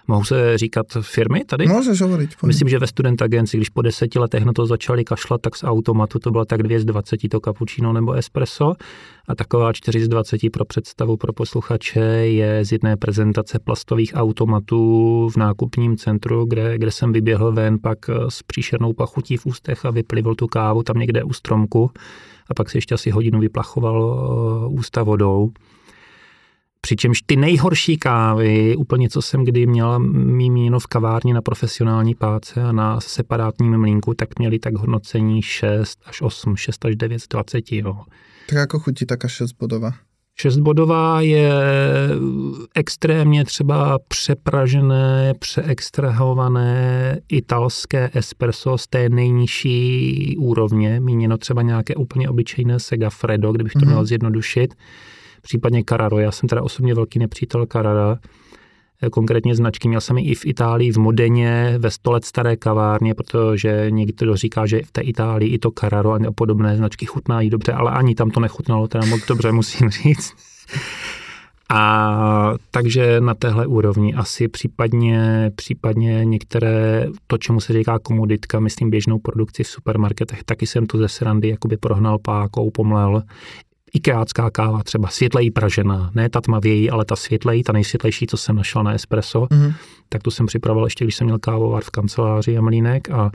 eh, 0.10 0.12
Mohu 0.12 0.24
se 0.24 0.58
říkat 0.58 0.88
firmy 1.02 1.46
tady? 1.46 1.68
Můžeš 1.68 2.02
hovoriť. 2.02 2.30
Pojď. 2.30 2.48
Myslím, 2.48 2.70
že 2.70 2.80
ve 2.80 2.88
student 2.88 3.22
agenci, 3.22 3.58
když 3.58 3.70
po 3.70 3.82
deseti 3.82 4.20
letech 4.20 4.46
na 4.46 4.54
to 4.54 4.66
začali 4.66 5.04
kašlat, 5.06 5.42
tak 5.42 5.56
z 5.56 5.64
automatu 5.64 6.20
to 6.20 6.32
bylo 6.32 6.46
tak 6.46 6.64
dvě 6.64 6.80
z 6.80 6.86
20 6.86 7.18
to 7.32 7.40
cappuccino 7.40 7.94
nebo 7.94 8.14
espresso 8.14 8.74
a 9.28 9.36
taková 9.36 9.74
4 9.74 10.04
z 10.04 10.08
20 10.08 10.42
pro 10.54 10.66
představu 10.66 11.18
pro 11.18 11.34
posluchače 11.34 12.00
je 12.00 12.66
z 12.66 12.72
jedné 12.72 12.98
prezentace 12.98 13.60
plastových 13.60 14.12
automatů 14.16 15.30
v 15.34 15.38
nákupním 15.38 15.98
centru, 15.98 16.46
kde, 16.46 16.78
kde 16.78 16.92
jsem 16.92 17.14
vyběhl 17.14 17.52
ven 17.52 17.80
pak 17.80 17.98
s 18.30 18.44
příšernou 18.44 18.94
pachutí 18.94 19.38
v 19.38 19.46
ústech 19.46 19.86
a 19.86 19.92
vyplivil 19.92 20.36
tu 20.36 20.48
kávu 20.48 20.84
tam 20.84 20.98
někde 20.98 21.24
u 21.24 21.34
stromku 21.34 21.92
a 22.50 22.54
pak 22.54 22.70
si 22.70 22.78
ještě 22.78 22.96
asi 22.96 23.10
hodinu 23.10 23.40
vyplachoval 23.40 24.02
uh, 24.02 24.74
ústa 24.74 25.04
vodou. 25.04 25.52
Přičemž 26.82 27.22
ty 27.26 27.36
nejhorší 27.36 27.98
kávy, 27.98 28.76
úplně 28.76 29.10
co 29.10 29.22
jsem 29.22 29.46
kdy 29.46 29.68
měl 29.68 30.00
mímíno 30.00 30.80
v 30.80 30.88
kavárně 30.88 31.34
na 31.34 31.42
profesionální 31.42 32.16
páce 32.16 32.64
a 32.64 32.72
na 32.72 33.00
separátním 33.02 33.78
mlínku, 33.78 34.14
tak 34.14 34.40
měli 34.40 34.60
tak 34.60 34.76
hodnocení 34.76 35.42
6 35.42 36.00
až 36.06 36.22
8, 36.22 36.56
6 36.56 36.86
až 36.86 36.96
9 36.96 37.20
z 37.20 37.28
20. 37.28 37.72
Jo. 37.72 37.96
Tak 38.50 38.58
jako 38.58 38.80
chutí 38.80 39.06
taká 39.06 39.28
6 39.28 39.52
bodová? 39.52 39.92
6 40.42 40.58
bodová 40.58 41.22
je 41.22 41.52
extrémně 42.76 43.46
třeba 43.46 44.00
přepražené, 44.08 45.34
přeextrahované 45.40 47.20
italské 47.30 48.10
espresso 48.14 48.78
z 48.78 48.88
té 48.88 49.10
nejnižší 49.10 50.36
úrovně, 50.40 51.00
míněno 51.00 51.38
třeba 51.38 51.62
nějaké 51.62 51.96
úplně 51.96 52.30
obyčejné 52.30 52.80
Segafredo, 52.80 53.52
kdybych 53.52 53.74
to 53.74 53.80
mm-hmm. 53.80 53.86
měl 53.86 54.06
zjednodušit 54.06 54.74
případně 55.42 55.84
Carraro. 55.90 56.20
Já 56.20 56.32
jsem 56.32 56.50
teda 56.50 56.64
osobně 56.64 56.96
velký 56.96 57.20
nepřítel 57.20 57.66
Carrara, 57.66 58.18
eh, 59.02 59.10
konkrétně 59.10 59.56
značky. 59.56 59.88
Měl 59.88 60.02
jsem 60.02 60.18
i 60.18 60.36
v 60.36 60.46
Itálii, 60.46 60.92
v 60.92 60.98
Modeně, 60.98 61.76
ve 61.78 61.92
stolet 61.92 62.26
staré 62.26 62.56
kavárně, 62.56 63.14
protože 63.16 63.86
někdo 63.90 64.36
říká, 64.36 64.66
že 64.66 64.82
v 64.84 64.92
té 64.92 65.02
Itálii 65.02 65.54
i 65.54 65.60
to 65.60 65.72
Carraro 65.72 66.14
a 66.14 66.32
podobné 66.36 66.78
značky 66.78 67.06
chutnají 67.06 67.50
dobře, 67.50 67.74
ale 67.74 67.92
ani 67.92 68.16
tam 68.16 68.30
to 68.30 68.40
nechutnalo 68.40 68.88
teda 68.88 69.06
moc 69.06 69.26
dobře, 69.26 69.52
musím 69.62 69.90
říct. 69.90 70.34
A 71.72 72.54
takže 72.72 73.22
na 73.22 73.34
téhle 73.34 73.68
úrovni 73.68 74.14
asi 74.14 74.48
případně, 74.48 75.52
případně 75.56 76.26
některé, 76.26 77.08
to, 77.28 77.38
čemu 77.38 77.60
se 77.60 77.74
říká 77.74 78.00
komoditka, 78.00 78.60
myslím 78.60 78.90
běžnou 78.90 79.20
produkci 79.20 79.64
v 79.64 79.68
supermarketech, 79.68 80.44
taky 80.44 80.68
jsem 80.68 80.86
tu 80.86 80.98
ze 80.98 81.08
srandy 81.08 81.50
jakoby 81.50 81.78
prohnal 81.78 82.20
pákou, 82.20 82.72
pomlel. 82.72 83.24
Ikeácká 83.94 84.52
káva, 84.52 84.84
třeba 84.84 85.08
světlejí 85.08 85.52
pražená, 85.52 86.12
ne 86.16 86.30
ta 86.30 86.42
tmavějí, 86.42 86.90
ale 86.90 87.06
ta 87.06 87.16
světlejí, 87.16 87.64
ta 87.64 87.74
nejsvětlejší, 87.74 88.28
co 88.28 88.38
jsem 88.38 88.56
našel 88.56 88.84
na 88.84 88.94
espresso, 88.94 89.42
mm-hmm. 89.42 89.74
tak 90.10 90.24
tu 90.24 90.32
jsem 90.32 90.46
připravoval 90.46 90.86
ještě, 90.86 91.06
když 91.06 91.16
jsem 91.16 91.26
měl 91.26 91.40
kávovar 91.40 91.84
v 91.84 91.90
kanceláři 91.90 92.58
a 92.58 92.62
mlínek 92.62 93.10
a 93.10 93.32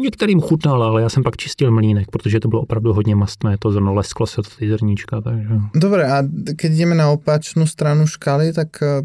Některým 0.00 0.40
chutnal, 0.40 0.82
ale 0.82 1.02
já 1.02 1.08
jsem 1.08 1.22
pak 1.22 1.36
čistil 1.36 1.70
mlínek, 1.70 2.10
protože 2.10 2.40
to 2.40 2.48
bylo 2.48 2.62
opravdu 2.62 2.92
hodně 2.92 3.16
mastné, 3.16 3.56
to 3.58 3.72
zrno 3.72 3.94
lesklo 3.94 4.26
se 4.26 4.36
to 4.36 4.50
ty 4.58 4.68
zrníčka, 4.68 5.20
takže... 5.20 5.48
Dobre, 5.74 6.12
a 6.12 6.22
keď 6.56 6.72
jdeme 6.72 6.94
na 6.94 7.10
opačnou 7.10 7.66
stranu 7.66 8.06
škály, 8.06 8.52
tak 8.52 8.68
eh, 8.82 9.02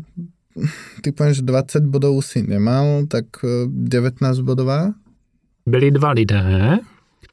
ty 1.01 1.11
povieš, 1.11 1.41
20 1.41 1.83
bodů 1.83 2.21
si 2.21 2.43
nemal, 2.43 3.05
tak 3.07 3.25
19 3.67 4.37
eh, 4.39 4.43
bodová? 4.43 4.93
Byli 5.65 5.91
dva 5.91 6.11
lidé, 6.11 6.77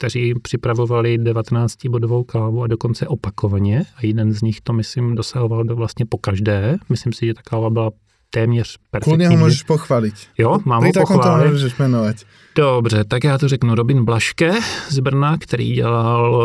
kteří 0.03 0.35
připravovali 0.43 1.19
19-bodovou 1.19 2.25
kávu 2.25 2.63
a 2.63 2.67
dokonce 2.67 3.07
opakovaně. 3.07 3.83
A 3.97 4.07
jeden 4.07 4.33
z 4.33 4.43
nich 4.43 4.61
to, 4.61 4.73
myslím, 4.73 5.15
dosahoval 5.15 5.65
do 5.65 5.77
vlastně 5.77 6.07
po 6.07 6.19
každé. 6.19 6.77
Myslím 6.89 7.13
si, 7.13 7.27
že 7.27 7.35
ta 7.35 7.41
káva 7.45 7.71
byla 7.71 7.91
téměř 8.31 8.79
perfektní. 8.91 9.13
Klidně 9.13 9.29
ho 9.29 9.37
můžeš 9.37 9.63
pochválit. 9.63 10.15
Jo, 10.39 10.59
mám 10.65 10.85
ho 10.85 10.93
pochválit. 10.93 11.45
to 11.45 11.51
můžeš 11.51 11.79
jmenovat. 11.79 12.17
Dobře, 12.57 13.05
tak 13.05 13.25
já 13.25 13.39
to 13.39 13.49
řeknu. 13.49 13.75
Robin 13.75 14.05
Blaške 14.05 14.53
z 14.89 14.99
Brna, 14.99 15.39
který 15.39 15.73
dělal, 15.73 16.43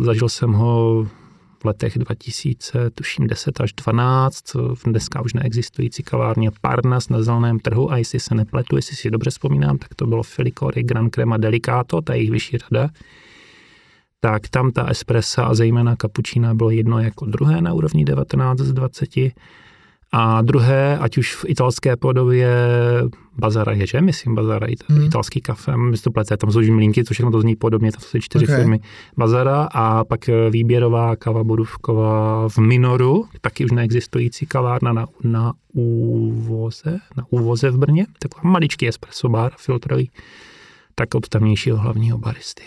eh, 0.00 0.04
zažil 0.04 0.28
jsem 0.28 0.52
ho 0.52 1.06
v 1.58 1.64
letech 1.64 1.98
2000, 1.98 2.90
tuším 2.90 3.26
10 3.26 3.60
až 3.60 3.72
12, 3.72 4.54
v 4.54 4.84
dneska 4.84 5.20
už 5.20 5.34
neexistující 5.34 6.02
kavárně 6.02 6.50
Parnas 6.60 7.08
na 7.08 7.22
zeleném 7.22 7.58
trhu 7.58 7.92
a 7.92 7.96
jestli 7.96 8.20
se 8.20 8.34
nepletu, 8.34 8.76
jestli 8.76 8.96
si 8.96 9.10
dobře 9.10 9.30
vzpomínám, 9.30 9.78
tak 9.78 9.94
to 9.94 10.06
bylo 10.06 10.22
Filicory, 10.22 10.82
Gran 10.82 11.10
Crema 11.10 11.36
Delicato, 11.36 12.02
ta 12.02 12.14
jejich 12.14 12.30
vyšší 12.30 12.58
rada. 12.58 12.90
Tak 14.20 14.48
tam 14.48 14.70
ta 14.70 14.86
espressa 14.86 15.44
a 15.44 15.54
zejména 15.54 15.96
kapučína 15.96 16.54
bylo 16.54 16.70
jedno 16.70 16.98
jako 16.98 17.26
druhé 17.26 17.60
na 17.60 17.72
úrovni 17.72 18.04
19 18.04 18.58
z 18.58 18.72
20 18.72 19.08
a 20.12 20.42
druhé, 20.42 20.98
ať 20.98 21.18
už 21.18 21.34
v 21.34 21.44
italské 21.48 21.96
podobě 21.96 22.48
Bazara 23.38 23.72
je, 23.72 23.86
že? 23.86 24.00
Myslím, 24.00 24.34
Bazara, 24.34 24.66
hmm. 24.88 25.04
italský 25.04 25.40
kafe, 25.40 25.76
myslím, 25.76 26.04
to 26.04 26.10
plete, 26.10 26.36
tam 26.36 26.52
jsou 26.52 26.72
mlínky, 26.72 27.04
což 27.04 27.16
všechno 27.16 27.30
to 27.30 27.40
zní 27.40 27.56
podobně, 27.56 27.92
to 27.92 28.00
jsou 28.00 28.18
čtyři 28.18 28.44
okay. 28.44 28.56
firmy 28.56 28.80
Bazara 29.16 29.68
a 29.72 30.04
pak 30.04 30.20
výběrová 30.50 31.16
kava 31.16 31.44
Borůvková 31.44 32.48
v 32.48 32.58
Minoru, 32.58 33.26
taky 33.40 33.64
už 33.64 33.70
neexistující 33.70 34.46
kavárna 34.46 34.92
na, 34.92 35.06
na 35.24 35.52
úvoze, 35.72 36.98
na 37.16 37.24
úvoze 37.30 37.70
v 37.70 37.78
Brně, 37.78 38.06
taková 38.18 38.50
maličký 38.50 38.88
espresso 38.88 39.28
bar 39.28 39.52
filtrový, 39.56 40.10
tak 40.94 41.14
od 41.14 41.28
tamnějšího 41.28 41.76
hlavního 41.76 42.18
baristy 42.18 42.62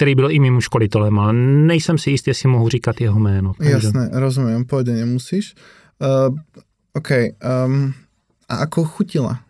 který 0.00 0.14
byl 0.14 0.30
i 0.30 0.38
mým 0.38 0.60
školitelem, 0.60 1.18
ale 1.18 1.32
nejsem 1.32 1.98
si 1.98 2.10
jistý, 2.10 2.30
jestli 2.30 2.48
mohu 2.48 2.68
říkat 2.68 3.00
jeho 3.00 3.20
jméno. 3.20 3.52
Takže... 3.58 3.72
Jasné, 3.72 4.10
rozumím, 4.12 4.64
pojď, 4.64 4.86
nemusíš. 4.86 5.54
Uh, 6.00 6.36
OK, 6.92 7.08
um, 7.66 7.92
a 8.48 8.56
ako 8.56 8.84
chutila? 8.84 9.44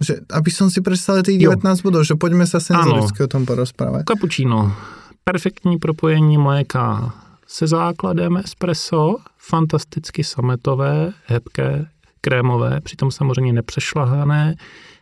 Že, 0.00 0.28
aby 0.28 0.50
som 0.50 0.68
si 0.68 0.84
představil 0.84 1.22
těch 1.22 1.38
19 1.38 1.80
bodů, 1.80 2.04
že 2.04 2.14
pojďme 2.14 2.46
se 2.46 2.60
senzoricky 2.60 3.18
ano. 3.18 3.24
o 3.24 3.28
tom 3.28 3.46
porozprávat. 3.46 4.02
Cappuccino. 4.04 4.76
Perfektní 5.24 5.78
propojení 5.78 6.38
mléka 6.38 7.14
se 7.46 7.66
základem 7.66 8.36
espresso, 8.36 9.16
fantasticky 9.38 10.24
sametové, 10.24 11.12
hebké, 11.26 11.86
krémové, 12.20 12.80
přitom 12.80 13.10
samozřejmě 13.10 13.52
nepřešlahané, 13.52 14.54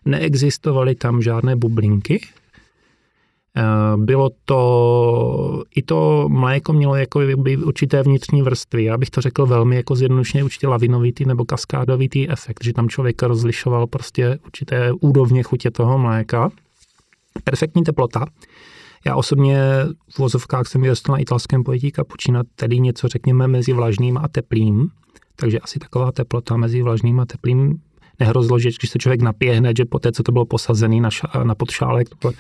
neexistovaly 0.05 0.95
tam 0.95 1.23
žádné 1.23 1.57
bublinky, 1.57 2.21
Eh, 2.21 2.42
bylo 3.97 4.31
to, 4.45 5.63
i 5.75 5.83
to 5.83 6.29
mléko 6.29 6.73
mělo 6.73 6.97
jako 6.97 7.21
by 7.37 7.57
určité 7.57 8.03
vnitřní 8.03 8.43
vrstvy. 8.43 8.85
Já 8.85 8.99
bych 8.99 9.11
to 9.11 9.21
řekl 9.21 9.47
velmi 9.47 9.77
jako 9.77 9.95
zjednodušeně 9.95 10.45
určitě 10.45 10.69
lavinovitý 10.69 11.25
nebo 11.25 11.45
kaskádovitý 11.45 12.31
efekt, 12.31 12.65
že 12.65 12.73
tam 12.73 12.89
člověk 12.89 13.23
rozlišoval 13.23 13.87
prostě 13.87 14.39
určité 14.47 14.93
úrovně 14.93 15.43
chutě 15.43 15.71
toho 15.71 15.99
mléka. 15.99 16.51
Perfektní 17.45 17.83
teplota. 17.83 18.27
Já 19.07 19.17
osobně 19.17 19.59
v 20.15 20.19
vozovkách 20.19 20.67
jsem 20.67 20.83
vyrostl 20.83 21.13
na 21.13 21.19
italském 21.19 21.65
pojetí 21.65 21.91
kapučina, 21.91 22.43
tedy 22.57 22.81
něco 22.81 23.09
řekněme 23.09 23.49
mezi 23.49 23.73
vlažným 23.73 24.19
a 24.19 24.29
teplým. 24.29 24.89
Takže 25.37 25.59
asi 25.59 25.79
taková 25.79 26.13
teplota 26.13 26.57
mezi 26.57 26.83
vlažným 26.83 27.21
a 27.21 27.27
teplým 27.27 27.81
nehrozilo, 28.21 28.59
že 28.59 28.69
když 28.81 28.91
se 28.91 28.99
člověk 28.99 29.23
napije 29.23 29.55
hned, 29.55 29.77
že 29.77 29.85
po 29.85 29.99
té, 29.99 30.13
co 30.13 30.23
to 30.23 30.33
bylo 30.33 30.45
posazený 30.45 31.01
na, 31.01 31.09
ša- 31.09 31.45
na 31.45 31.55
podšálek, 31.55 32.09
to 32.09 32.33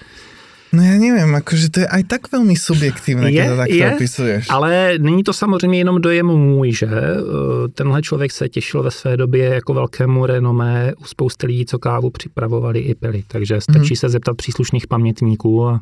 No 0.72 0.82
já 0.82 0.90
nevím, 0.90 1.34
jakože 1.34 1.70
to 1.70 1.80
je 1.80 1.86
aj 1.86 2.04
tak 2.04 2.32
velmi 2.32 2.56
subjektivné, 2.56 3.30
je, 3.30 3.42
když 3.42 3.50
to 3.50 3.56
takto 3.56 3.74
je, 3.74 3.94
opisuješ. 3.94 4.46
Ale 4.50 4.98
není 4.98 5.22
to 5.22 5.32
samozřejmě 5.32 5.78
jenom 5.78 6.00
dojem 6.00 6.26
můj, 6.26 6.72
že 6.72 6.86
eh, 6.86 7.68
tenhle 7.74 8.02
člověk 8.02 8.32
se 8.32 8.48
těšil 8.48 8.82
ve 8.82 8.90
své 8.90 9.16
době 9.16 9.44
jako 9.44 9.74
velkému 9.74 10.26
renomé 10.26 10.92
u 10.98 11.04
spousty 11.04 11.46
lidí, 11.46 11.66
co 11.66 11.78
kávu 11.78 12.10
připravovali 12.10 12.80
i 12.80 12.94
pili. 12.94 13.24
Takže 13.28 13.60
stačí 13.60 13.94
hmm. 13.94 13.96
se 13.96 14.08
zeptat 14.08 14.36
příslušných 14.36 14.86
pamětníků 14.86 15.66
a 15.66 15.80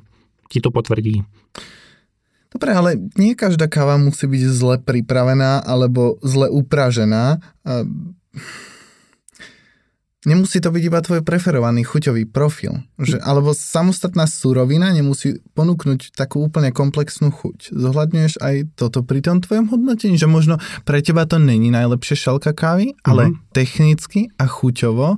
ti 0.52 0.60
to 0.60 0.70
potvrdí. 0.70 1.22
Dobre, 2.50 2.74
ale 2.74 2.98
nie 3.14 3.38
každá 3.38 3.70
káva 3.70 3.94
musí 3.96 4.26
být 4.26 4.42
zle 4.42 4.78
připravená 4.78 5.58
alebo 5.58 6.18
zle 6.22 6.50
upražená. 6.50 7.38
Nemusí 10.28 10.60
to 10.60 10.68
byť 10.68 10.82
iba 10.84 11.00
tvoj 11.00 11.24
preferovaný 11.24 11.80
chuťový 11.80 12.28
profil, 12.28 12.84
že, 13.00 13.16
alebo 13.24 13.56
samostatná 13.56 14.28
surovina 14.28 14.92
nemusí 14.92 15.40
ponúknuť 15.56 16.12
takú 16.12 16.44
úplne 16.44 16.76
komplexnú 16.76 17.32
chuť. 17.32 17.72
Zohľadňuješ 17.72 18.36
aj 18.44 18.76
toto 18.76 19.00
pri 19.00 19.24
tom 19.24 19.40
tvojom 19.40 19.72
hodnotení, 19.72 20.20
že 20.20 20.28
možno 20.28 20.60
pre 20.84 21.00
teba 21.00 21.24
to 21.24 21.40
není 21.40 21.72
najlepšie 21.72 22.20
šalka 22.20 22.52
kávy, 22.52 22.92
ale 23.00 23.32
mm-hmm. 23.32 23.56
technicky 23.56 24.28
a 24.36 24.44
chuťovo 24.44 25.16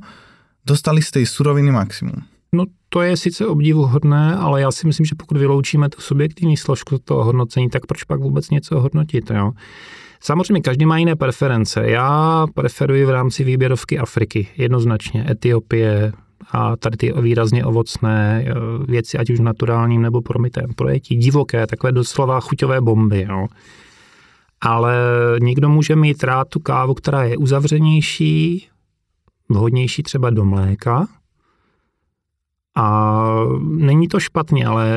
dostali 0.63 1.03
z 1.03 1.19
tej 1.19 1.25
suroviny 1.27 1.75
maximum. 1.75 2.23
No 2.55 2.71
to 2.89 3.03
je 3.03 3.17
sice 3.17 3.47
obdivuhodné, 3.47 4.37
ale 4.37 4.61
já 4.61 4.71
si 4.71 4.87
myslím, 4.87 5.07
že 5.07 5.15
pokud 5.15 5.37
vyloučíme 5.37 5.89
tu 5.89 6.01
subjektivní 6.01 6.57
složku 6.57 6.99
toho 6.99 7.25
hodnocení, 7.25 7.71
tak 7.71 7.87
proč 7.87 8.05
pak 8.05 8.21
vůbec 8.21 8.51
něco 8.51 8.81
hodnotit, 8.81 9.31
jo? 9.31 9.53
Samozřejmě 10.25 10.61
každý 10.61 10.87
má 10.87 10.99
jiné 10.99 11.17
preference. 11.17 11.91
Já 11.91 12.47
preferuji 12.55 13.05
v 13.05 13.11
rámci 13.11 13.45
výběrovky 13.45 13.99
Afriky 13.99 14.49
jednoznačně. 14.57 15.27
Etiopie 15.31 16.13
a 16.51 16.77
tady 16.77 16.97
ty 16.97 17.13
výrazně 17.21 17.65
ovocné 17.65 18.45
eh, 18.47 18.53
věci, 18.87 19.19
ať 19.19 19.31
už 19.31 19.41
naturálním 19.41 20.03
nebo 20.03 20.23
promitém 20.23 20.75
projetí, 20.77 21.17
divoké, 21.17 21.67
takové 21.67 21.93
doslova 21.93 22.41
chuťové 22.41 22.81
bomby. 22.81 23.27
Jo. 23.29 23.47
Ale 24.61 24.97
někdo 25.43 25.69
může 25.69 25.97
mít 25.97 26.25
rád 26.25 26.49
tu 26.49 26.61
kávu, 26.61 26.95
která 26.95 27.25
je 27.25 27.37
uzavřenější, 27.37 28.69
vhodnější 29.49 30.03
třeba 30.03 30.31
do 30.31 30.45
mléka, 30.45 31.07
a 32.77 33.25
není 33.63 34.09
to 34.09 34.21
špatně, 34.21 34.67
ale 34.67 34.95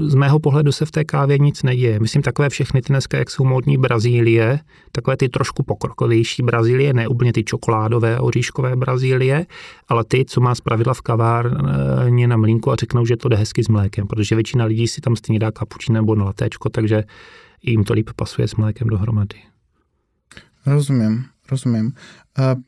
z 0.00 0.14
mého 0.14 0.38
pohledu 0.38 0.72
se 0.72 0.86
v 0.86 0.90
té 0.90 1.04
kávě 1.04 1.38
nic 1.38 1.62
neděje. 1.62 2.00
Myslím, 2.00 2.22
takové 2.22 2.48
všechny 2.48 2.82
ty 2.82 2.92
dneska, 2.92 3.18
jak 3.18 3.30
jsou 3.30 3.44
módní 3.44 3.76
Brazílie, 3.76 4.60
takové 4.92 5.16
ty 5.16 5.28
trošku 5.28 5.62
pokrokovější 5.62 6.42
Brazílie, 6.42 6.92
ne 6.92 7.08
úplně 7.08 7.32
ty 7.32 7.44
čokoládové, 7.44 8.20
oříškové 8.20 8.76
Brazílie, 8.76 9.46
ale 9.88 10.04
ty, 10.04 10.24
co 10.24 10.40
má 10.40 10.54
zpravidla 10.54 10.94
v 10.94 11.00
kavárně 11.00 12.28
na 12.28 12.36
mlínku 12.36 12.72
a 12.72 12.76
řeknou, 12.76 13.06
že 13.06 13.16
to 13.16 13.28
jde 13.28 13.36
hezky 13.36 13.64
s 13.64 13.68
mlékem, 13.68 14.06
protože 14.06 14.34
většina 14.34 14.64
lidí 14.64 14.88
si 14.88 15.00
tam 15.00 15.16
stejně 15.16 15.38
dá 15.38 15.50
kapučín 15.50 15.94
nebo 15.94 16.14
latéčko, 16.14 16.68
takže 16.68 17.04
jim 17.62 17.84
to 17.84 17.92
líp 17.92 18.10
pasuje 18.16 18.48
s 18.48 18.56
mlékem 18.56 18.88
dohromady. 18.88 19.36
Rozumím, 20.66 21.24
rozumím. 21.50 21.92
Uh, 22.38 22.62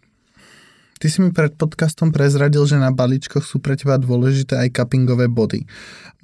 Ty 0.97 1.07
si 1.13 1.19
mi 1.21 1.31
pred 1.31 1.53
podcastom 1.53 2.09
prezradil, 2.09 2.65
že 2.65 2.81
na 2.81 2.89
balíčkoch 2.89 3.45
sú 3.45 3.61
pre 3.61 3.77
teba 3.77 4.01
dôležité 4.01 4.57
aj 4.57 4.81
cuppingové 4.81 5.29
body. 5.29 5.69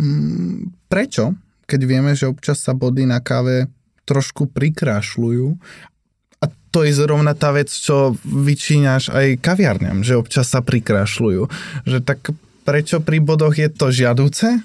Mm, 0.00 0.72
prečo, 0.88 1.36
keď 1.68 1.80
vieme, 1.84 2.12
že 2.16 2.28
občas 2.28 2.64
sa 2.64 2.72
body 2.72 3.04
na 3.04 3.20
káve 3.20 3.68
trošku 4.08 4.48
prikrášľujú 4.50 5.48
a 6.42 6.44
to 6.74 6.82
je 6.82 6.92
zrovna 6.96 7.36
tá 7.36 7.52
vec, 7.54 7.70
čo 7.70 8.16
vyčíňaš 8.24 9.12
aj 9.12 9.26
kaviarňam, 9.44 10.02
že 10.02 10.18
občas 10.18 10.50
sa 10.50 10.64
prikrášľujú. 10.64 11.42
Že 11.86 11.98
tak 12.02 12.32
prečo 12.66 12.98
pri 12.98 13.22
bodoch 13.22 13.54
je 13.54 13.68
to 13.70 13.94
žiaduce? 13.94 14.58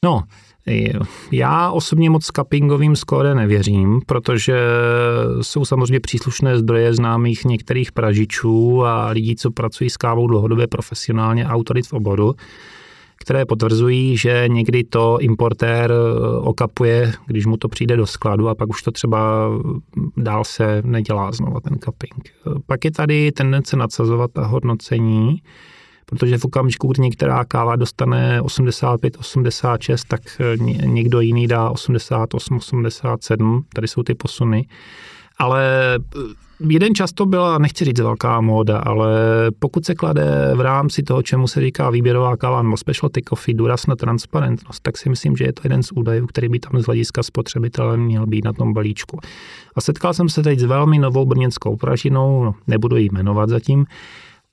No, 0.00 0.24
já 1.32 1.70
osobně 1.70 2.10
moc 2.10 2.26
cuppingovým 2.26 2.96
skóre 2.96 3.34
nevěřím, 3.34 4.00
protože 4.06 4.60
jsou 5.40 5.64
samozřejmě 5.64 6.00
příslušné 6.00 6.58
zdroje 6.58 6.94
známých 6.94 7.44
některých 7.44 7.92
pražičů 7.92 8.84
a 8.84 9.08
lidí, 9.08 9.36
co 9.36 9.50
pracují 9.50 9.90
s 9.90 9.96
kávou 9.96 10.26
dlouhodobě 10.26 10.66
profesionálně, 10.66 11.46
autorit 11.46 11.86
v 11.86 11.92
oboru, 11.92 12.34
které 13.16 13.46
potvrzují, 13.46 14.16
že 14.16 14.44
někdy 14.48 14.84
to 14.84 15.18
importér 15.20 15.92
okapuje, 16.40 17.12
když 17.26 17.46
mu 17.46 17.56
to 17.56 17.68
přijde 17.68 17.96
do 17.96 18.06
skladu 18.06 18.48
a 18.48 18.54
pak 18.54 18.68
už 18.68 18.82
to 18.82 18.90
třeba 18.90 19.48
dál 20.16 20.44
se 20.44 20.82
nedělá 20.84 21.32
znova 21.32 21.60
ten 21.60 21.78
cupping. 21.78 22.30
Pak 22.66 22.84
je 22.84 22.90
tady 22.90 23.32
tendence 23.32 23.76
nadsazovat 23.76 24.38
a 24.38 24.46
hodnocení, 24.46 25.42
protože 26.10 26.38
v 26.38 26.44
okamžiku, 26.44 26.88
kdy 26.88 27.02
některá 27.02 27.44
káva 27.44 27.76
dostane 27.76 28.42
85, 28.42 29.16
86, 29.18 30.04
tak 30.04 30.20
eh, 30.40 30.56
někdo 30.86 31.20
jiný 31.20 31.46
dá 31.46 31.70
88, 31.70 32.56
87, 32.56 33.64
tady 33.74 33.88
jsou 33.88 34.02
ty 34.02 34.14
posuny. 34.14 34.66
Ale 35.38 35.64
eh, 35.96 36.20
jeden 36.68 36.94
čas 36.94 37.12
to 37.12 37.26
byla, 37.26 37.58
nechci 37.58 37.84
říct 37.84 38.00
velká 38.00 38.40
móda, 38.40 38.78
ale 38.78 39.10
pokud 39.58 39.84
se 39.84 39.94
klade 39.94 40.52
v 40.54 40.60
rámci 40.60 41.02
toho, 41.02 41.22
čemu 41.22 41.48
se 41.48 41.60
říká 41.60 41.90
výběrová 41.90 42.36
káva 42.36 42.62
nebo 42.62 42.76
specialty 42.76 43.22
coffee, 43.28 43.54
důraz 43.54 43.86
na 43.86 43.96
transparentnost, 43.96 44.80
tak 44.82 44.98
si 44.98 45.08
myslím, 45.08 45.36
že 45.36 45.44
je 45.44 45.52
to 45.52 45.60
jeden 45.64 45.82
z 45.82 45.92
údajů, 45.92 46.26
který 46.26 46.48
by 46.48 46.58
tam 46.58 46.80
z 46.80 46.86
hlediska 46.86 47.22
spotřebitele 47.22 47.96
měl 47.96 48.26
být 48.26 48.44
na 48.44 48.52
tom 48.52 48.72
balíčku. 48.72 49.18
A 49.74 49.80
setkal 49.80 50.14
jsem 50.14 50.28
se 50.28 50.42
teď 50.42 50.58
s 50.58 50.64
velmi 50.64 50.98
novou 50.98 51.26
brněnskou 51.26 51.76
pražinou, 51.76 52.44
no, 52.44 52.54
nebudu 52.66 52.96
ji 52.96 53.08
jmenovat 53.12 53.48
zatím, 53.48 53.86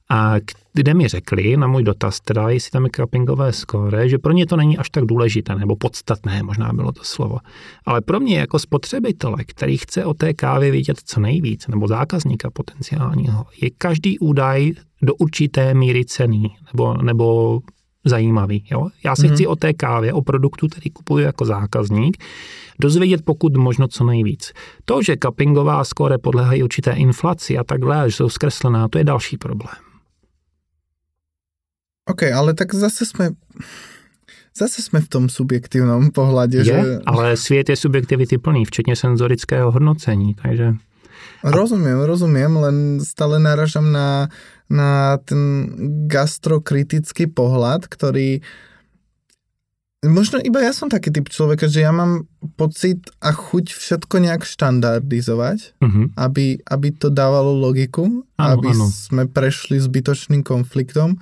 a 0.09 0.35
kde 0.73 0.93
mi 0.93 1.07
řekli 1.07 1.57
na 1.57 1.67
můj 1.67 1.83
dotaz, 1.83 2.19
teda 2.19 2.49
jestli 2.49 2.71
tam 2.71 2.83
je 2.83 2.89
cuppingové 2.95 3.53
skóre, 3.53 4.09
že 4.09 4.17
pro 4.17 4.33
ně 4.33 4.45
to 4.45 4.55
není 4.55 4.77
až 4.77 4.89
tak 4.89 5.05
důležité, 5.05 5.55
nebo 5.55 5.75
podstatné, 5.75 6.43
možná 6.43 6.73
bylo 6.73 6.91
to 6.91 7.03
slovo. 7.03 7.37
Ale 7.85 8.01
pro 8.01 8.19
mě 8.19 8.39
jako 8.39 8.59
spotřebitele, 8.59 9.43
který 9.43 9.77
chce 9.77 10.05
o 10.05 10.13
té 10.13 10.33
kávě 10.33 10.71
vědět 10.71 10.97
co 11.05 11.19
nejvíc, 11.19 11.67
nebo 11.67 11.87
zákazníka 11.87 12.49
potenciálního, 12.51 13.45
je 13.61 13.69
každý 13.77 14.19
údaj 14.19 14.71
do 15.01 15.15
určité 15.15 15.73
míry 15.73 16.05
cený, 16.05 16.55
nebo, 16.73 16.93
nebo 16.93 17.59
zajímavý. 18.05 18.63
Jo? 18.71 18.87
Já 19.05 19.15
se 19.15 19.21
mm-hmm. 19.21 19.33
chci 19.33 19.47
o 19.47 19.55
té 19.55 19.73
kávě, 19.73 20.13
o 20.13 20.21
produktu, 20.21 20.67
který 20.67 20.89
kupuji 20.89 21.23
jako 21.23 21.45
zákazník, 21.45 22.23
dozvědět 22.81 23.21
pokud 23.25 23.57
možno 23.57 23.87
co 23.87 24.03
nejvíc. 24.03 24.53
To, 24.85 25.01
že 25.01 25.15
cuppingová 25.23 25.83
skóre 25.83 26.17
podléhají 26.17 26.63
určité 26.63 26.91
inflaci 26.91 27.57
a 27.57 27.63
takhle, 27.63 28.09
že 28.09 28.15
jsou 28.15 28.29
zkreslená, 28.29 28.87
to 28.87 28.97
je 28.97 29.03
další 29.03 29.37
problém. 29.37 29.86
OK, 32.07 32.23
ale 32.31 32.53
tak 32.53 32.73
zase 32.73 33.05
jsme 33.05 33.29
Zase 34.57 34.81
jsme 34.81 35.01
v 35.01 35.07
tom 35.07 35.29
subjektivním 35.29 36.11
pohledě. 36.11 36.57
Je, 36.57 36.63
že... 36.63 36.99
ale 37.05 37.37
svět 37.37 37.69
je 37.69 37.75
subjektivity 37.75 38.37
plný, 38.37 38.65
včetně 38.65 38.95
senzorického 38.95 39.71
hodnocení, 39.71 40.33
takže... 40.33 40.73
Rozumím, 41.43 41.99
rozumím, 41.99 42.55
len 42.57 42.99
stále 43.05 43.39
naražam 43.39 43.91
na, 43.91 44.29
na 44.69 45.17
ten 45.17 45.69
gastrokritický 46.07 47.27
pohled, 47.27 47.87
který 47.87 48.41
Možno 50.05 50.37
iba 50.37 50.61
ja 50.61 50.77
som 50.77 50.93
taký 50.93 51.09
typ 51.09 51.25
človeka, 51.25 51.65
že 51.65 51.81
ja 51.81 51.89
mám 51.89 52.29
pocit 52.53 53.09
a 53.17 53.33
chuť 53.33 53.73
všetko 53.73 54.29
nejak 54.29 54.45
štandardizovať, 54.45 55.73
uh-huh. 55.81 56.13
aby, 56.13 56.61
aby 56.69 56.87
to 56.93 57.09
dávalo 57.09 57.57
logiku, 57.57 58.21
ano, 58.37 58.61
aby 58.61 58.77
ano. 58.77 58.93
sme 58.93 59.25
prešli 59.25 59.81
zbytočným 59.81 60.45
konfliktom. 60.45 61.17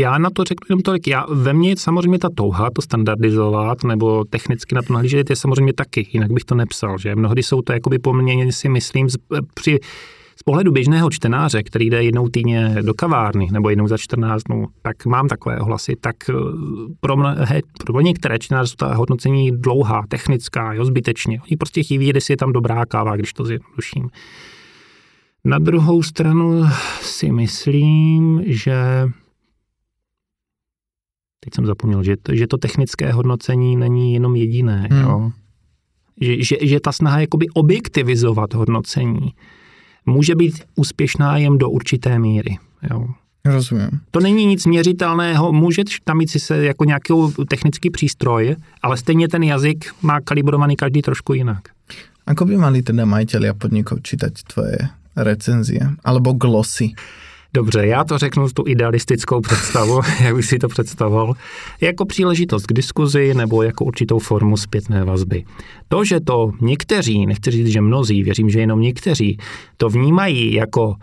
Já 0.00 0.18
na 0.18 0.30
to 0.30 0.44
řeknu 0.44 0.64
jenom 0.68 0.82
tolik. 0.82 1.06
Já, 1.06 1.26
ve 1.28 1.52
mně 1.52 1.68
je 1.68 1.76
samozřejmě 1.76 2.18
ta 2.18 2.28
touha 2.34 2.70
to 2.70 2.82
standardizovat 2.82 3.84
nebo 3.84 4.24
technicky 4.24 4.74
na 4.74 4.82
to 4.82 4.92
nahlížet 4.92 5.30
je 5.30 5.36
samozřejmě 5.36 5.72
taky, 5.72 6.08
jinak 6.12 6.32
bych 6.32 6.44
to 6.44 6.54
nepsal. 6.54 6.98
Že? 6.98 7.16
Mnohdy 7.16 7.42
jsou 7.42 7.62
to 7.62 7.72
jakoby 7.72 7.98
poměrně 7.98 8.52
si 8.52 8.68
myslím 8.68 9.08
při 9.54 9.78
z 10.36 10.42
pohledu 10.42 10.72
běžného 10.72 11.10
čtenáře, 11.10 11.62
který 11.62 11.90
jde 11.90 12.04
jednou 12.04 12.28
týdně 12.28 12.76
do 12.82 12.94
kavárny 12.94 13.48
nebo 13.52 13.70
jednou 13.70 13.88
za 13.88 13.98
14 13.98 14.42
dnů, 14.42 14.66
tak 14.82 15.06
mám 15.06 15.28
takové 15.28 15.60
ohlasy, 15.60 15.96
tak 16.00 16.16
eh, 16.30 16.32
pro, 17.00 17.16
mnohé, 17.16 17.60
pro 17.86 18.00
některé 18.00 18.38
čtenáře 18.38 18.68
jsou 18.68 18.76
ta 18.76 18.94
hodnocení 18.94 19.50
dlouhá, 19.50 20.02
technická, 20.08 20.72
jo, 20.72 20.84
zbytečně. 20.84 21.40
Oni 21.50 21.56
prostě 21.56 21.82
vědět, 21.90 22.14
jestli 22.14 22.32
je 22.32 22.36
tam 22.36 22.52
dobrá 22.52 22.86
káva, 22.86 23.16
když 23.16 23.32
to 23.32 23.44
zjednoduším. 23.44 24.08
Na 25.44 25.58
druhou 25.58 26.02
stranu 26.02 26.64
si 27.00 27.32
myslím, 27.32 28.42
že 28.46 29.08
teď 31.40 31.54
jsem 31.54 31.66
zapomněl, 31.66 32.02
že, 32.02 32.16
že 32.32 32.46
to 32.46 32.56
technické 32.56 33.12
hodnocení 33.12 33.76
není 33.76 34.14
jenom 34.14 34.36
jediné, 34.36 34.88
hmm. 34.90 35.00
jo? 35.00 35.30
Že, 36.20 36.42
že, 36.42 36.56
že 36.62 36.80
ta 36.80 36.92
snaha 36.92 37.20
jakoby 37.20 37.46
objektivizovat 37.54 38.54
hodnocení 38.54 39.34
může 40.06 40.34
být 40.34 40.62
úspěšná 40.74 41.36
jen 41.36 41.58
do 41.58 41.70
určité 41.70 42.18
míry. 42.18 42.56
Jo? 42.90 43.06
Rozumím. 43.44 43.90
To 44.10 44.20
není 44.20 44.46
nic 44.46 44.66
měřitelného, 44.66 45.52
může 45.52 45.82
tam 46.04 46.18
mít 46.18 46.30
si 46.30 46.40
se 46.40 46.64
jako 46.64 46.84
nějaký 46.84 47.12
technický 47.48 47.90
přístroj, 47.90 48.56
ale 48.82 48.96
stejně 48.96 49.28
ten 49.28 49.42
jazyk 49.42 49.94
má 50.02 50.20
kalibrovaný 50.20 50.76
každý 50.76 51.02
trošku 51.02 51.34
jinak. 51.34 51.68
Ako 52.26 52.42
by 52.42 52.58
mali 52.58 52.82
teda 52.82 53.06
majiteľia 53.06 53.54
podnikov 53.54 54.02
čítať 54.02 54.34
tvoje 54.50 54.90
recenzie 55.14 55.94
alebo 56.02 56.34
glosy? 56.34 56.90
Dobře, 57.56 57.86
já 57.86 58.04
to 58.04 58.18
řeknu 58.18 58.48
tu 58.48 58.64
idealistickou 58.66 59.40
představu, 59.40 60.00
jak 60.24 60.36
bych 60.36 60.44
si 60.44 60.58
to 60.58 60.68
představoval, 60.68 61.34
jako 61.80 62.04
příležitost 62.04 62.66
k 62.66 62.72
diskuzi 62.72 63.34
nebo 63.34 63.62
jako 63.62 63.84
určitou 63.84 64.18
formu 64.18 64.56
zpětné 64.56 65.04
vazby. 65.04 65.44
To, 65.88 66.04
že 66.04 66.20
to 66.20 66.52
někteří, 66.60 67.26
nechci 67.26 67.50
říct, 67.50 67.66
že 67.66 67.80
mnozí, 67.80 68.22
věřím, 68.22 68.50
že 68.50 68.60
jenom 68.60 68.80
někteří, 68.80 69.38
to 69.76 69.88
vnímají 69.88 70.54
jako 70.54 70.88
uh, 70.88 70.94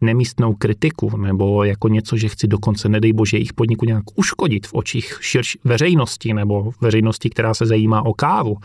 nemístnou 0.00 0.54
kritiku 0.54 1.16
nebo 1.16 1.64
jako 1.64 1.88
něco, 1.88 2.16
že 2.16 2.28
chci 2.28 2.46
dokonce, 2.46 2.88
nedej 2.88 3.12
bože, 3.12 3.36
jejich 3.36 3.52
podniku 3.52 3.84
nějak 3.84 4.04
uškodit 4.14 4.66
v 4.66 4.74
očích 4.74 5.18
širší 5.20 5.58
veřejnosti 5.64 6.34
nebo 6.34 6.70
veřejnosti, 6.80 7.30
která 7.30 7.54
se 7.54 7.66
zajímá 7.66 8.06
o 8.06 8.14
kávu, 8.14 8.56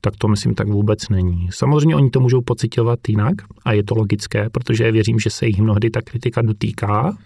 tak 0.00 0.16
to 0.16 0.28
myslím 0.28 0.54
tak 0.54 0.68
vůbec 0.68 1.08
není. 1.08 1.48
Samozřejmě 1.52 1.96
oni 1.96 2.10
to 2.10 2.20
můžou 2.20 2.40
pocitovat 2.40 2.98
jinak 3.08 3.34
a 3.64 3.72
je 3.72 3.84
to 3.84 3.94
logické, 3.94 4.50
protože 4.50 4.92
věřím, 4.92 5.18
že 5.18 5.30
se 5.30 5.46
jich 5.46 5.58
mnohdy 5.58 5.90
ta 5.90 6.02
kritika 6.02 6.42
dotýká. 6.42 7.16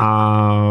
A 0.00 0.62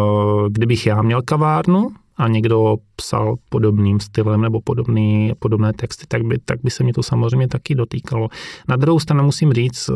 kdybych 0.50 0.86
já 0.86 1.02
měl 1.02 1.22
kavárnu 1.22 1.90
a 2.18 2.28
někdo 2.28 2.76
psal 2.96 3.36
podobným 3.50 4.00
stylem 4.00 4.42
nebo 4.42 4.62
podobný, 4.62 5.32
podobné 5.40 5.74
texty, 5.74 6.06
tak 6.08 6.22
by, 6.24 6.38
tak 6.46 6.60
by 6.64 6.72
se 6.72 6.84
mě 6.84 6.94
to 6.94 7.04
samozřejmě 7.04 7.48
taky 7.48 7.76
dotýkalo. 7.76 8.30
Na 8.68 8.76
druhou 8.76 9.00
stranu 9.00 9.24
musím 9.24 9.54
říct 9.54 9.90
uh, 9.90 9.96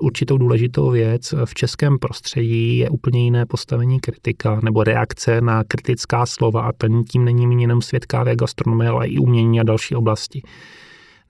určitou 0.00 0.38
důležitou 0.38 0.90
věc. 0.90 1.34
V 1.44 1.54
českém 1.54 1.98
prostředí 1.98 2.78
je 2.78 2.90
úplně 2.90 3.24
jiné 3.24 3.46
postavení 3.46 4.00
kritika 4.00 4.60
nebo 4.62 4.84
reakce 4.84 5.40
na 5.40 5.64
kritická 5.64 6.26
slova 6.26 6.62
a 6.62 6.72
tím 7.10 7.24
není 7.24 7.46
míněnem 7.46 7.82
svět 7.82 8.06
kávy 8.06 8.36
gastronomie, 8.36 8.90
ale 8.90 9.08
i 9.08 9.18
umění 9.18 9.60
a 9.60 9.62
další 9.62 9.94
oblasti. 9.94 10.42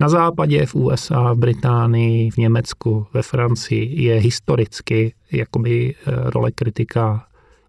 Na 0.01 0.09
západě, 0.09 0.67
v 0.67 0.75
USA, 0.75 1.33
v 1.33 1.37
Británii, 1.37 2.31
v 2.31 2.37
Německu, 2.37 3.07
ve 3.15 3.23
Francii 3.23 4.03
je 4.03 4.15
historicky 4.15 5.15
jakoby 5.33 5.95
eh, 5.95 6.31
role 6.31 6.51
kritika 6.51 7.27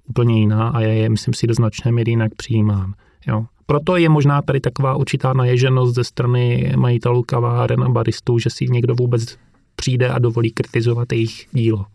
úplně 0.07 0.39
jiná 0.39 0.67
a 0.69 0.81
já 0.81 0.89
je, 0.89 1.09
myslím 1.09 1.33
si, 1.33 1.47
do 1.47 1.53
značné 1.53 1.91
míry 1.91 2.11
jinak 2.11 2.31
přijímám. 2.37 2.93
Jo. 3.27 3.45
Proto 3.65 3.97
je 3.97 4.09
možná 4.09 4.41
tady 4.41 4.59
taková 4.59 4.95
určitá 4.95 5.33
naježenost 5.33 5.95
ze 5.95 6.03
strany 6.03 6.73
majitelů 6.77 7.23
kaváren 7.23 7.83
a 7.83 7.89
baristů, 7.89 8.39
že 8.39 8.49
si 8.49 8.65
někdo 8.65 8.95
vůbec 8.95 9.37
přijde 9.75 10.09
a 10.09 10.19
dovolí 10.19 10.51
kritizovat 10.51 11.11
jejich 11.11 11.47
dílo. 11.51 11.85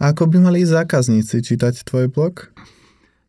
A 0.00 0.08
ako 0.08 0.26
by 0.26 0.38
mali 0.38 0.66
zákazníci 0.66 1.42
čítať 1.42 1.82
tvoj 1.88 2.08
blog? 2.08 2.52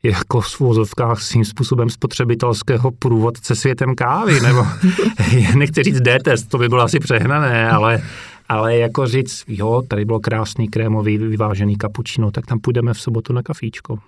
jako 0.03 0.41
v 0.41 0.49
svozovkách 0.49 1.21
svým 1.21 1.45
způsobem 1.45 1.89
spotřebitelského 1.89 2.91
průvodce 2.91 3.55
světem 3.55 3.95
kávy, 3.95 4.39
nebo 4.39 4.67
nechci 5.55 5.83
říct 5.83 6.01
D-test, 6.01 6.49
to 6.49 6.57
by 6.57 6.69
bylo 6.69 6.81
asi 6.81 6.99
přehnané, 6.99 7.69
ale, 7.69 8.01
ale 8.49 8.77
jako 8.77 9.07
říct, 9.07 9.43
jo, 9.47 9.81
tady 9.87 10.05
bylo 10.05 10.19
krásný 10.19 10.69
krémový 10.69 11.17
vyvážený 11.17 11.77
kapučino, 11.77 12.31
tak 12.31 12.45
tam 12.45 12.59
půjdeme 12.59 12.93
v 12.93 12.99
sobotu 12.99 13.33
na 13.33 13.43
kafíčko. 13.43 13.99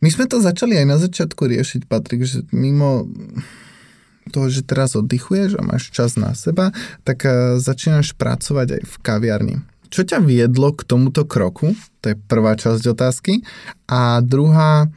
My 0.00 0.10
jsme 0.10 0.26
to 0.26 0.42
začali 0.42 0.76
aj 0.76 0.84
na 0.84 0.98
začátku 1.00 1.48
riešiť, 1.48 1.88
Patrik, 1.88 2.28
že 2.28 2.44
mimo 2.52 3.08
toho, 4.32 4.52
že 4.52 4.60
teraz 4.60 4.96
oddychuješ 4.96 5.56
a 5.56 5.64
máš 5.64 5.88
čas 5.88 6.20
na 6.20 6.36
seba, 6.36 6.76
tak 7.08 7.24
eh, 7.24 7.56
začínaš 7.56 8.12
pracovať 8.12 8.80
aj 8.80 8.82
v 8.84 8.94
kaviarni. 9.00 9.56
Čo 9.88 10.02
ťa 10.02 10.20
viedlo 10.20 10.74
k 10.74 10.82
tomuto 10.84 11.22
kroku? 11.24 11.72
To 12.02 12.12
je 12.12 12.16
prvá 12.18 12.58
časť 12.58 12.82
otázky. 12.90 13.46
A 13.86 14.18
druhá, 14.20 14.90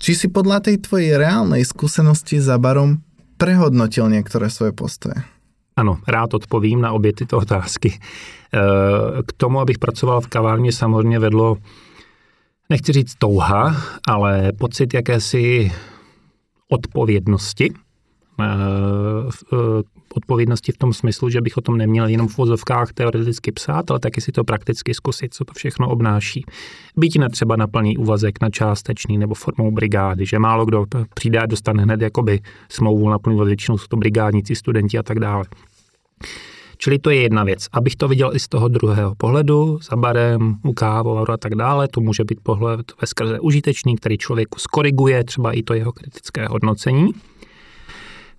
či 0.00 0.16
si 0.16 0.32
podľa 0.32 0.64
tej 0.64 0.80
tvojej 0.80 1.20
reálnej 1.20 1.60
skúsenosti 1.60 2.40
za 2.40 2.56
barom 2.56 3.04
prehodnotil 3.36 4.08
niektoré 4.08 4.48
svoje 4.48 4.72
postoje? 4.72 5.20
Ano, 5.80 5.98
rád 6.08 6.34
odpovím 6.34 6.80
na 6.80 6.92
obě 6.92 7.12
tyto 7.12 7.38
otázky. 7.38 7.98
Eh, 8.54 8.58
k 9.26 9.32
tomu, 9.32 9.60
abych 9.60 9.78
pracoval 9.78 10.20
v 10.20 10.26
kavárně, 10.26 10.72
samozřejmě 10.72 11.18
vedlo, 11.18 11.56
nechci 12.70 12.92
říct 12.92 13.14
touha, 13.18 13.76
ale 14.08 14.52
pocit 14.58 14.94
jakési 14.94 15.72
odpovědnosti 16.68 17.72
eh, 18.40 18.44
eh, 19.52 19.56
odpovědnosti 20.14 20.72
v 20.72 20.78
tom 20.78 20.92
smyslu, 20.92 21.30
že 21.30 21.40
bych 21.40 21.56
o 21.56 21.60
tom 21.60 21.76
neměl 21.76 22.08
jenom 22.08 22.28
v 22.28 22.38
vozovkách 22.38 22.92
teoreticky 22.92 23.52
psát, 23.52 23.90
ale 23.90 24.00
taky 24.00 24.20
si 24.20 24.32
to 24.32 24.44
prakticky 24.44 24.94
zkusit, 24.94 25.34
co 25.34 25.44
to 25.44 25.52
všechno 25.54 25.88
obnáší. 25.88 26.44
Byť 26.96 27.18
ne 27.18 27.28
třeba 27.28 27.56
na 27.56 27.66
plný 27.66 27.96
úvazek, 27.96 28.40
na 28.40 28.50
částečný 28.50 29.18
nebo 29.18 29.34
formou 29.34 29.70
brigády, 29.70 30.26
že 30.26 30.38
málo 30.38 30.66
kdo 30.66 30.84
přijde 31.14 31.38
a 31.38 31.46
dostane 31.46 31.82
hned 31.82 32.00
jakoby 32.00 32.40
smlouvu 32.68 33.08
na 33.08 33.18
plný 33.18 33.36
úvazek, 33.36 33.48
většinou 33.48 33.78
jsou 33.78 33.86
to 33.86 33.96
brigádníci, 33.96 34.54
studenti 34.54 34.98
a 34.98 35.02
tak 35.02 35.18
dále. 35.18 35.44
Čili 36.82 36.98
to 36.98 37.10
je 37.10 37.22
jedna 37.22 37.44
věc. 37.44 37.66
Abych 37.72 37.96
to 37.96 38.08
viděl 38.08 38.30
i 38.34 38.40
z 38.40 38.48
toho 38.48 38.68
druhého 38.68 39.14
pohledu, 39.14 39.78
za 39.90 39.96
barem, 39.96 40.56
u 40.64 40.72
kávovaru 40.72 41.32
a 41.32 41.36
tak 41.36 41.54
dále, 41.54 41.88
to 41.88 42.00
může 42.00 42.24
být 42.24 42.40
pohled 42.42 42.92
ve 43.00 43.06
skrze 43.06 43.40
užitečný, 43.40 43.96
který 43.96 44.18
člověku 44.18 44.58
skoriguje 44.58 45.24
třeba 45.24 45.52
i 45.52 45.62
to 45.62 45.74
jeho 45.74 45.92
kritické 45.92 46.46
hodnocení. 46.46 47.12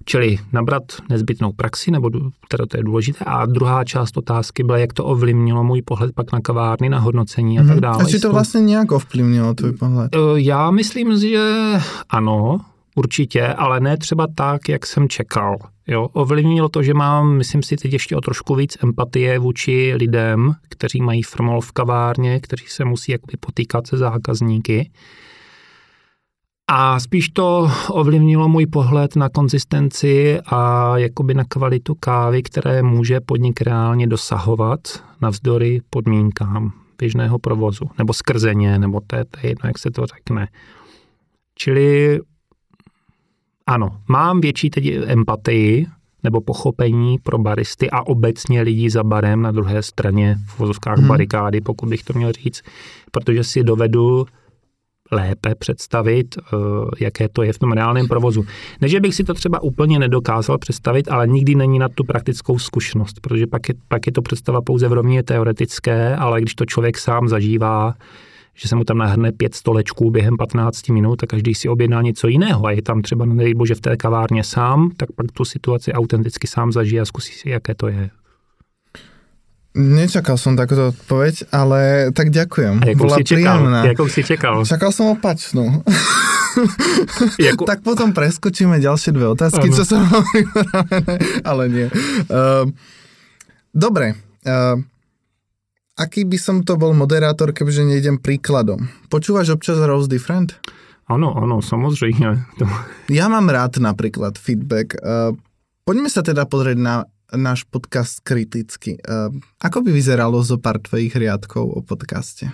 Čili 0.06 0.38
nabrat 0.54 0.84
nezbytnou 1.10 1.52
praxi, 1.52 1.92
nebo 1.92 2.10
teda 2.48 2.66
to 2.66 2.78
je 2.78 2.84
důležité. 2.84 3.26
A 3.26 3.46
druhá 3.46 3.84
část 3.84 4.18
otázky 4.18 4.64
byla, 4.64 4.78
jak 4.78 4.94
to 4.94 5.06
ovlivnilo 5.06 5.64
můj 5.64 5.82
pohled 5.82 6.12
pak 6.16 6.32
na 6.32 6.42
kavárny, 6.42 6.90
na 6.90 7.00
hodnocení 7.00 7.60
a 7.60 7.62
tak 7.62 7.72
mhm. 7.72 7.82
dále. 7.82 8.04
A 8.04 8.08
či 8.08 8.20
to 8.20 8.32
vlastně 8.32 8.62
nějak 8.62 8.92
ovlivnilo 8.92 9.54
tvůj 9.54 9.72
pohled? 9.72 10.16
E, 10.16 10.20
já 10.36 10.72
myslím, 10.72 11.20
že 11.20 11.74
ano, 12.10 12.60
určitě, 12.96 13.48
ale 13.48 13.80
ne 13.80 13.98
třeba 13.98 14.28
tak, 14.36 14.70
jak 14.70 14.86
jsem 14.86 15.10
čekal. 15.10 15.58
Jo, 15.88 16.08
ovlivnilo 16.14 16.70
to, 16.70 16.84
že 16.84 16.94
mám, 16.94 17.38
myslím 17.38 17.64
si, 17.64 17.76
teď 17.76 17.94
ještě 17.94 18.16
o 18.16 18.22
trošku 18.22 18.56
víc 18.56 18.78
empatie 18.84 19.40
vůči 19.40 19.94
lidem, 19.96 20.54
kteří 20.70 21.02
mají 21.02 21.24
formol 21.24 21.62
v 21.62 21.72
kavárně, 21.72 22.40
kteří 22.40 22.66
se 22.68 22.86
musí 22.86 23.12
jakoby 23.12 23.34
potýkat 23.40 23.88
se 23.88 23.98
zákazníky 23.98 24.92
a 26.74 27.00
spíš 27.00 27.30
to 27.30 27.72
ovlivnilo 27.90 28.48
můj 28.50 28.66
pohled 28.66 29.16
na 29.16 29.30
konzistenci 29.30 30.40
a 30.46 30.98
jakoby 30.98 31.34
na 31.34 31.44
kvalitu 31.44 31.96
kávy, 31.96 32.44
které 32.44 32.84
může 32.84 33.20
podnik 33.20 33.62
reálně 33.62 34.08
dosahovat 34.08 34.80
navzdory 35.22 35.82
podmínkám 35.90 36.72
běžného 36.98 37.40
provozu, 37.40 37.86
nebo 37.98 38.14
skrzeně, 38.14 38.80
nebo 38.80 39.02
to 39.08 39.16
je, 39.16 39.26
jedno, 39.44 39.68
jak 39.68 39.78
se 39.78 39.92
to 39.92 40.06
řekne. 40.06 40.48
Čili 41.56 42.20
ano, 43.72 43.90
mám 44.08 44.42
větší 44.42 44.70
teď 44.70 44.86
empatii 45.06 45.86
nebo 46.24 46.42
pochopení 46.42 47.18
pro 47.24 47.38
baristy 47.38 47.90
a 47.90 48.08
obecně 48.08 48.62
lidí 48.62 48.90
za 48.90 49.04
barem 49.04 49.42
na 49.42 49.52
druhé 49.52 49.84
straně 49.84 50.38
v 50.48 50.60
vozovkách 50.60 50.98
hmm. 50.98 51.08
barikády, 51.08 51.62
pokud 51.62 51.90
bych 51.90 52.04
to 52.04 52.14
měl 52.14 52.32
říct, 52.32 52.62
protože 53.12 53.44
si 53.44 53.64
dovedu 53.64 54.26
lépe 55.12 55.56
představit, 55.56 56.36
eh, 56.38 56.58
jaké 57.00 57.30
to 57.30 57.44
je 57.44 57.54
v 57.54 57.60
tom 57.60 57.72
reálném 57.72 58.08
provozu. 58.08 58.46
Ne, 58.82 58.88
že 58.88 59.00
bych 59.00 59.16
si 59.16 59.24
to 59.24 59.34
třeba 59.34 59.64
úplně 59.64 60.00
nedokázal 60.00 60.58
představit, 60.58 61.12
ale 61.12 61.28
nikdy 61.28 61.56
není 61.56 61.80
na 61.80 61.90
tu 61.90 62.04
praktickou 62.04 62.60
zkušenost, 62.60 63.20
protože 63.22 63.48
pak 63.48 63.70
je, 63.70 63.76
pak 63.88 64.08
je 64.08 64.12
to 64.12 64.22
představa 64.22 64.62
pouze 64.62 64.88
v 64.88 64.94
rovně 64.94 65.24
teoretické, 65.24 66.16
ale 66.16 66.42
když 66.42 66.56
to 66.56 66.66
člověk 66.66 66.98
sám 66.98 67.28
zažívá, 67.28 67.94
že 68.56 68.68
se 68.68 68.76
mu 68.76 68.84
tam 68.84 68.98
nahrne 68.98 69.32
pět 69.32 69.56
stolečků 69.56 70.12
během 70.12 70.38
15 70.38 70.90
minut 70.90 71.24
a 71.24 71.28
každý 71.28 71.56
si 71.56 71.70
objedná 71.70 72.02
něco 72.02 72.28
jiného 72.28 72.66
a 72.66 72.72
je 72.72 72.82
tam 72.82 73.02
třeba, 73.02 73.26
nedej 73.26 73.54
bože, 73.54 73.76
v 73.76 73.82
té 73.82 73.98
kavárně 73.98 74.44
sám, 74.44 74.92
tak 74.98 75.12
pak 75.12 75.32
tu 75.32 75.46
situaci 75.46 75.94
autenticky 75.94 76.48
sám 76.48 76.72
zažije 76.72 77.02
a 77.02 77.06
zkusí 77.06 77.34
si, 77.34 77.50
jaké 77.50 77.76
to 77.76 77.88
je. 77.88 78.10
Nečakal 79.72 80.36
som 80.36 80.60
takúto 80.60 80.92
odpoveď, 80.92 81.48
ale 81.56 82.12
tak 82.12 82.28
ďakujem. 82.28 82.84
A 82.84 82.92
Bola 82.92 83.16
si 83.16 83.24
príjemná. 83.24 83.88
Čakal? 83.88 84.08
si 84.12 84.22
čakal? 84.28 84.56
Čakal 84.68 84.92
som 84.92 85.06
opačnú. 85.16 85.66
Jako... 87.40 87.64
tak 87.64 87.80
potom 87.80 88.12
preskočíme 88.12 88.76
ďalšie 88.84 89.16
dve 89.16 89.32
otázky, 89.32 89.72
ano. 89.72 89.76
čo 89.80 89.88
som 89.88 90.04
ale 91.50 91.64
nie. 91.72 91.88
Uh, 92.28 92.68
dobre. 93.72 94.20
Uh, 94.44 94.84
aký 96.02 96.26
by 96.26 96.38
som 96.42 96.66
to 96.66 96.74
bol 96.82 96.98
moderátor, 96.98 97.54
kebyže 97.54 97.86
nejdem 97.86 98.18
príkladom? 98.18 98.90
Počúvaš 99.14 99.54
občas 99.54 99.78
Rose 99.78 100.10
Different? 100.10 100.58
Ano, 101.08 101.38
ano, 101.38 101.62
samozřejmě. 101.62 102.46
Ja 103.10 103.28
mám 103.28 103.50
rád 103.50 103.78
napríklad 103.78 104.38
feedback. 104.38 104.96
Uh, 104.96 105.36
poďme 105.84 106.08
sa 106.08 106.24
teda 106.24 106.48
pozrieť 106.48 106.78
na 106.80 107.04
náš 107.36 107.68
podcast 107.68 108.24
kriticky. 108.24 108.96
Uh, 109.04 109.28
ako 109.60 109.84
by 109.84 109.92
vyzeralo 109.92 110.40
zo 110.40 110.56
pár 110.56 110.80
tvojich 110.80 111.12
riadkov 111.12 111.68
o 111.68 111.80
podcaste? 111.84 112.48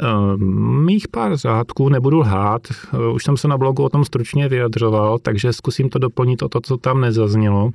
Uh, 0.00 0.36
mých 0.80 1.08
pár 1.08 1.36
řádků 1.36 1.88
nebudu 1.88 2.18
lhát. 2.18 2.62
Uh, 2.92 3.14
už 3.14 3.24
jsem 3.24 3.36
se 3.36 3.48
na 3.48 3.58
blogu 3.58 3.84
o 3.84 3.88
tom 3.88 4.04
stručně 4.04 4.48
vyjadřoval, 4.48 5.18
takže 5.18 5.52
zkusím 5.52 5.88
to 5.88 5.98
doplnit 5.98 6.42
o 6.42 6.48
to, 6.48 6.60
co 6.60 6.76
tam 6.76 7.00
nezaznělo. 7.00 7.70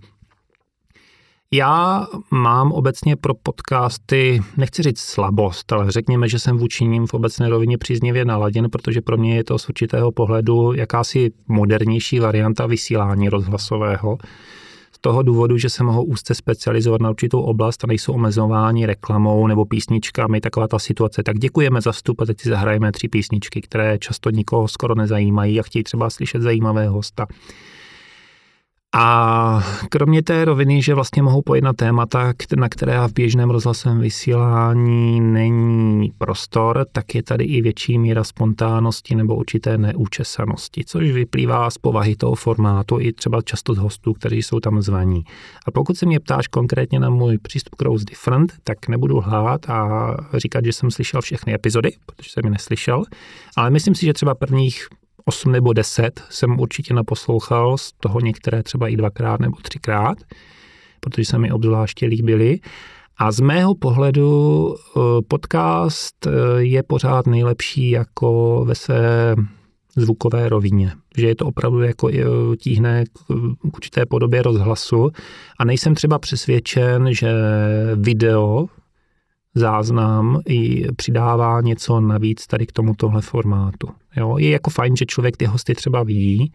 Já 1.54 2.08
mám 2.32 2.72
obecně 2.72 3.16
pro 3.16 3.34
podcasty, 3.34 4.42
nechci 4.58 4.84
říct 4.84 5.00
slabost, 5.00 5.72
ale 5.72 5.92
řekněme, 5.92 6.30
že 6.30 6.40
jsem 6.40 6.58
vůči 6.58 6.86
ním 6.86 7.08
v 7.08 7.14
obecné 7.14 7.50
rovině 7.50 7.78
příznivě 7.78 8.26
naladěn, 8.26 8.70
protože 8.70 9.02
pro 9.02 9.18
mě 9.18 9.36
je 9.36 9.44
to 9.44 9.58
z 9.58 9.70
určitého 9.70 10.12
pohledu 10.12 10.74
jakási 10.74 11.32
modernější 11.48 12.20
varianta 12.20 12.66
vysílání 12.66 13.30
rozhlasového 13.30 14.18
toho 15.06 15.24
důvodu, 15.24 15.58
že 15.58 15.70
se 15.70 15.84
mohou 15.84 16.04
úzce 16.04 16.34
specializovat 16.36 17.02
na 17.02 17.10
určitou 17.10 17.42
oblast 17.42 17.84
a 17.84 17.88
nejsou 17.88 18.14
omezováni 18.14 18.86
reklamou 18.86 19.48
nebo 19.48 19.66
písničkami, 19.66 20.42
taková 20.42 20.68
ta 20.68 20.80
situace. 20.80 21.24
Tak 21.24 21.40
děkujeme 21.40 21.82
za 21.82 21.92
vstup 21.92 22.22
a 22.22 22.26
teď 22.26 22.42
si 22.42 22.50
zahrajeme 22.50 22.92
tři 22.92 23.08
písničky, 23.08 23.62
které 23.62 23.98
často 24.00 24.30
nikoho 24.30 24.68
skoro 24.68 24.96
nezajímají 24.96 25.60
a 25.60 25.64
chtějí 25.64 25.84
třeba 25.84 26.10
slyšet 26.10 26.42
zajímavého 26.42 26.94
hosta. 26.94 27.28
A 28.98 29.64
kromě 29.90 30.24
té 30.24 30.46
roviny, 30.46 30.82
že 30.82 30.94
vlastně 30.94 31.24
mohou 31.24 31.42
pojednat 31.42 31.76
témata, 31.76 32.34
na 32.58 32.70
které 32.70 33.08
v 33.08 33.14
běžném 33.14 33.50
rozhlasovém 33.50 34.00
vysílání 34.00 35.22
není 35.22 36.12
prostor, 36.18 36.86
tak 36.92 37.16
je 37.16 37.24
tady 37.24 37.44
i 37.44 37.62
větší 37.62 38.00
míra 38.00 38.24
spontánnosti 38.24 39.16
nebo 39.16 39.36
určité 39.36 39.78
neúčesanosti, 39.78 40.84
což 40.86 41.12
vyplývá 41.12 41.70
z 41.70 41.78
povahy 41.78 42.16
toho 42.16 42.36
formátu 42.36 43.00
i 43.00 43.14
třeba 43.14 43.42
často 43.42 43.74
z 43.74 43.78
hostů, 43.78 44.14
kteří 44.14 44.44
jsou 44.44 44.60
tam 44.60 44.82
zvaní. 44.82 45.24
A 45.68 45.72
pokud 45.72 45.98
se 45.98 46.06
mě 46.06 46.20
ptáš 46.20 46.48
konkrétně 46.48 47.00
na 47.00 47.10
můj 47.10 47.38
přístup 47.38 47.76
k 47.76 47.82
Rose 47.82 48.06
Different, 48.06 48.54
tak 48.64 48.88
nebudu 48.88 49.20
hlát 49.20 49.70
a 49.70 50.18
říkat, 50.34 50.66
že 50.66 50.74
jsem 50.74 50.92
slyšel 50.92 51.22
všechny 51.22 51.54
epizody, 51.54 51.92
protože 52.06 52.30
jsem 52.30 52.46
je 52.46 52.52
neslyšel, 52.52 53.04
ale 53.58 53.70
myslím 53.70 53.96
si, 53.96 54.06
že 54.06 54.14
třeba 54.14 54.36
prvních 54.36 54.88
8 55.26 55.52
nebo 55.52 55.74
10 55.74 56.24
jsem 56.30 56.60
určitě 56.60 56.94
naposlouchal, 56.94 57.78
z 57.78 57.92
toho 57.92 58.20
některé 58.20 58.64
třeba 58.64 58.88
i 58.88 58.96
dvakrát 58.96 59.40
nebo 59.40 59.58
třikrát, 59.62 60.18
protože 61.00 61.26
se 61.26 61.38
mi 61.38 61.52
obzvláště 61.52 62.06
líbily. 62.06 62.60
A 63.18 63.32
z 63.32 63.40
mého 63.40 63.76
pohledu 63.76 64.76
eh, 64.76 65.00
podcast 65.28 66.28
eh, 66.28 66.32
je 66.58 66.84
pořád 66.84 67.28
nejlepší 67.28 67.90
jako 67.90 68.62
ve 68.68 68.76
své 68.76 69.36
zvukové 69.96 70.50
rovině. 70.50 70.92
Že 71.18 71.28
je 71.28 71.36
to 71.36 71.46
opravdu 71.46 71.82
jako 71.82 72.10
eh, 72.10 72.24
tíhne 72.60 73.04
k 73.72 73.76
určité 73.76 74.06
podobě 74.06 74.42
rozhlasu 74.42 75.10
a 75.60 75.66
nejsem 75.66 75.96
třeba 75.96 76.20
přesvědčen, 76.20 77.14
že 77.14 77.32
video 77.96 78.68
záznam 79.56 80.40
i 80.48 80.88
přidává 80.96 81.62
něco 81.62 82.00
navíc 82.00 82.48
tady 82.48 82.66
k 82.66 82.72
tomutohle 82.72 83.22
formátu. 83.22 83.88
Jo? 84.16 84.38
Je 84.38 84.50
jako 84.50 84.70
fajn, 84.70 84.96
že 84.96 85.06
člověk 85.06 85.38
ty 85.38 85.46
hosty 85.46 85.74
třeba 85.76 86.04
vidí, 86.04 86.54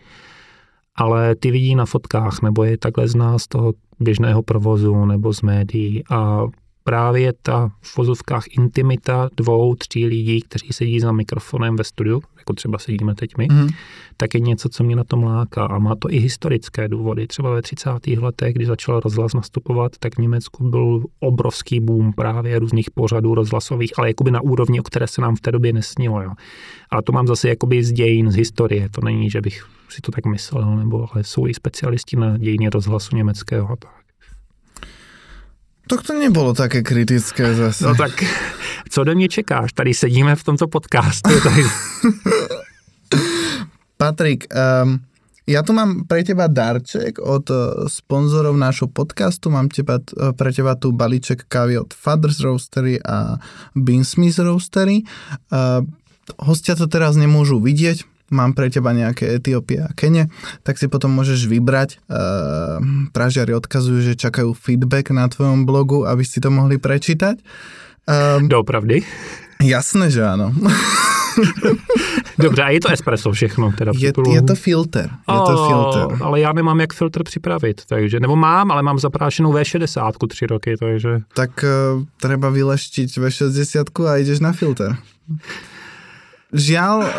ale 0.96 1.34
ty 1.34 1.50
vidí 1.50 1.74
na 1.74 1.86
fotkách, 1.86 2.42
nebo 2.42 2.64
je 2.64 2.78
takhle 2.78 3.08
zná 3.08 3.38
z 3.38 3.48
toho 3.48 3.72
běžného 4.00 4.42
provozu 4.42 5.04
nebo 5.04 5.32
z 5.32 5.42
médií 5.42 6.02
a 6.10 6.46
právě 6.90 7.32
ta 7.42 7.70
v 7.80 7.96
vozovkách 7.96 8.44
intimita 8.58 9.28
dvou, 9.36 9.74
tří 9.74 10.06
lidí, 10.06 10.42
kteří 10.42 10.68
sedí 10.70 11.00
za 11.00 11.12
mikrofonem 11.12 11.76
ve 11.76 11.84
studiu, 11.84 12.22
jako 12.38 12.52
třeba 12.52 12.78
sedíme 12.78 13.14
teď 13.14 13.30
my, 13.38 13.48
mm. 13.50 13.68
tak 14.16 14.34
je 14.34 14.40
něco, 14.40 14.68
co 14.68 14.84
mě 14.84 14.96
na 14.96 15.04
tom 15.04 15.24
láká. 15.24 15.66
A 15.66 15.78
má 15.78 15.94
to 15.94 16.10
i 16.10 16.18
historické 16.18 16.88
důvody. 16.88 17.26
Třeba 17.26 17.50
ve 17.50 17.62
30. 17.62 17.90
letech, 18.18 18.54
kdy 18.54 18.66
začal 18.66 19.00
rozhlas 19.00 19.34
nastupovat, 19.34 19.92
tak 19.98 20.14
v 20.14 20.18
Německu 20.18 20.70
byl 20.70 21.04
obrovský 21.20 21.80
boom 21.80 22.12
právě 22.12 22.58
různých 22.58 22.90
pořadů 22.90 23.34
rozhlasových, 23.34 23.92
ale 23.98 24.08
jakoby 24.08 24.30
na 24.30 24.40
úrovni, 24.40 24.80
o 24.80 24.82
které 24.82 25.06
se 25.06 25.20
nám 25.20 25.36
v 25.36 25.40
té 25.40 25.52
době 25.52 25.72
nesnilo. 25.72 26.22
Jo. 26.22 26.30
A 26.90 27.02
to 27.02 27.12
mám 27.12 27.26
zase 27.26 27.48
jakoby 27.48 27.84
z 27.84 27.92
dějin, 27.92 28.30
z 28.30 28.36
historie. 28.36 28.88
To 28.88 29.00
není, 29.04 29.30
že 29.30 29.40
bych 29.40 29.66
si 29.88 30.00
to 30.00 30.12
tak 30.12 30.26
myslel, 30.26 30.76
nebo 30.76 31.06
ale 31.12 31.24
jsou 31.24 31.46
i 31.46 31.54
specialisti 31.54 32.16
na 32.16 32.38
dějiny 32.38 32.68
rozhlasu 32.68 33.16
německého. 33.16 33.76
Tak. 33.76 33.99
Tak 35.90 36.06
to 36.06 36.14
nebylo 36.14 36.54
také 36.54 36.86
kritické 36.86 37.54
zase. 37.54 37.82
No 37.84 37.94
tak, 37.94 38.22
co 38.90 39.04
do 39.04 39.14
mě 39.14 39.28
čekáš? 39.28 39.72
Tady 39.72 39.94
sedíme 39.94 40.36
v 40.36 40.44
tomto 40.44 40.68
podcastu. 40.68 41.30
Tak... 41.42 41.54
Patrik, 43.96 44.46
um, 44.54 45.02
ja 45.50 45.66
tu 45.66 45.74
mám 45.74 46.06
pre 46.06 46.22
teba 46.22 46.46
darček 46.46 47.18
od 47.18 47.50
uh, 47.50 47.90
sponzorov 47.90 48.54
nášho 48.54 48.86
podcastu. 48.86 49.50
Mám 49.50 49.68
teba, 49.68 49.98
uh, 49.98 50.30
pre 50.30 50.54
teba 50.54 50.78
tu 50.78 50.94
balíček 50.94 51.50
kávy 51.50 51.74
od 51.74 51.90
Fathers 51.90 52.38
Roastery 52.38 53.02
a 53.02 53.42
Beansmith 53.74 54.38
Roastery. 54.38 55.02
Uh, 55.50 55.82
hostia 56.38 56.78
to 56.78 56.86
teraz 56.86 57.18
nemôžu 57.18 57.58
vidieť, 57.58 58.06
mám 58.30 58.54
pre 58.54 58.70
teba 58.70 58.94
nejaké 58.94 59.36
Etiópie 59.36 59.82
a 59.82 59.90
Kene, 59.92 60.30
tak 60.62 60.78
si 60.78 60.86
potom 60.86 61.10
môžeš 61.12 61.50
vybrať. 61.50 61.98
Uh, 62.06 63.10
Pražiari 63.10 63.52
odkazujú, 63.52 64.00
že 64.00 64.14
čakajú 64.18 64.54
feedback 64.54 65.10
na 65.10 65.26
tvojom 65.26 65.66
blogu, 65.66 66.06
aby 66.06 66.22
si 66.22 66.38
to 66.38 66.48
mohli 66.48 66.78
prečítať. 66.78 67.42
Um, 68.06 68.48
Doopravdy? 68.48 69.02
Jasné, 69.60 70.08
že 70.08 70.24
áno. 70.24 70.56
Dobře, 72.38 72.62
a 72.62 72.68
je 72.70 72.80
to 72.80 72.92
espresso 72.92 73.32
všechno? 73.32 73.72
Teda 73.72 73.92
je, 73.94 74.12
je 74.32 74.42
to 74.42 74.54
filter. 74.54 75.10
Je 75.28 75.40
to 75.46 75.66
filter. 75.66 76.22
Ale 76.22 76.40
já 76.40 76.52
nemám 76.52 76.80
jak 76.80 76.92
filtr 76.92 77.22
připravit, 77.22 77.82
takže, 77.88 78.20
nebo 78.20 78.36
mám, 78.36 78.72
ale 78.72 78.82
mám 78.82 78.98
zaprášenou 78.98 79.52
V60 79.52 80.12
tři 80.28 80.46
roky, 80.46 80.76
takže... 80.76 81.18
Tak 81.34 81.64
uh, 81.64 82.04
treba 82.20 82.50
vyleštiť 82.50 83.18
V60 83.18 84.06
a 84.06 84.16
jdeš 84.16 84.40
na 84.40 84.52
filter. 84.52 84.96
Žiaľ, 86.52 86.96
eh, 87.02 87.10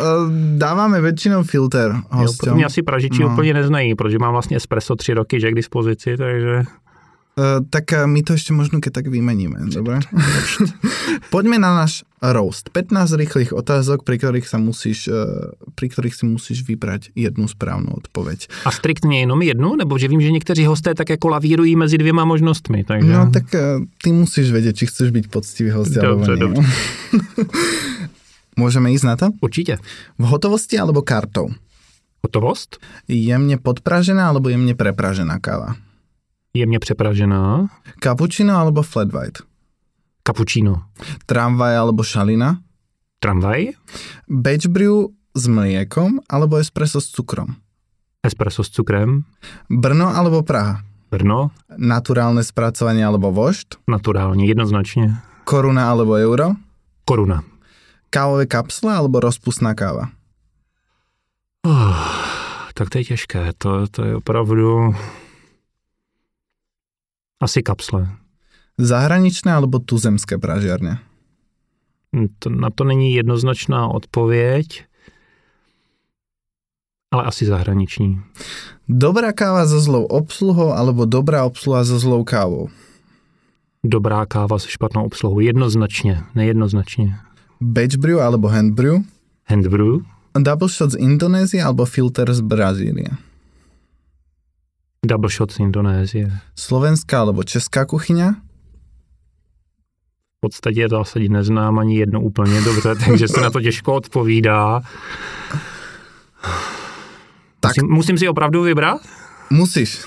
dáváme 0.58 1.02
většinou 1.02 1.44
filter 1.44 1.96
hostem. 2.10 2.56
Mě 2.56 2.66
asi 2.66 2.82
pražiči 2.82 3.24
no. 3.24 3.34
úplně 3.34 3.54
neznají, 3.54 3.96
protože 3.96 4.20
mám 4.20 4.32
vlastně 4.32 4.58
espresso 4.58 4.96
tři 4.96 5.14
roky, 5.14 5.40
že 5.42 5.52
k 5.52 5.56
dispozici, 5.56 6.18
takže... 6.18 6.64
Uh, 7.32 7.64
tak 7.70 7.84
uh, 7.96 8.12
my 8.12 8.28
to 8.28 8.36
ešte 8.36 8.52
možno 8.52 8.84
keď 8.84 8.92
tak 8.92 9.08
vymeníme, 9.08 9.72
dobre? 9.72 10.04
Poďme 11.34 11.64
na 11.64 11.72
náš 11.72 12.04
roast. 12.20 12.68
15 12.76 12.92
rýchlych 13.16 13.56
otázok, 13.56 14.04
pri 14.04 14.20
ktorých, 14.20 14.44
sa 14.44 14.60
musíš, 14.60 15.08
uh, 15.08 15.56
pri 15.80 15.88
ktorých 15.96 16.12
si 16.12 16.28
musíš 16.28 16.68
vybrať 16.68 17.16
jednu 17.16 17.48
správnou 17.48 17.96
odpoveď. 18.04 18.52
A 18.68 18.72
striktně 18.72 19.20
jenom 19.20 19.42
jednu? 19.42 19.76
Nebo 19.76 19.98
že 19.98 20.12
vím, 20.12 20.22
že 20.22 20.32
někteří 20.32 20.66
hosté 20.66 20.92
tak 20.96 21.10
jako 21.10 21.28
lavírují 21.28 21.76
mezi 21.76 21.98
dvěma 21.98 22.26
možnostmi. 22.26 22.84
Takže... 22.84 23.14
No 23.14 23.32
tak 23.32 23.44
uh, 23.54 23.60
ty 24.04 24.12
musíš 24.12 24.52
vědět, 24.52 24.76
či 24.76 24.86
chceš 24.86 25.12
být 25.12 25.32
poctivý 25.32 25.72
host, 25.72 25.92
dobře, 25.92 26.36
dobře. 26.36 26.62
Můžeme 28.62 28.92
jít 28.92 29.04
na 29.04 29.16
to? 29.16 29.30
Určitě. 29.42 29.78
V 30.20 30.24
hotovosti 30.24 30.80
alebo 30.80 31.02
kartou? 31.02 31.50
Hotovost? 32.24 32.78
Jemně 33.08 33.58
podpražená 33.58 34.30
alebo 34.30 34.50
jemně 34.50 34.76
prepražená 34.76 35.40
káva? 35.40 35.76
Jemně 36.54 36.80
přepražená. 36.80 37.68
Cappuccino 38.04 38.58
alebo 38.58 38.82
flat 38.82 39.12
white? 39.12 39.40
Cappuccino. 40.28 40.82
Tramvaj 41.26 41.78
alebo 41.78 42.04
šalina? 42.04 42.60
Tramvaj. 43.20 43.68
Batch 44.30 44.68
brew 44.68 45.10
s 45.36 45.48
mliekom 45.48 46.20
alebo 46.30 46.58
espresso 46.58 47.02
s 47.02 47.10
cukrom? 47.10 47.56
Espresso 48.24 48.64
s 48.64 48.70
cukrem. 48.70 49.24
Brno 49.70 50.14
alebo 50.14 50.44
Praha? 50.46 50.86
Brno. 51.12 51.50
Naturálne 51.78 52.44
spracovanie 52.44 53.06
alebo 53.06 53.32
vošt? 53.32 53.76
Naturálně, 53.90 54.46
jednoznačně. 54.46 55.16
Koruna 55.44 55.90
alebo 55.90 56.14
euro? 56.14 56.54
Koruna. 57.06 57.44
Kávové 58.12 58.44
kapsle 58.46 58.92
alebo 58.92 59.24
rozpustná 59.24 59.72
káva? 59.72 60.12
Oh, 61.64 62.12
tak 62.76 62.90
to 62.90 62.98
je 62.98 63.04
těžké. 63.04 63.56
To, 63.58 63.88
to 63.88 64.04
je 64.06 64.16
opravdu 64.16 64.96
asi 67.40 67.64
kapsle. 67.64 68.08
Zahraničné 68.78 69.54
alebo 69.54 69.80
tuzemské 69.80 70.38
pražiarně? 70.38 70.98
Hm, 72.16 72.28
to, 72.40 72.50
na 72.50 72.70
to 72.70 72.84
není 72.84 73.14
jednoznačná 73.14 73.88
odpověď, 73.88 74.86
ale 77.12 77.24
asi 77.24 77.46
zahraniční. 77.46 78.22
Dobrá 78.90 79.34
káva 79.34 79.66
so 79.66 79.80
zlou 79.80 80.04
obsluhou 80.06 80.74
alebo 80.74 81.06
dobrá 81.06 81.46
obsluha 81.46 81.84
so 81.84 82.00
zlou 82.00 82.24
kávou? 82.24 82.70
Dobrá 83.84 84.26
káva 84.26 84.60
se 84.60 84.68
špatnou 84.68 85.06
obsluhou. 85.06 85.40
Jednoznačně, 85.40 86.24
nejednoznačně. 86.36 87.16
Batch 87.62 87.98
brew 87.98 88.20
alebo 88.20 88.48
hand 88.48 88.74
brew? 88.74 89.06
Hand 89.46 89.68
brew. 89.70 90.02
Double 90.34 90.70
shot 90.70 90.92
z 90.92 90.96
Indonésie 90.98 91.62
alebo 91.62 91.86
filter 91.86 92.34
z 92.34 92.42
Brazílie? 92.42 93.14
Double 95.06 95.30
shot 95.30 95.52
z 95.52 95.60
Indonésie. 95.60 96.32
Slovenská 96.58 97.22
alebo 97.22 97.44
česká 97.44 97.86
kuchyňa? 97.86 98.34
V 100.38 100.40
podstatě 100.42 100.90
to 100.90 101.00
asi 101.00 101.30
neznám 101.30 101.80
ani 101.80 101.98
jedno 101.98 102.22
úplně 102.22 102.62
dobře, 102.62 102.96
takže 103.06 103.28
se 103.28 103.42
na 103.42 103.50
to 103.50 103.62
těžko 103.62 103.94
odpovídá. 103.94 104.82
Tak. 107.60 107.78
Musím, 107.78 107.90
musím 107.90 108.18
si 108.18 108.28
opravdu 108.28 108.62
vybrat? 108.62 109.02
Musíš. 109.50 110.06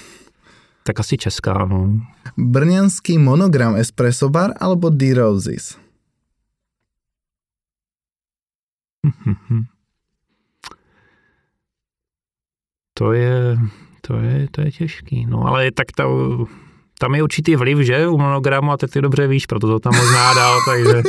Tak 0.83 1.01
asi 1.01 1.17
česká, 1.17 1.65
no. 1.65 2.01
Brněnský 2.37 3.19
monogram 3.19 3.77
espresso 3.77 4.29
bar 4.29 4.51
alebo 4.61 4.91
D 4.91 5.15
Roses? 5.15 5.85
To 12.95 13.13
je, 13.13 13.59
to 14.07 14.17
je, 14.17 14.49
to 14.51 14.61
je 14.61 14.73
těžký. 14.73 15.27
No 15.27 15.47
ale 15.47 15.73
tak 15.73 15.87
to, 15.97 16.47
tam 16.99 17.15
je 17.15 17.23
určitý 17.23 17.57
vliv, 17.57 17.79
že, 17.79 18.07
u 18.09 18.19
monogramu 18.19 18.73
a 18.73 18.77
teď 18.77 18.91
ty 18.91 19.01
dobře 19.01 19.27
víš, 19.27 19.47
proto 19.47 19.67
to 19.67 19.79
tam 19.79 19.97
možná 19.97 20.35
dal, 20.35 20.59
takže... 20.67 21.03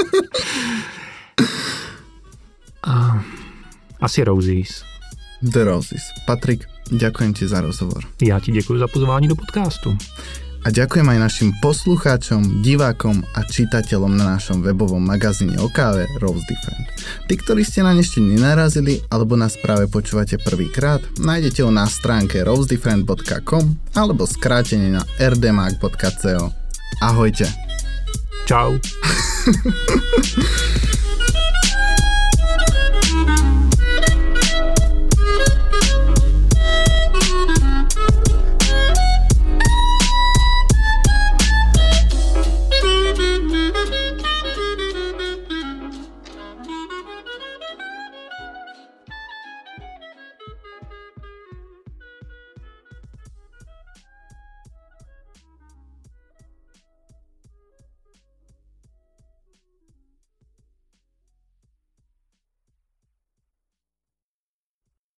A, 2.84 3.24
asi 4.02 4.24
Roses. 4.24 4.84
The 5.42 5.64
Roses. 5.64 6.02
Patrik, 6.26 6.66
ďakujem 6.92 7.34
ti 7.34 7.48
za 7.48 7.62
rozhovor. 7.62 8.04
Já 8.22 8.40
ti 8.40 8.52
děkuji 8.52 8.80
za 8.80 8.88
pozvání 8.88 9.28
do 9.28 9.36
podcastu. 9.36 9.98
A 10.66 10.74
ďakujem 10.74 11.06
aj 11.06 11.20
našim 11.22 11.50
poslucháčom, 11.62 12.66
divákom 12.66 13.22
a 13.38 13.46
čitateľom 13.46 14.18
na 14.18 14.34
našom 14.34 14.66
webovom 14.66 14.98
magazíne 14.98 15.62
o 15.62 15.70
káve 15.70 16.10
Rose 16.18 16.42
Different. 16.50 16.90
Tí, 17.30 17.38
ktorí 17.38 17.62
ste 17.62 17.86
na 17.86 17.94
ešte 17.94 18.18
nenarazili 18.18 19.06
alebo 19.14 19.38
nás 19.38 19.62
práve 19.62 19.86
počúvate 19.86 20.42
prvýkrát, 20.42 21.06
nájdete 21.22 21.62
ho 21.62 21.70
na 21.70 21.86
stránke 21.86 22.42
rosedifferent.com 22.42 23.94
alebo 23.94 24.26
skrátene 24.26 24.98
na 24.98 25.06
rdmag.co. 25.22 26.50
Ahojte. 26.98 27.46
Čau. 28.50 28.82